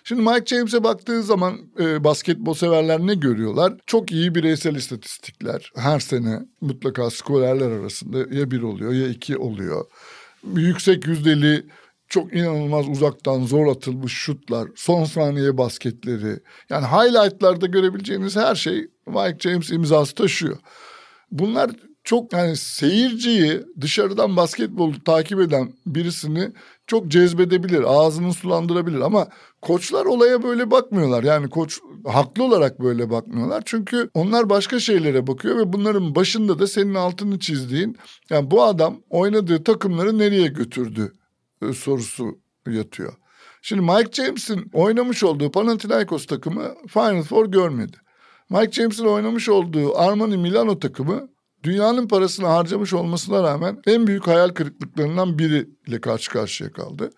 Şimdi 0.05 0.22
Mike 0.22 0.46
James'e 0.46 0.84
baktığı 0.84 1.22
zaman 1.22 1.59
e, 1.80 2.05
basketbol 2.05 2.55
severler 2.55 3.01
ne 3.01 3.14
görüyorlar? 3.14 3.72
Çok 3.86 4.12
iyi 4.12 4.34
bireysel 4.34 4.74
istatistikler. 4.74 5.72
Her 5.76 6.01
sene 6.01 6.40
mutlaka 6.61 7.11
skorerler 7.11 7.70
arasında 7.70 8.18
ya 8.18 8.51
bir 8.51 8.62
oluyor 8.62 8.92
ya 8.92 9.09
iki 9.09 9.36
oluyor. 9.36 9.84
Yüksek 10.55 11.07
yüzdeli 11.07 11.66
çok 12.09 12.34
inanılmaz 12.34 12.88
uzaktan 12.88 13.42
zor 13.42 13.66
atılmış 13.66 14.12
şutlar, 14.12 14.68
son 14.74 15.05
saniye 15.05 15.59
basketleri. 15.59 16.40
Yani 16.70 16.86
highlightlarda 16.86 17.66
görebileceğiniz 17.66 18.36
her 18.36 18.55
şey 18.55 18.88
Mike 19.07 19.38
James 19.38 19.70
imzası 19.70 20.14
taşıyor. 20.14 20.59
Bunlar 21.30 21.70
çok 22.05 22.32
yani 22.32 22.57
seyirciyi 22.57 23.62
dışarıdan 23.80 24.36
basketbol 24.36 24.94
takip 25.05 25.40
eden 25.40 25.72
birisini 25.86 26.53
çok 26.89 27.09
cezbedebilir, 27.09 27.84
ağzını 27.86 28.34
sulandırabilir 28.34 29.01
ama 29.01 29.28
koçlar 29.62 30.07
olaya 30.07 30.43
böyle 30.43 30.70
bakmıyorlar. 30.70 31.22
Yani 31.22 31.49
koç 31.49 31.78
haklı 32.07 32.45
olarak 32.45 32.80
böyle 32.80 33.11
bakmıyorlar. 33.11 33.62
Çünkü 33.66 34.11
onlar 34.14 34.51
başka 34.51 34.80
şeylere 34.80 35.26
bakıyor 35.26 35.57
ve 35.57 35.72
bunların 35.72 36.14
başında 36.14 36.59
da 36.59 36.66
senin 36.66 36.95
altını 36.95 37.39
çizdiğin 37.39 37.97
yani 38.30 38.51
bu 38.51 38.62
adam 38.62 38.97
oynadığı 39.11 39.64
takımları 39.64 40.18
nereye 40.18 40.47
götürdü 40.47 41.12
e, 41.62 41.72
sorusu 41.72 42.39
yatıyor. 42.66 43.12
Şimdi 43.62 43.82
Mike 43.82 44.22
James'in 44.22 44.70
oynamış 44.72 45.24
olduğu 45.24 45.51
Panathinaikos 45.51 46.26
takımı 46.26 46.74
Final 46.89 47.22
Four 47.22 47.47
görmedi. 47.47 47.97
Mike 48.51 48.72
James'in 48.72 49.05
oynamış 49.05 49.49
olduğu 49.49 49.99
Armani 49.99 50.36
Milano 50.36 50.78
takımı 50.78 51.28
dünyanın 51.63 52.09
parasını 52.09 52.47
harcamış 52.47 52.93
olmasına 52.93 53.43
rağmen 53.43 53.83
en 53.87 54.07
büyük 54.07 54.27
hayal 54.27 54.49
kırıklıklarından 54.49 55.39
biriyle 55.39 56.01
karşı 56.01 56.31
karşıya 56.31 56.73
kaldı. 56.73 57.11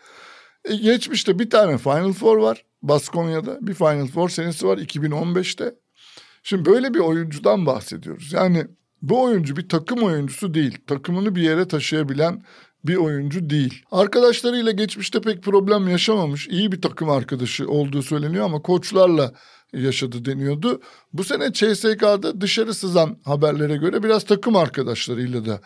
E, 0.65 0.77
geçmişte 0.77 1.39
bir 1.39 1.51
tane 1.51 1.79
Final 1.79 2.13
Four 2.13 2.37
var 2.37 2.65
Baskonya'da. 2.83 3.59
Bir 3.61 3.75
Final 3.75 4.07
Four 4.07 4.29
senesi 4.29 4.67
var 4.67 4.79
2015'te. 4.79 5.75
Şimdi 6.43 6.65
böyle 6.65 6.95
bir 6.95 6.99
oyuncudan 6.99 7.67
bahsediyoruz. 7.67 8.33
Yani 8.33 8.67
bu 9.03 9.23
oyuncu 9.23 9.57
bir 9.57 9.69
takım 9.69 10.03
oyuncusu 10.03 10.55
değil. 10.55 10.79
Takımını 10.87 11.37
bir 11.37 11.43
yere 11.43 11.69
taşıyabilen 11.69 12.43
bir 12.85 12.97
oyuncu 12.97 13.51
değil. 13.51 13.83
Arkadaşlarıyla 13.91 14.73
geçmişte 14.73 15.21
pek 15.21 15.43
problem 15.43 15.89
yaşamamış. 15.89 16.49
iyi 16.49 16.73
bir 16.73 16.83
takım 16.83 17.11
arkadaşı 17.11 17.69
olduğu 17.69 18.03
söyleniyor 18.03 18.45
ama 18.45 18.63
koçlarla 18.63 19.33
yaşadı 19.73 20.25
deniyordu. 20.25 20.81
Bu 21.13 21.25
sene 21.25 21.53
CSK'da 21.53 22.41
dışarı 22.41 22.75
sızan 22.75 23.17
haberlere 23.25 23.77
göre 23.77 24.03
biraz 24.03 24.25
takım 24.25 24.57
arkadaşlarıyla 24.57 25.47
da 25.47 25.61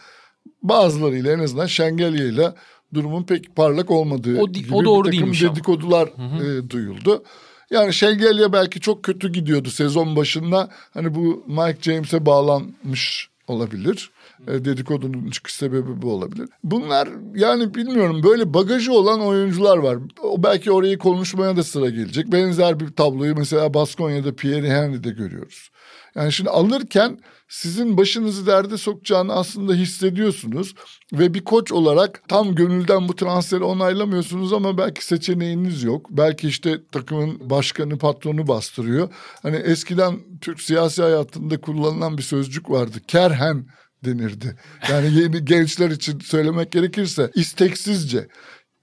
bazılarıyla 0.62 1.32
en 1.32 1.38
azından 1.38 1.66
Şengelye 1.66 2.28
ile 2.28 2.55
durumun 2.94 3.22
pek 3.22 3.57
parlak 3.57 3.90
olmadığı 3.90 4.40
o, 4.40 4.52
gibi 4.52 4.74
o 4.74 4.84
doğru 4.84 5.12
bir 5.12 5.18
takım 5.18 5.32
dedikodular 5.32 6.09
E, 6.09 6.70
duyuldu. 6.70 7.24
Yani 7.70 7.94
Şengelye 7.94 8.52
belki 8.52 8.80
çok 8.80 9.02
kötü 9.02 9.32
gidiyordu 9.32 9.70
sezon 9.70 10.16
başında. 10.16 10.68
Hani 10.94 11.14
bu 11.14 11.44
Mike 11.46 11.78
James'e 11.82 12.26
bağlanmış 12.26 13.28
olabilir. 13.48 14.11
E, 14.49 14.64
dedikodunun 14.64 15.30
çıkış 15.30 15.55
sebebi 15.55 16.03
bu 16.03 16.12
olabilir. 16.12 16.49
Bunlar 16.64 17.09
yani 17.34 17.74
bilmiyorum 17.74 18.22
böyle 18.22 18.55
bagajı 18.55 18.92
olan 18.92 19.20
oyuncular 19.20 19.78
var. 19.78 19.99
O 20.22 20.42
belki 20.42 20.72
orayı 20.72 20.99
konuşmaya 20.99 21.57
da 21.57 21.62
sıra 21.62 21.90
gelecek. 21.90 22.32
Benzer 22.32 22.80
bir 22.80 22.88
tabloyu 22.88 23.34
mesela 23.34 23.74
Baskonya'da 23.74 24.36
Pierre 24.36 24.70
Henry'de 24.70 25.11
görüyoruz. 25.11 25.70
Yani 26.14 26.32
şimdi 26.32 26.51
alırken 26.51 27.18
sizin 27.49 27.97
başınızı 27.97 28.47
derde 28.47 28.78
sokacağını 28.78 29.32
aslında 29.32 29.74
hissediyorsunuz 29.74 30.74
ve 31.12 31.34
bir 31.34 31.45
koç 31.45 31.72
olarak 31.72 32.28
tam 32.28 32.55
gönülden 32.55 33.09
bu 33.09 33.16
transferi 33.16 33.64
onaylamıyorsunuz 33.64 34.53
ama 34.53 34.78
belki 34.78 35.05
seçeneğiniz 35.05 35.82
yok. 35.82 36.07
Belki 36.11 36.49
işte 36.49 36.80
takımın 36.92 37.51
başkanı 37.51 37.99
patronu 37.99 38.47
bastırıyor. 38.47 39.09
Hani 39.42 39.57
eskiden 39.57 40.20
Türk 40.40 40.61
siyasi 40.61 41.03
hayatında 41.03 41.61
kullanılan 41.61 42.18
bir 42.18 42.22
sözcük 42.22 42.70
vardı. 42.70 42.99
Kerhen 43.09 43.66
denirdi. 44.05 44.57
Yani 44.90 45.14
yeni 45.14 45.44
gençler 45.44 45.90
için 45.90 46.18
söylemek 46.18 46.72
gerekirse 46.72 47.30
isteksizce. 47.34 48.28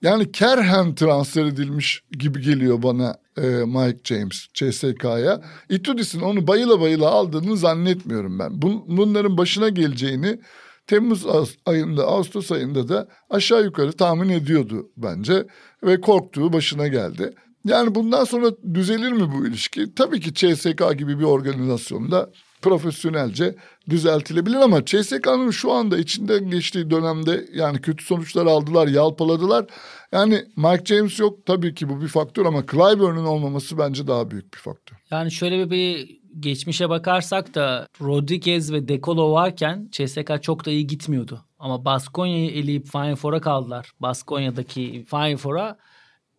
Yani 0.01 0.31
Kerhen 0.31 0.95
transfer 0.95 1.45
edilmiş 1.45 2.03
gibi 2.11 2.41
geliyor 2.41 2.83
bana 2.83 3.15
e, 3.37 3.41
Mike 3.47 3.99
James 4.03 4.47
CSK'ya. 4.53 5.41
Itudis'in 5.69 6.21
onu 6.21 6.47
bayıla 6.47 6.81
bayıla 6.81 7.09
aldığını 7.09 7.57
zannetmiyorum 7.57 8.39
ben. 8.39 8.61
Bun, 8.61 8.83
bunların 8.87 9.37
başına 9.37 9.69
geleceğini 9.69 10.39
Temmuz 10.87 11.25
ayında, 11.65 12.03
Ağustos 12.03 12.51
ayında 12.51 12.89
da 12.89 13.07
aşağı 13.29 13.63
yukarı 13.63 13.91
tahmin 13.91 14.29
ediyordu 14.29 14.91
bence. 14.97 15.47
Ve 15.83 16.01
korktuğu 16.01 16.53
başına 16.53 16.87
geldi. 16.87 17.33
Yani 17.65 17.95
bundan 17.95 18.23
sonra 18.23 18.51
düzelir 18.73 19.11
mi 19.11 19.31
bu 19.35 19.47
ilişki? 19.47 19.95
Tabii 19.95 20.19
ki 20.19 20.33
CSK 20.33 20.97
gibi 20.97 21.19
bir 21.19 21.23
organizasyonda 21.23 22.31
profesyonelce 22.61 23.55
düzeltilebilir 23.89 24.55
ama 24.55 24.85
CSK'nın 24.85 25.51
şu 25.51 25.71
anda 25.71 25.97
içinden 25.97 26.49
geçtiği 26.49 26.89
dönemde 26.89 27.45
yani 27.53 27.81
kötü 27.81 28.05
sonuçlar 28.05 28.45
aldılar, 28.45 28.87
yalpaladılar. 28.87 29.65
Yani 30.11 30.45
Mike 30.55 30.85
James 30.85 31.19
yok 31.19 31.45
tabii 31.45 31.73
ki 31.73 31.89
bu 31.89 32.01
bir 32.01 32.07
faktör 32.07 32.45
ama 32.45 32.65
Clyburn'un 32.71 33.25
olmaması 33.25 33.77
bence 33.77 34.07
daha 34.07 34.31
büyük 34.31 34.53
bir 34.53 34.59
faktör. 34.59 34.97
Yani 35.11 35.31
şöyle 35.31 35.71
bir 35.71 36.19
geçmişe 36.39 36.89
bakarsak 36.89 37.55
da 37.55 37.87
Rodriguez 38.01 38.73
ve 38.73 38.87
Dekolo 38.87 39.31
varken 39.31 39.89
CSK 39.91 40.43
çok 40.43 40.65
da 40.65 40.71
iyi 40.71 40.87
gitmiyordu. 40.87 41.45
Ama 41.59 41.85
Baskonya'yı 41.85 42.51
eleyip 42.51 42.87
Final 42.87 43.15
Four'a 43.15 43.41
kaldılar. 43.41 43.91
Baskonya'daki 43.99 45.05
Final 45.09 45.37
Four'a. 45.37 45.77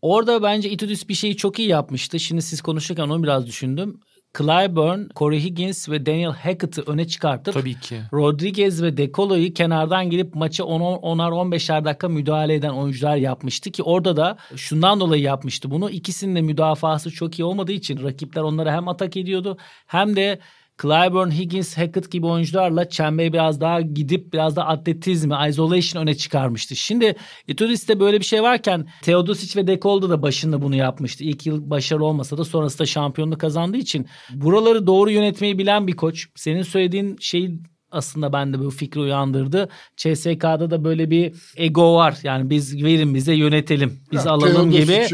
Orada 0.03 0.43
bence 0.43 0.71
Itudis 0.71 1.09
bir 1.09 1.15
şeyi 1.15 1.37
çok 1.37 1.59
iyi 1.59 1.69
yapmıştı. 1.69 2.21
Şimdi 2.21 2.43
siz 2.43 2.63
konuşurken 2.63 3.09
onu 3.09 3.23
biraz 3.23 3.47
düşündüm. 3.47 4.01
Clyburn, 4.39 5.01
Corey 5.17 5.45
Higgins 5.45 5.89
ve 5.89 6.07
Daniel 6.07 6.31
Hackett'ı 6.33 6.83
öne 6.87 7.07
çıkartıp 7.07 7.55
Tabii 7.55 7.81
ki. 7.81 8.01
Rodriguez 8.13 8.83
ve 8.83 8.97
Decolo'yu 8.97 9.55
kenardan 9.55 10.11
gelip 10.11 10.35
maçı 10.35 10.63
10'ar 10.63 11.33
15'er 11.33 11.85
dakika 11.85 12.09
müdahale 12.09 12.55
eden 12.55 12.71
oyuncular 12.71 13.17
yapmıştı 13.17 13.71
ki 13.71 13.83
orada 13.83 14.17
da 14.17 14.37
şundan 14.57 15.01
dolayı 15.01 15.23
yapmıştı 15.23 15.71
bunu. 15.71 15.91
İkisinin 15.91 16.37
de 16.37 16.41
müdafası 16.41 17.11
çok 17.11 17.39
iyi 17.39 17.45
olmadığı 17.45 17.73
için 17.73 18.03
rakipler 18.03 18.43
onları 18.43 18.71
hem 18.71 18.89
atak 18.89 19.17
ediyordu 19.17 19.59
hem 19.87 20.17
de 20.17 20.39
Clyburn, 20.83 21.31
Higgins, 21.31 21.79
Hackett 21.79 22.11
gibi 22.11 22.27
oyuncularla 22.27 22.89
çemberi 22.89 23.33
biraz 23.33 23.61
daha 23.61 23.81
gidip 23.81 24.33
biraz 24.33 24.57
da 24.57 24.67
atletizmi, 24.67 25.35
isolation 25.49 26.03
öne 26.03 26.15
çıkarmıştı. 26.15 26.77
Şimdi 26.77 27.17
Itudis'te 27.49 28.01
böyle 28.01 28.21
bir 28.21 28.25
şey 28.25 28.43
varken 28.43 28.89
Teodosic 29.03 29.61
ve 29.61 29.67
Dekolda 29.67 30.11
da 30.11 30.23
başında 30.23 30.63
bunu 30.63 30.77
yapmıştı. 30.77 31.25
İlk 31.25 31.47
yıl 31.47 31.71
başarılı 31.71 32.05
olmasa 32.05 32.39
da 32.39 32.45
sonrasında 32.45 32.87
şampiyonluğu 32.87 33.39
kazandığı 33.39 33.77
için 33.77 34.07
buraları 34.31 34.87
doğru 34.87 35.11
yönetmeyi 35.11 35.59
bilen 35.59 35.87
bir 35.87 35.97
koç. 35.97 36.27
Senin 36.35 36.63
söylediğin 36.63 37.17
şeyi 37.21 37.61
aslında 37.93 38.33
bende 38.33 38.59
bu 38.59 38.71
fikri 38.71 39.01
uyandırdı. 39.01 39.69
CSK'da 39.97 40.71
da 40.71 40.85
böyle 40.85 41.11
bir 41.11 41.35
ego 41.57 41.95
var. 41.95 42.15
Yani 42.23 42.51
biz 42.51 42.85
verin 42.85 43.15
bize 43.15 43.35
yönetelim. 43.35 44.01
Biz 44.13 44.25
ya, 44.25 44.33
alalım 44.33 44.71
gibi. 44.71 45.07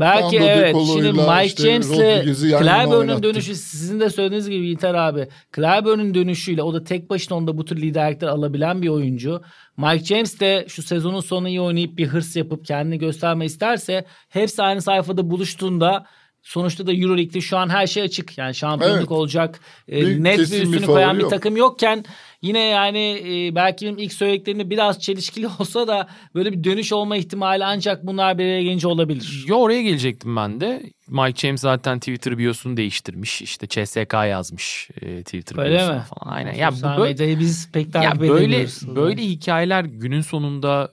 Belki 0.00 0.36
evet. 0.36 0.76
Şimdi 0.86 1.12
Mike 1.12 1.44
işte 1.44 1.62
James'le 1.62 2.26
Clyburn'un 2.40 3.22
dönüşü 3.22 3.54
sizin 3.54 4.00
de 4.00 4.10
söylediğiniz 4.10 4.48
gibi 4.48 4.64
Yiğiter 4.64 4.94
abi. 4.94 5.28
Clyburn'un 5.56 6.14
dönüşüyle 6.14 6.62
o 6.62 6.74
da 6.74 6.84
tek 6.84 7.10
başına 7.10 7.38
onda 7.38 7.58
bu 7.58 7.64
tür 7.64 7.76
liderlikler 7.76 8.28
alabilen 8.28 8.82
bir 8.82 8.88
oyuncu. 8.88 9.42
Mike 9.76 10.04
James 10.04 10.40
de 10.40 10.64
şu 10.68 10.82
sezonun 10.82 11.20
sonu 11.20 11.48
iyi 11.48 11.60
oynayıp 11.60 11.98
bir 11.98 12.06
hırs 12.06 12.36
yapıp 12.36 12.64
kendini 12.64 12.98
gösterme 12.98 13.44
isterse 13.44 14.04
hepsi 14.28 14.62
aynı 14.62 14.82
sayfada 14.82 15.30
buluştuğunda 15.30 16.06
sonuçta 16.46 16.86
da 16.86 16.92
Euroleague'de 16.92 17.40
şu 17.40 17.56
an 17.56 17.68
her 17.68 17.86
şey 17.86 18.02
açık. 18.02 18.38
Yani 18.38 18.54
şampiyonluk 18.54 18.98
Evet. 18.98 19.10
olacak. 19.10 19.60
E, 19.88 20.00
Bir 20.00 20.24
net 20.24 20.38
bir 20.38 20.50
bir 20.52 20.62
üstünü 20.62 20.86
koyan 20.86 21.16
bir 21.16 21.22
yok. 21.22 21.30
takım 21.30 21.56
yokken 21.56 22.04
yine 22.42 22.58
yani 22.60 23.22
e, 23.26 23.54
belki 23.54 23.86
benim 23.86 23.98
ilk 23.98 24.12
söylediklerimde 24.12 24.70
biraz 24.70 25.00
çelişkili 25.00 25.46
olsa 25.60 25.88
da 25.88 26.08
böyle 26.34 26.52
bir 26.52 26.64
dönüş 26.64 26.92
olma 26.92 27.16
ihtimali 27.16 27.64
ancak 27.64 28.06
bunlar 28.06 28.38
bir 28.38 28.44
araya 28.44 28.62
gelince 28.62 28.88
olabilir. 28.88 29.44
Yo 29.48 29.56
oraya 29.56 29.82
gelecektim 29.82 30.36
ben 30.36 30.60
de. 30.60 30.82
Mike 31.08 31.46
James 31.46 31.60
zaten 31.60 31.98
Twitter 31.98 32.38
biosunu 32.38 32.76
değiştirmiş. 32.76 33.42
İşte 33.42 33.66
CSK 33.66 34.12
yazmış 34.14 34.88
e, 35.00 35.22
Twitter 35.22 35.58
Öyle 35.58 35.74
biosuna 35.74 35.94
mi? 35.94 36.02
falan. 36.02 36.32
Aynen. 36.36 36.54
Ya 36.54 36.70
bu 36.72 36.82
böyle, 36.82 37.12
medyayı 37.12 37.38
biz 37.40 37.72
pek 37.72 37.86
ya 37.86 37.90
takip 38.02 38.20
böyle 38.20 38.44
edemiyoruz. 38.44 38.96
böyle 38.96 39.22
hikayeler 39.22 39.84
günün 39.84 40.20
sonunda 40.20 40.92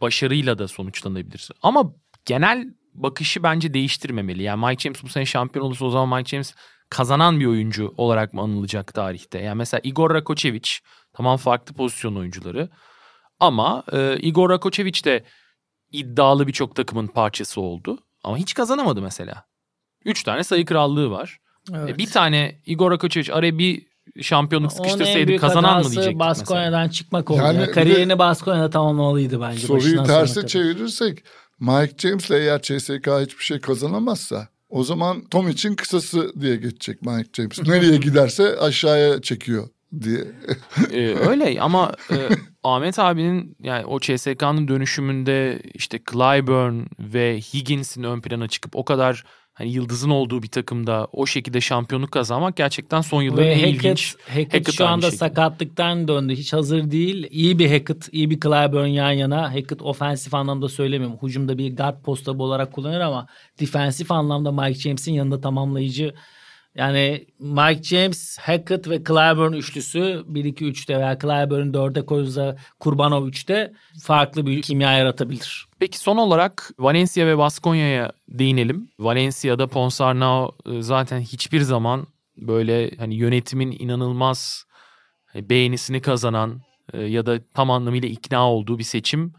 başarıyla 0.00 0.58
da 0.58 0.68
sonuçlanabilir. 0.68 1.48
Ama 1.62 1.92
genel 2.26 2.66
bakışı 2.94 3.42
bence 3.42 3.74
değiştirmemeli. 3.74 4.42
Yani 4.42 4.66
Mike 4.66 4.82
James 4.82 5.02
bu 5.02 5.08
sene 5.08 5.26
şampiyon 5.26 5.66
olursa 5.66 5.84
o 5.84 5.90
zaman 5.90 6.18
Mike 6.18 6.28
James 6.28 6.54
kazanan 6.90 7.40
bir 7.40 7.46
oyuncu 7.46 7.94
olarak 7.96 8.34
mı 8.34 8.40
anılacak 8.40 8.94
tarihte? 8.94 9.38
Yani 9.38 9.56
mesela 9.56 9.80
Igor 9.84 10.14
Rakocevic 10.14 10.68
tamam 11.12 11.36
farklı 11.36 11.74
pozisyon 11.74 12.16
oyuncuları 12.16 12.68
ama 13.40 13.84
e, 13.92 14.18
Igor 14.18 14.50
Rakocevic 14.50 15.04
de 15.04 15.24
iddialı 15.92 16.46
birçok 16.46 16.76
takımın 16.76 17.06
parçası 17.06 17.60
oldu. 17.60 17.98
Ama 18.24 18.36
hiç 18.36 18.54
kazanamadı 18.54 19.02
mesela. 19.02 19.44
Üç 20.04 20.22
tane 20.22 20.44
sayı 20.44 20.64
krallığı 20.64 21.10
var. 21.10 21.38
Evet. 21.74 21.90
E, 21.90 21.98
bir 21.98 22.10
tane 22.10 22.60
Igor 22.66 22.90
Rakocevic 22.90 23.34
araya 23.34 23.58
bir 23.58 23.86
şampiyonluk 24.20 24.72
sıkıştırsaydı 24.72 25.36
kazanan 25.36 25.78
mı 25.78 25.90
diyecektik 25.90 26.16
mesela. 26.16 26.30
Baskonya'dan 26.30 26.88
çıkmak 26.88 27.30
oldu. 27.30 27.38
Yani 27.42 27.60
bir 27.60 27.72
Kariyerini 27.72 28.18
Baskonya'da 28.18 28.70
tamamlamalıydı 28.70 29.40
bence. 29.40 29.66
Soruyu 29.66 30.04
terse 30.04 30.34
kadar. 30.34 30.48
çevirirsek 30.48 31.24
Mike 31.60 31.94
James'le 31.98 32.30
eğer 32.30 32.62
CSK 32.62 33.06
hiçbir 33.06 33.44
şey 33.44 33.60
kazanamazsa 33.60 34.48
o 34.68 34.84
zaman 34.84 35.24
Tom 35.30 35.48
için 35.48 35.74
kısası 35.74 36.40
diye 36.40 36.56
geçecek 36.56 37.02
Mike 37.02 37.28
James. 37.32 37.68
Nereye 37.68 37.96
giderse 37.96 38.58
aşağıya 38.58 39.22
çekiyor 39.22 39.68
diye. 40.00 40.20
Ee, 40.92 41.14
öyle 41.14 41.60
ama 41.60 41.92
e, 42.10 42.28
Ahmet 42.62 42.98
abinin 42.98 43.56
yani 43.60 43.84
o 43.84 44.00
CSK'nın 44.00 44.68
dönüşümünde 44.68 45.62
işte 45.74 46.00
Clyburn 46.10 46.82
ve 46.98 47.40
Higgins'in 47.40 48.02
ön 48.02 48.20
plana 48.20 48.48
çıkıp 48.48 48.76
o 48.76 48.84
kadar 48.84 49.24
hani 49.60 49.72
yıldızın 49.72 50.10
olduğu 50.10 50.42
bir 50.42 50.48
takımda 50.48 51.08
o 51.12 51.26
şekilde 51.26 51.60
şampiyonluk 51.60 52.10
kazanmak 52.10 52.56
gerçekten 52.56 53.00
son 53.00 53.22
yılların 53.22 53.44
Ve 53.46 53.52
en 53.52 53.58
Hackett, 53.58 53.74
ilginç. 53.74 54.16
Hackett, 54.28 54.54
Hackett 54.54 54.72
şu 54.72 54.86
anda 54.86 55.06
şekilde. 55.06 55.18
sakatlıktan 55.18 56.08
döndü. 56.08 56.34
Hiç 56.34 56.52
hazır 56.52 56.90
değil. 56.90 57.26
İyi 57.30 57.58
bir 57.58 57.70
Hackett, 57.70 58.08
iyi 58.12 58.30
bir 58.30 58.40
Clyburn 58.40 58.86
yan 58.86 59.10
yana. 59.12 59.54
Hackett 59.54 59.82
ofensif 59.82 60.34
anlamda 60.34 60.68
söylemiyorum. 60.68 61.18
Hücumda 61.22 61.58
bir 61.58 61.76
guard 61.76 62.02
postu 62.02 62.30
olarak 62.30 62.72
kullanır 62.72 63.00
ama 63.00 63.26
defensif 63.60 64.12
anlamda 64.12 64.52
Mike 64.52 64.80
James'in 64.80 65.12
yanında 65.12 65.40
tamamlayıcı. 65.40 66.14
Yani 66.74 67.26
Mike 67.38 67.82
James, 67.82 68.38
Hackett 68.38 68.88
ve 68.88 68.98
Clyburn 68.98 69.52
üçlüsü 69.52 70.24
1-2-3'te 70.28 70.96
veya 70.96 71.18
Clyburn 71.18 71.72
4'e 71.72 72.06
koyulsa 72.06 72.56
Kurbanov 72.80 73.28
3'te 73.28 73.72
farklı 74.02 74.46
bir 74.46 74.62
kimya 74.62 74.92
yaratabilir. 74.92 75.66
Peki 75.78 75.98
son 75.98 76.16
olarak 76.16 76.70
Valencia 76.78 77.26
ve 77.26 77.38
Baskonya'ya 77.38 78.12
değinelim. 78.28 78.90
Valencia'da 78.98 79.66
Ponsarnau 79.66 80.52
e, 80.66 80.82
zaten 80.82 81.20
hiçbir 81.20 81.60
zaman 81.60 82.06
böyle 82.36 82.90
hani 82.96 83.14
yönetimin 83.14 83.76
inanılmaz 83.78 84.64
e, 85.34 85.48
beğenisini 85.48 86.00
kazanan 86.00 86.60
e, 86.92 87.02
ya 87.02 87.26
da 87.26 87.40
tam 87.54 87.70
anlamıyla 87.70 88.08
ikna 88.08 88.50
olduğu 88.50 88.78
bir 88.78 88.84
seçim 88.84 89.32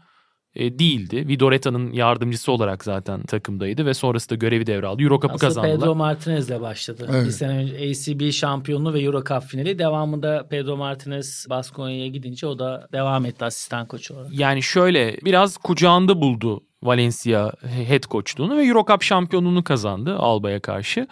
e, 0.56 0.78
değildi. 0.78 1.28
Vidoreta'nın 1.28 1.92
yardımcısı 1.92 2.52
olarak 2.52 2.84
zaten 2.84 3.22
takımdaydı 3.22 3.86
ve 3.86 3.94
sonrasında 3.94 4.34
görevi 4.34 4.66
devraldı. 4.66 5.02
Euro 5.02 5.20
Cup'ı 5.20 5.38
kazandılar. 5.38 5.76
Pedro 5.76 5.94
Martinez'le 5.94 6.60
başladı. 6.60 7.08
Evet. 7.10 7.26
Bir 7.26 7.30
sene 7.30 7.52
önce 7.52 7.74
ACB 7.76 8.30
şampiyonluğu 8.32 8.94
ve 8.94 9.00
Euro 9.00 9.24
Cup 9.24 9.42
finali. 9.42 9.78
Devamında 9.78 10.46
Pedro 10.50 10.76
Martinez 10.76 11.46
Baskonya'ya 11.50 12.06
gidince 12.06 12.46
o 12.46 12.58
da 12.58 12.88
devam 12.92 13.26
etti 13.26 13.44
asistan 13.44 13.86
koçu 13.86 14.14
olarak. 14.14 14.32
Yani 14.32 14.62
şöyle 14.62 15.16
biraz 15.24 15.56
kucağında 15.56 16.20
buldu 16.20 16.62
Valencia 16.82 17.52
head 17.88 18.02
coachluğunu 18.02 18.58
ve 18.58 18.64
Euro 18.64 18.84
Cup 18.88 19.02
şampiyonluğunu 19.02 19.64
kazandı 19.64 20.16
Alba'ya 20.16 20.60
karşı. 20.60 21.06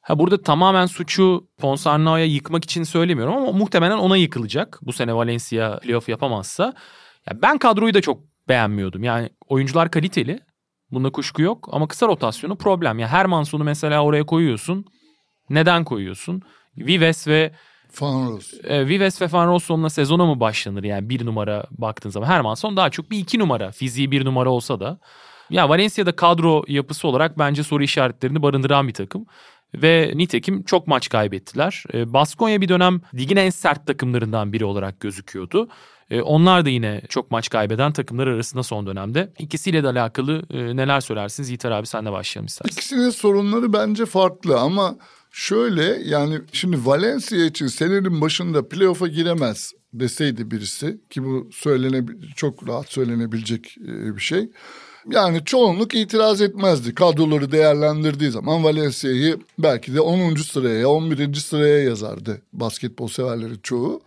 Ha 0.00 0.18
burada 0.18 0.42
tamamen 0.42 0.86
suçu 0.86 1.48
Ponsarnao'ya 1.58 2.24
yıkmak 2.24 2.64
için 2.64 2.82
söylemiyorum 2.82 3.36
ama 3.36 3.52
muhtemelen 3.52 3.98
ona 3.98 4.16
yıkılacak. 4.16 4.78
Bu 4.82 4.92
sene 4.92 5.14
Valencia 5.14 5.78
playoff 5.78 6.08
yapamazsa. 6.08 6.74
Ya 7.30 7.42
ben 7.42 7.58
kadroyu 7.58 7.94
da 7.94 8.00
çok 8.00 8.20
beğenmiyordum. 8.48 9.04
Yani 9.04 9.30
oyuncular 9.48 9.90
kaliteli. 9.90 10.40
Bunda 10.90 11.10
kuşku 11.12 11.42
yok 11.42 11.68
ama 11.72 11.88
kısa 11.88 12.06
rotasyonu 12.06 12.56
problem. 12.56 12.98
Ya 12.98 13.08
Hermanson'u 13.08 13.64
mesela 13.64 14.04
oraya 14.04 14.26
koyuyorsun. 14.26 14.84
Neden 15.50 15.84
koyuyorsun? 15.84 16.42
Vives 16.76 17.28
ve 17.28 17.52
Fanros. 17.90 18.54
e, 18.64 18.88
Vives 18.88 19.22
ve 19.22 19.28
Van 19.32 19.48
Rossum'la 19.48 19.90
sezona 19.90 20.26
mı 20.26 20.40
başlanır 20.40 20.84
yani 20.84 21.08
bir 21.08 21.26
numara 21.26 21.64
baktığın 21.70 22.10
zaman. 22.10 22.26
Hermanson 22.28 22.76
daha 22.76 22.90
çok 22.90 23.10
bir 23.10 23.18
iki 23.18 23.38
numara. 23.38 23.70
Fiziği 23.70 24.10
bir 24.10 24.24
numara 24.24 24.50
olsa 24.50 24.80
da. 24.80 24.98
Ya 25.50 25.68
Valencia'da 25.68 26.16
kadro 26.16 26.64
yapısı 26.68 27.08
olarak 27.08 27.38
bence 27.38 27.62
soru 27.62 27.82
işaretlerini 27.82 28.42
barındıran 28.42 28.88
bir 28.88 28.94
takım. 28.94 29.26
Ve 29.74 30.12
nitekim 30.14 30.62
çok 30.62 30.86
maç 30.86 31.08
kaybettiler. 31.08 31.84
E, 31.94 32.12
Baskonya 32.12 32.60
bir 32.60 32.68
dönem 32.68 33.00
ligin 33.14 33.36
en 33.36 33.50
sert 33.50 33.86
takımlarından 33.86 34.52
biri 34.52 34.64
olarak 34.64 35.00
gözüküyordu. 35.00 35.68
E, 36.10 36.20
onlar 36.20 36.64
da 36.64 36.68
yine 36.68 37.02
çok 37.08 37.30
maç 37.30 37.48
kaybeden 37.50 37.92
takımlar 37.92 38.26
arasında 38.26 38.62
son 38.62 38.86
dönemde. 38.86 39.32
İkisiyle 39.38 39.82
de 39.82 39.88
alakalı 39.88 40.42
e, 40.50 40.76
neler 40.76 41.00
söylersiniz? 41.00 41.48
Yiğiter 41.48 41.70
abi 41.70 41.86
senle 41.86 42.12
başlayalım 42.12 42.46
istersen. 42.46 42.76
İkisinin 42.76 43.10
sorunları 43.10 43.72
bence 43.72 44.06
farklı 44.06 44.58
ama 44.58 44.96
şöyle 45.30 45.82
yani 46.04 46.40
şimdi 46.52 46.86
Valencia 46.86 47.44
için 47.44 47.66
senenin 47.66 48.20
başında 48.20 48.68
playoff'a 48.68 49.06
giremez 49.06 49.72
deseydi 49.92 50.50
birisi 50.50 51.00
ki 51.10 51.24
bu 51.24 51.48
söylenebilir 51.52 52.32
çok 52.36 52.68
rahat 52.68 52.92
söylenebilecek 52.92 53.76
e, 53.78 54.16
bir 54.16 54.20
şey. 54.20 54.50
Yani 55.10 55.44
çoğunluk 55.44 55.94
itiraz 55.94 56.40
etmezdi. 56.40 56.94
Kadroları 56.94 57.52
değerlendirdiği 57.52 58.30
zaman 58.30 58.64
Valencia'yı 58.64 59.38
belki 59.58 59.94
de 59.94 60.00
10. 60.00 60.34
sıraya, 60.34 60.88
11. 60.88 61.34
sıraya 61.34 61.82
yazardı 61.82 62.42
basketbol 62.52 63.08
severlerin 63.08 63.60
çoğu. 63.62 64.00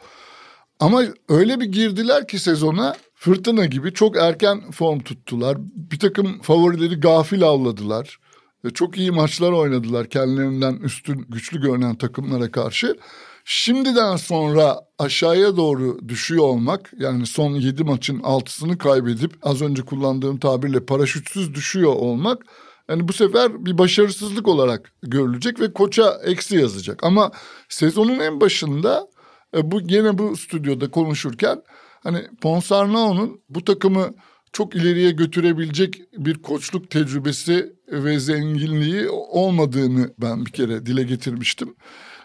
Ama 0.80 1.04
öyle 1.30 1.60
bir 1.60 1.66
girdiler 1.66 2.28
ki 2.28 2.40
sezona 2.40 2.96
fırtına 3.16 3.66
gibi 3.66 3.94
çok 3.94 4.18
erken 4.18 4.72
form 4.72 5.00
tuttular. 5.00 5.58
Bir 5.76 6.00
takım 6.00 6.42
favorileri 6.42 7.00
gafil 7.00 7.44
avladılar. 7.44 8.20
Çok 8.74 8.98
iyi 8.98 9.12
maçlar 9.12 9.52
oynadılar 9.52 10.10
kendilerinden 10.10 10.74
üstün 10.74 11.26
güçlü 11.30 11.62
görünen 11.62 11.96
takımlara 11.96 12.52
karşı. 12.52 12.96
Şimdiden 13.46 14.16
sonra 14.16 14.80
aşağıya 15.00 15.58
doğru 15.58 16.10
düşüyor 16.10 16.44
olmak 16.44 16.92
yani 16.98 17.26
son 17.26 17.52
7 17.54 17.84
maçın 17.84 18.20
6'sını 18.20 18.78
kaybedip 18.78 19.34
az 19.44 19.62
önce 19.62 19.82
kullandığım 19.82 20.40
tabirle 20.40 20.86
paraşütsüz 20.86 21.54
düşüyor 21.54 21.94
olmak 21.94 22.46
yani 22.90 23.08
bu 23.08 23.14
sefer 23.14 23.66
bir 23.66 23.78
başarısızlık 23.78 24.48
olarak 24.48 24.92
görülecek 25.04 25.60
ve 25.60 25.74
koça 25.74 26.20
eksi 26.26 26.56
yazacak. 26.56 27.04
Ama 27.04 27.32
sezonun 27.70 28.20
en 28.20 28.42
başında 28.42 29.08
e, 29.58 29.72
bu 29.72 29.82
gene 29.82 30.18
bu 30.18 30.38
stüdyoda 30.38 30.92
konuşurken 30.92 31.62
hani 32.04 32.28
Ponsarnao'nun 32.42 33.42
bu 33.50 33.66
takımı 33.66 34.14
çok 34.54 34.76
ileriye 34.76 35.12
götürebilecek 35.12 36.02
bir 36.14 36.42
koçluk 36.42 36.90
tecrübesi 36.90 37.74
ve 37.88 38.20
zenginliği 38.20 39.10
olmadığını 39.10 40.14
ben 40.22 40.46
bir 40.46 40.52
kere 40.52 40.86
dile 40.86 41.04
getirmiştim. 41.04 41.76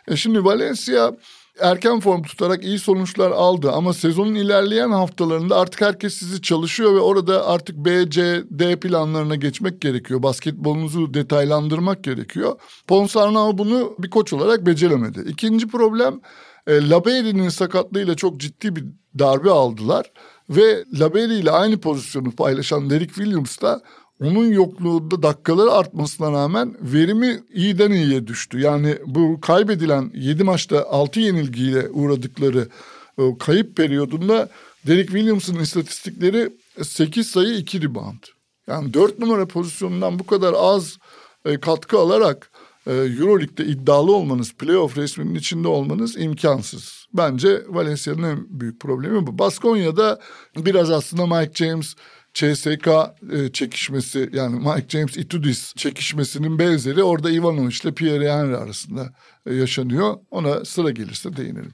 E 0.09 0.17
şimdi 0.17 0.45
Valencia 0.45 1.13
erken 1.61 2.01
form 2.01 2.23
tutarak 2.23 2.65
iyi 2.65 2.79
sonuçlar 2.79 3.31
aldı 3.31 3.73
ama 3.73 3.93
sezonun 3.93 4.35
ilerleyen 4.35 4.91
haftalarında 4.91 5.57
artık 5.57 5.81
herkes 5.81 6.15
sizi 6.15 6.43
çalışıyor 6.43 6.95
ve 6.95 7.01
orada 7.01 7.47
artık 7.47 7.77
B, 7.77 8.11
C, 8.11 8.43
D 8.51 8.77
planlarına 8.81 9.35
geçmek 9.35 9.81
gerekiyor. 9.81 10.23
Basketbolunuzu 10.23 11.15
detaylandırmak 11.15 12.05
gerekiyor. 12.05 12.61
Ponsarnau 12.87 13.59
bunu 13.59 13.97
bir 13.99 14.11
koç 14.11 14.33
olarak 14.33 14.67
beceremedi. 14.67 15.25
İkinci 15.29 15.69
problem 15.69 16.21
e, 16.67 16.89
Laberi'nin 16.89 17.49
sakatlığıyla 17.49 18.15
çok 18.15 18.41
ciddi 18.41 18.77
bir 18.77 18.85
darbe 19.19 19.51
aldılar. 19.51 20.13
Ve 20.51 20.85
Laberi 21.01 21.35
ile 21.35 21.51
aynı 21.51 21.81
pozisyonu 21.81 22.31
paylaşan 22.31 22.91
Derek 22.91 23.15
Williams 23.15 23.63
da 23.63 23.83
onun 24.21 24.47
yokluğunda 24.47 25.23
dakikaları 25.23 25.73
artmasına 25.73 26.33
rağmen 26.33 26.77
verimi 26.81 27.43
iyiden 27.53 27.91
iyiye 27.91 28.27
düştü. 28.27 28.61
Yani 28.61 28.99
bu 29.07 29.41
kaybedilen 29.41 30.11
7 30.15 30.45
maçta 30.45 30.87
6 30.91 31.21
yenilgiyle 31.21 31.89
uğradıkları 31.89 32.69
o 33.17 33.39
kayıp 33.39 33.77
periyodunda 33.77 34.49
Derek 34.87 35.07
Williams'ın 35.07 35.61
istatistikleri 35.61 36.51
8 36.83 37.27
sayı 37.27 37.55
2 37.55 37.83
rebound. 37.83 38.23
Yani 38.67 38.95
4 38.95 39.19
numara 39.19 39.47
pozisyonundan 39.47 40.19
bu 40.19 40.27
kadar 40.27 40.55
az 40.57 40.99
e, 41.45 41.61
katkı 41.61 41.99
alarak 41.99 42.51
e, 42.87 42.93
Euroleague'de 42.93 43.65
iddialı 43.65 44.13
olmanız, 44.13 44.53
playoff 44.53 44.99
resminin 44.99 45.35
içinde 45.35 45.69
olmanız 45.69 46.17
imkansız. 46.17 47.07
Bence 47.13 47.63
Valencia'nın 47.69 48.23
en 48.23 48.61
büyük 48.61 48.81
problemi 48.81 49.27
bu. 49.27 49.39
Baskonya'da 49.39 50.21
biraz 50.57 50.91
aslında 50.91 51.27
Mike 51.27 51.65
James 51.65 51.95
CSK 52.35 52.89
e, 53.33 53.53
çekişmesi 53.53 54.31
yani 54.33 54.57
Mike 54.57 54.89
James 54.89 55.17
Itudis 55.17 55.75
çekişmesinin 55.77 56.59
benzeri 56.59 57.03
orada 57.03 57.31
Ivanovic 57.31 57.77
ile 57.85 57.95
Pierre 57.95 58.33
Henry 58.33 58.57
arasında 58.57 59.09
e, 59.47 59.55
yaşanıyor. 59.55 60.17
Ona 60.31 60.65
sıra 60.65 60.91
gelirse 60.91 61.37
değinelim. 61.37 61.73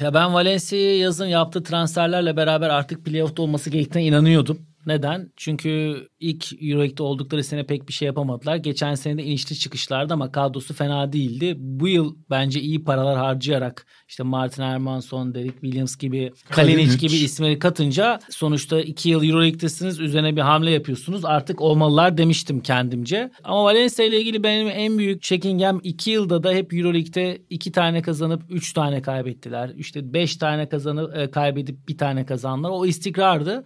Ya 0.00 0.14
ben 0.14 0.34
Valencia'yı 0.34 0.98
yazın 0.98 1.26
yaptığı 1.26 1.62
transferlerle 1.62 2.36
beraber 2.36 2.70
artık 2.70 3.04
playoff'ta 3.04 3.42
olması 3.42 3.70
gerektiğine 3.70 4.08
inanıyordum. 4.08 4.58
Neden? 4.86 5.32
Çünkü 5.36 5.96
ilk 6.20 6.62
Euroleague'de 6.62 7.02
oldukları 7.02 7.44
sene 7.44 7.66
pek 7.66 7.88
bir 7.88 7.92
şey 7.92 8.06
yapamadılar. 8.06 8.56
Geçen 8.56 8.94
sene 8.94 9.18
de 9.18 9.24
inişli 9.24 9.58
çıkışlardı 9.58 10.14
ama 10.14 10.32
kadrosu 10.32 10.74
fena 10.74 11.12
değildi. 11.12 11.54
Bu 11.58 11.88
yıl 11.88 12.16
bence 12.30 12.60
iyi 12.60 12.84
paralar 12.84 13.16
harcayarak 13.16 13.86
işte 14.08 14.22
Martin 14.22 14.62
Hermanson, 14.62 15.34
Derek 15.34 15.52
Williams 15.52 15.96
gibi, 15.96 16.32
Kalinic, 16.50 16.96
gibi 16.96 17.14
isimleri 17.14 17.58
katınca 17.58 18.20
sonuçta 18.30 18.80
iki 18.80 19.08
yıl 19.08 19.24
Euroleague'desiniz. 19.24 20.00
Üzerine 20.00 20.36
bir 20.36 20.40
hamle 20.40 20.70
yapıyorsunuz. 20.70 21.24
Artık 21.24 21.60
olmalılar 21.60 22.18
demiştim 22.18 22.60
kendimce. 22.60 23.30
Ama 23.44 23.64
Valencia 23.64 24.04
ile 24.04 24.20
ilgili 24.20 24.42
benim 24.42 24.68
en 24.68 24.98
büyük 24.98 25.22
çekingem 25.22 25.80
iki 25.82 26.10
yılda 26.10 26.42
da 26.42 26.52
hep 26.52 26.74
Euroleague'de 26.74 27.42
iki 27.50 27.72
tane 27.72 28.02
kazanıp 28.02 28.42
üç 28.50 28.72
tane 28.72 29.02
kaybettiler. 29.02 29.72
İşte 29.76 30.12
beş 30.12 30.36
tane 30.36 30.68
kazanıp 30.68 31.16
e, 31.16 31.30
kaybedip 31.30 31.88
bir 31.88 31.98
tane 31.98 32.26
kazandılar. 32.26 32.70
O 32.70 32.86
istikrardı. 32.86 33.64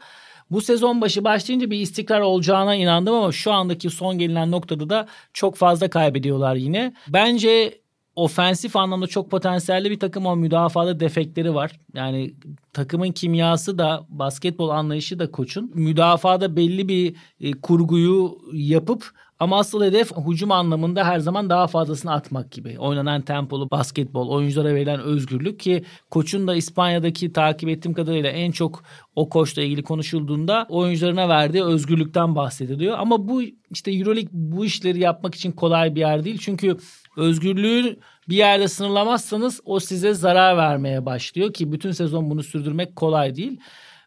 Bu 0.50 0.60
sezon 0.60 1.00
başı 1.00 1.24
başlayınca 1.24 1.70
bir 1.70 1.78
istikrar 1.80 2.20
olacağına 2.20 2.74
inandım 2.74 3.14
ama 3.14 3.32
şu 3.32 3.52
andaki 3.52 3.90
son 3.90 4.18
gelinen 4.18 4.50
noktada 4.50 4.90
da 4.90 5.06
çok 5.34 5.56
fazla 5.56 5.90
kaybediyorlar 5.90 6.54
yine. 6.54 6.94
Bence 7.08 7.79
ofensif 8.24 8.76
anlamda 8.76 9.06
çok 9.06 9.30
potansiyelli 9.30 9.90
bir 9.90 10.00
takım 10.00 10.26
ama 10.26 10.36
müdafada 10.36 11.00
defekleri 11.00 11.54
var. 11.54 11.80
Yani 11.94 12.34
takımın 12.72 13.12
kimyası 13.12 13.78
da 13.78 14.06
basketbol 14.08 14.68
anlayışı 14.68 15.18
da 15.18 15.30
koçun. 15.30 15.70
Müdafada 15.74 16.56
belli 16.56 16.88
bir 16.88 17.16
e, 17.40 17.52
kurguyu 17.52 18.38
yapıp 18.52 19.12
ama 19.40 19.58
asıl 19.58 19.84
hedef 19.84 20.12
hücum 20.26 20.50
anlamında 20.50 21.04
her 21.04 21.18
zaman 21.18 21.50
daha 21.50 21.66
fazlasını 21.66 22.12
atmak 22.12 22.52
gibi. 22.52 22.78
Oynanan 22.78 23.22
tempolu 23.22 23.70
basketbol, 23.70 24.28
oyunculara 24.28 24.74
verilen 24.74 25.00
özgürlük 25.00 25.60
ki 25.60 25.84
koçun 26.10 26.48
da 26.48 26.54
İspanya'daki 26.54 27.32
takip 27.32 27.68
ettiğim 27.68 27.94
kadarıyla 27.94 28.30
en 28.30 28.50
çok 28.50 28.82
o 29.16 29.28
koçla 29.28 29.62
ilgili 29.62 29.82
konuşulduğunda 29.82 30.66
oyuncularına 30.68 31.28
verdiği 31.28 31.64
özgürlükten 31.64 32.34
bahsediliyor. 32.34 32.98
Ama 32.98 33.28
bu 33.28 33.42
işte 33.70 33.92
Euroleague 33.92 34.30
bu 34.32 34.64
işleri 34.64 35.00
yapmak 35.00 35.34
için 35.34 35.52
kolay 35.52 35.94
bir 35.94 36.00
yer 36.00 36.24
değil. 36.24 36.38
Çünkü 36.40 36.76
özgürlüğü 37.20 37.96
bir 38.28 38.36
yerde 38.36 38.68
sınırlamazsanız 38.68 39.60
o 39.64 39.80
size 39.80 40.14
zarar 40.14 40.56
vermeye 40.56 41.06
başlıyor 41.06 41.52
ki 41.52 41.72
bütün 41.72 41.92
sezon 41.92 42.30
bunu 42.30 42.42
sürdürmek 42.42 42.96
kolay 42.96 43.36
değil. 43.36 43.60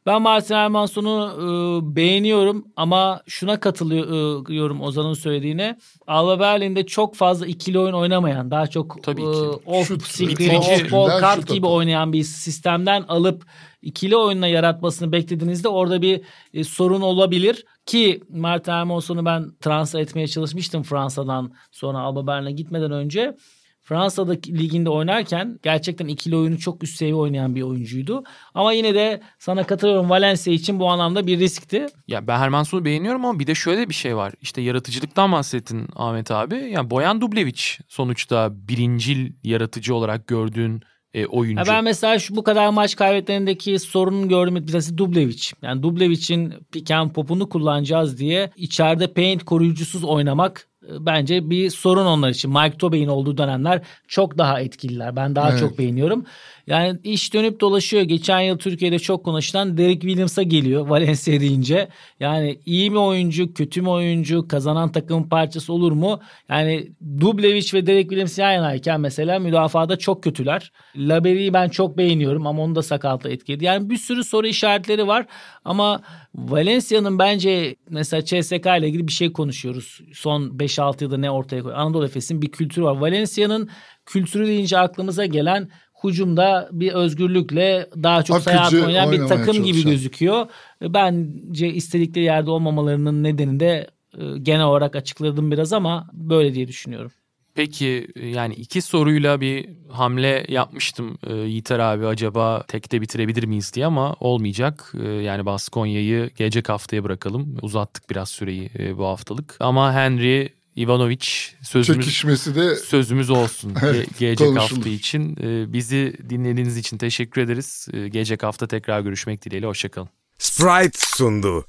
Ben 0.05 0.21
Martin 0.21 0.55
Hermanson'u 0.55 1.31
e, 1.37 1.95
beğeniyorum 1.95 2.67
ama 2.75 3.21
şuna 3.27 3.59
katılıyorum 3.59 4.81
Ozan'ın 4.81 5.13
söylediğine. 5.13 5.77
Alba 6.07 6.39
Berlin'de 6.39 6.85
çok 6.85 7.15
fazla 7.15 7.45
ikili 7.45 7.79
oyun 7.79 7.93
oynamayan, 7.93 8.51
daha 8.51 8.67
çok 8.67 9.03
Tabii. 9.03 9.21
E, 9.21 9.25
off 9.25 9.87
screen, 10.05 10.55
off 10.55 10.91
ball 10.91 11.19
kart 11.19 11.47
gibi 11.47 11.67
oynayan 11.67 12.13
bir 12.13 12.23
sistemden 12.23 13.01
alıp 13.07 13.45
ikili 13.83 14.17
oyunla 14.17 14.47
yaratmasını 14.47 15.11
beklediğinizde 15.11 15.67
orada 15.67 16.01
bir 16.01 16.21
e, 16.53 16.63
sorun 16.63 17.01
olabilir. 17.01 17.65
Ki 17.85 18.21
Martin 18.29 18.71
Hermanson'u 18.71 19.25
ben 19.25 19.51
transfer 19.61 19.99
etmeye 19.99 20.27
çalışmıştım 20.27 20.83
Fransa'dan 20.83 21.53
sonra 21.71 21.99
Alba 21.99 22.27
Berlin'e 22.27 22.51
gitmeden 22.51 22.91
önce. 22.91 23.35
Fransa'daki 23.83 24.59
liginde 24.59 24.89
oynarken 24.89 25.59
gerçekten 25.63 26.07
ikili 26.07 26.35
oyunu 26.35 26.59
çok 26.59 26.83
üst 26.83 26.97
seviye 26.97 27.15
oynayan 27.15 27.55
bir 27.55 27.61
oyuncuydu. 27.61 28.23
Ama 28.53 28.73
yine 28.73 28.95
de 28.95 29.21
sana 29.39 29.63
katılıyorum 29.63 30.09
Valencia 30.09 30.53
için 30.53 30.79
bu 30.79 30.89
anlamda 30.89 31.27
bir 31.27 31.39
riskti. 31.39 31.85
Ya 32.07 32.27
ben 32.27 32.39
Hermanson'u 32.39 32.85
beğeniyorum 32.85 33.25
ama 33.25 33.39
bir 33.39 33.47
de 33.47 33.55
şöyle 33.55 33.89
bir 33.89 33.93
şey 33.93 34.15
var. 34.15 34.33
İşte 34.41 34.61
yaratıcılıktan 34.61 35.31
bahsettin 35.31 35.87
Ahmet 35.95 36.31
abi. 36.31 36.55
Yani 36.55 36.89
Boyan 36.89 37.21
Dublevic 37.21 37.61
sonuçta 37.87 38.49
birincil 38.67 39.33
yaratıcı 39.43 39.95
olarak 39.95 40.27
gördüğün 40.27 40.81
e, 41.13 41.25
oyuncu. 41.25 41.59
Ya 41.59 41.65
ben 41.67 41.83
mesela 41.83 42.19
şu 42.19 42.35
bu 42.35 42.43
kadar 42.43 42.69
maç 42.69 42.95
kaybetlerindeki 42.95 43.79
sorunun 43.79 44.29
gördüğüm 44.29 44.55
bir 44.55 44.67
tanesi 44.67 44.97
Dublevic. 44.97 45.51
Yani 45.61 45.83
Dublevic'in 45.83 46.53
pick 46.71 46.91
and 46.91 47.11
pop'unu 47.11 47.49
kullanacağız 47.49 48.17
diye 48.17 48.51
içeride 48.55 49.13
paint 49.13 49.43
koruyucusuz 49.43 50.03
oynamak 50.03 50.67
bence 50.99 51.49
bir 51.49 51.69
sorun 51.69 52.05
onlar 52.05 52.29
için. 52.29 52.51
Mike 52.51 52.77
Tobey'in 52.77 53.07
olduğu 53.07 53.37
dönemler 53.37 53.81
çok 54.07 54.37
daha 54.37 54.59
etkililer. 54.59 55.15
Ben 55.15 55.35
daha 55.35 55.49
evet. 55.49 55.59
çok 55.59 55.77
beğeniyorum. 55.77 56.25
Yani 56.67 56.99
iş 57.03 57.33
dönüp 57.33 57.59
dolaşıyor. 57.59 58.03
Geçen 58.03 58.39
yıl 58.39 58.57
Türkiye'de 58.57 58.99
çok 58.99 59.25
konuşulan 59.25 59.77
Derek 59.77 60.01
Williams'a 60.01 60.43
geliyor 60.43 60.87
Valencia 60.89 61.39
deyince. 61.39 61.87
Yani 62.19 62.59
iyi 62.65 62.91
mi 62.91 62.99
oyuncu, 62.99 63.53
kötü 63.53 63.81
mü 63.81 63.89
oyuncu, 63.89 64.47
kazanan 64.47 64.91
takımın 64.91 65.23
parçası 65.23 65.73
olur 65.73 65.91
mu? 65.91 66.19
Yani 66.49 66.91
Dublevic 67.19 67.69
ve 67.73 67.85
Derek 67.85 68.09
Williams 68.09 68.37
yan 68.37 68.51
yanayken 68.51 69.01
mesela 69.01 69.39
müdafada 69.39 69.97
çok 69.97 70.23
kötüler. 70.23 70.71
Laberi'yi 70.95 71.53
ben 71.53 71.69
çok 71.69 71.97
beğeniyorum 71.97 72.47
ama 72.47 72.61
onu 72.61 72.75
da 72.75 72.83
sakatla 72.83 73.29
etkiledi. 73.29 73.65
Yani 73.65 73.89
bir 73.89 73.97
sürü 73.97 74.23
soru 74.23 74.47
işaretleri 74.47 75.07
var 75.07 75.25
ama 75.65 76.01
Valencia'nın 76.35 77.19
bence 77.19 77.75
mesela 77.89 78.25
CSK 78.25 78.65
ile 78.65 78.87
ilgili 78.87 79.07
bir 79.07 79.11
şey 79.11 79.33
konuşuyoruz. 79.33 80.01
Son 80.13 80.59
5-6 80.81 81.03
yılda 81.03 81.17
ne 81.17 81.31
ortaya 81.31 81.61
koyuyor. 81.61 81.79
Anadolu 81.79 82.05
Efes'in 82.05 82.41
bir 82.41 82.51
kültürü 82.51 82.85
var. 82.85 82.97
Valencia'nın 82.97 83.69
kültürü 84.05 84.47
deyince 84.47 84.77
aklımıza 84.77 85.25
gelen 85.25 85.69
Hucumda 85.93 86.69
bir 86.71 86.91
özgürlükle 86.93 87.89
daha 88.03 88.23
çok 88.23 88.41
sayat 88.41 88.73
oynayan 88.73 89.11
bir 89.11 89.27
takım 89.27 89.63
gibi 89.63 89.83
gözüküyor. 89.83 90.47
Bence 90.81 91.67
istedikleri 91.67 92.25
yerde 92.25 92.49
olmamalarının 92.49 93.23
nedeni 93.23 93.59
de 93.59 93.87
e, 94.17 94.37
genel 94.41 94.65
olarak 94.65 94.95
açıkladım 94.95 95.51
biraz 95.51 95.73
ama 95.73 96.09
böyle 96.13 96.53
diye 96.53 96.67
düşünüyorum. 96.67 97.11
Peki 97.55 98.07
yani 98.23 98.53
iki 98.53 98.81
soruyla 98.81 99.41
bir 99.41 99.69
hamle 99.89 100.45
yapmıştım 100.49 101.17
e, 101.27 101.35
Yiğiter 101.35 101.79
abi 101.79 102.07
acaba 102.07 102.63
tekte 102.67 103.01
bitirebilir 103.01 103.43
miyiz 103.43 103.73
diye 103.73 103.85
ama 103.85 104.15
olmayacak. 104.19 104.93
E, 105.03 105.07
yani 105.07 105.45
Baskonya'yı 105.45 106.29
gelecek 106.35 106.69
haftaya 106.69 107.03
bırakalım. 107.03 107.57
Uzattık 107.61 108.09
biraz 108.09 108.29
süreyi 108.29 108.69
e, 108.79 108.97
bu 108.97 109.05
haftalık. 109.05 109.57
Ama 109.59 109.93
Henry 109.93 110.49
Ivanovic 110.77 111.25
sözümüz 111.61 112.05
Çekişmesi 112.05 112.55
de 112.55 112.75
sözümüz 112.75 113.29
olsun 113.29 113.73
Ge- 113.73 114.19
gelecek 114.19 114.57
hafta 114.57 114.89
için. 114.89 115.37
E, 115.43 115.73
bizi 115.73 116.17
dinlediğiniz 116.29 116.77
için 116.77 116.97
teşekkür 116.97 117.41
ederiz. 117.41 117.87
E, 117.93 118.07
gelecek 118.07 118.43
hafta 118.43 118.67
tekrar 118.67 119.01
görüşmek 119.01 119.45
dileğiyle 119.45 119.67
hoşçakalın. 119.67 120.09
Sprite 120.37 120.99
sundu. 120.99 121.65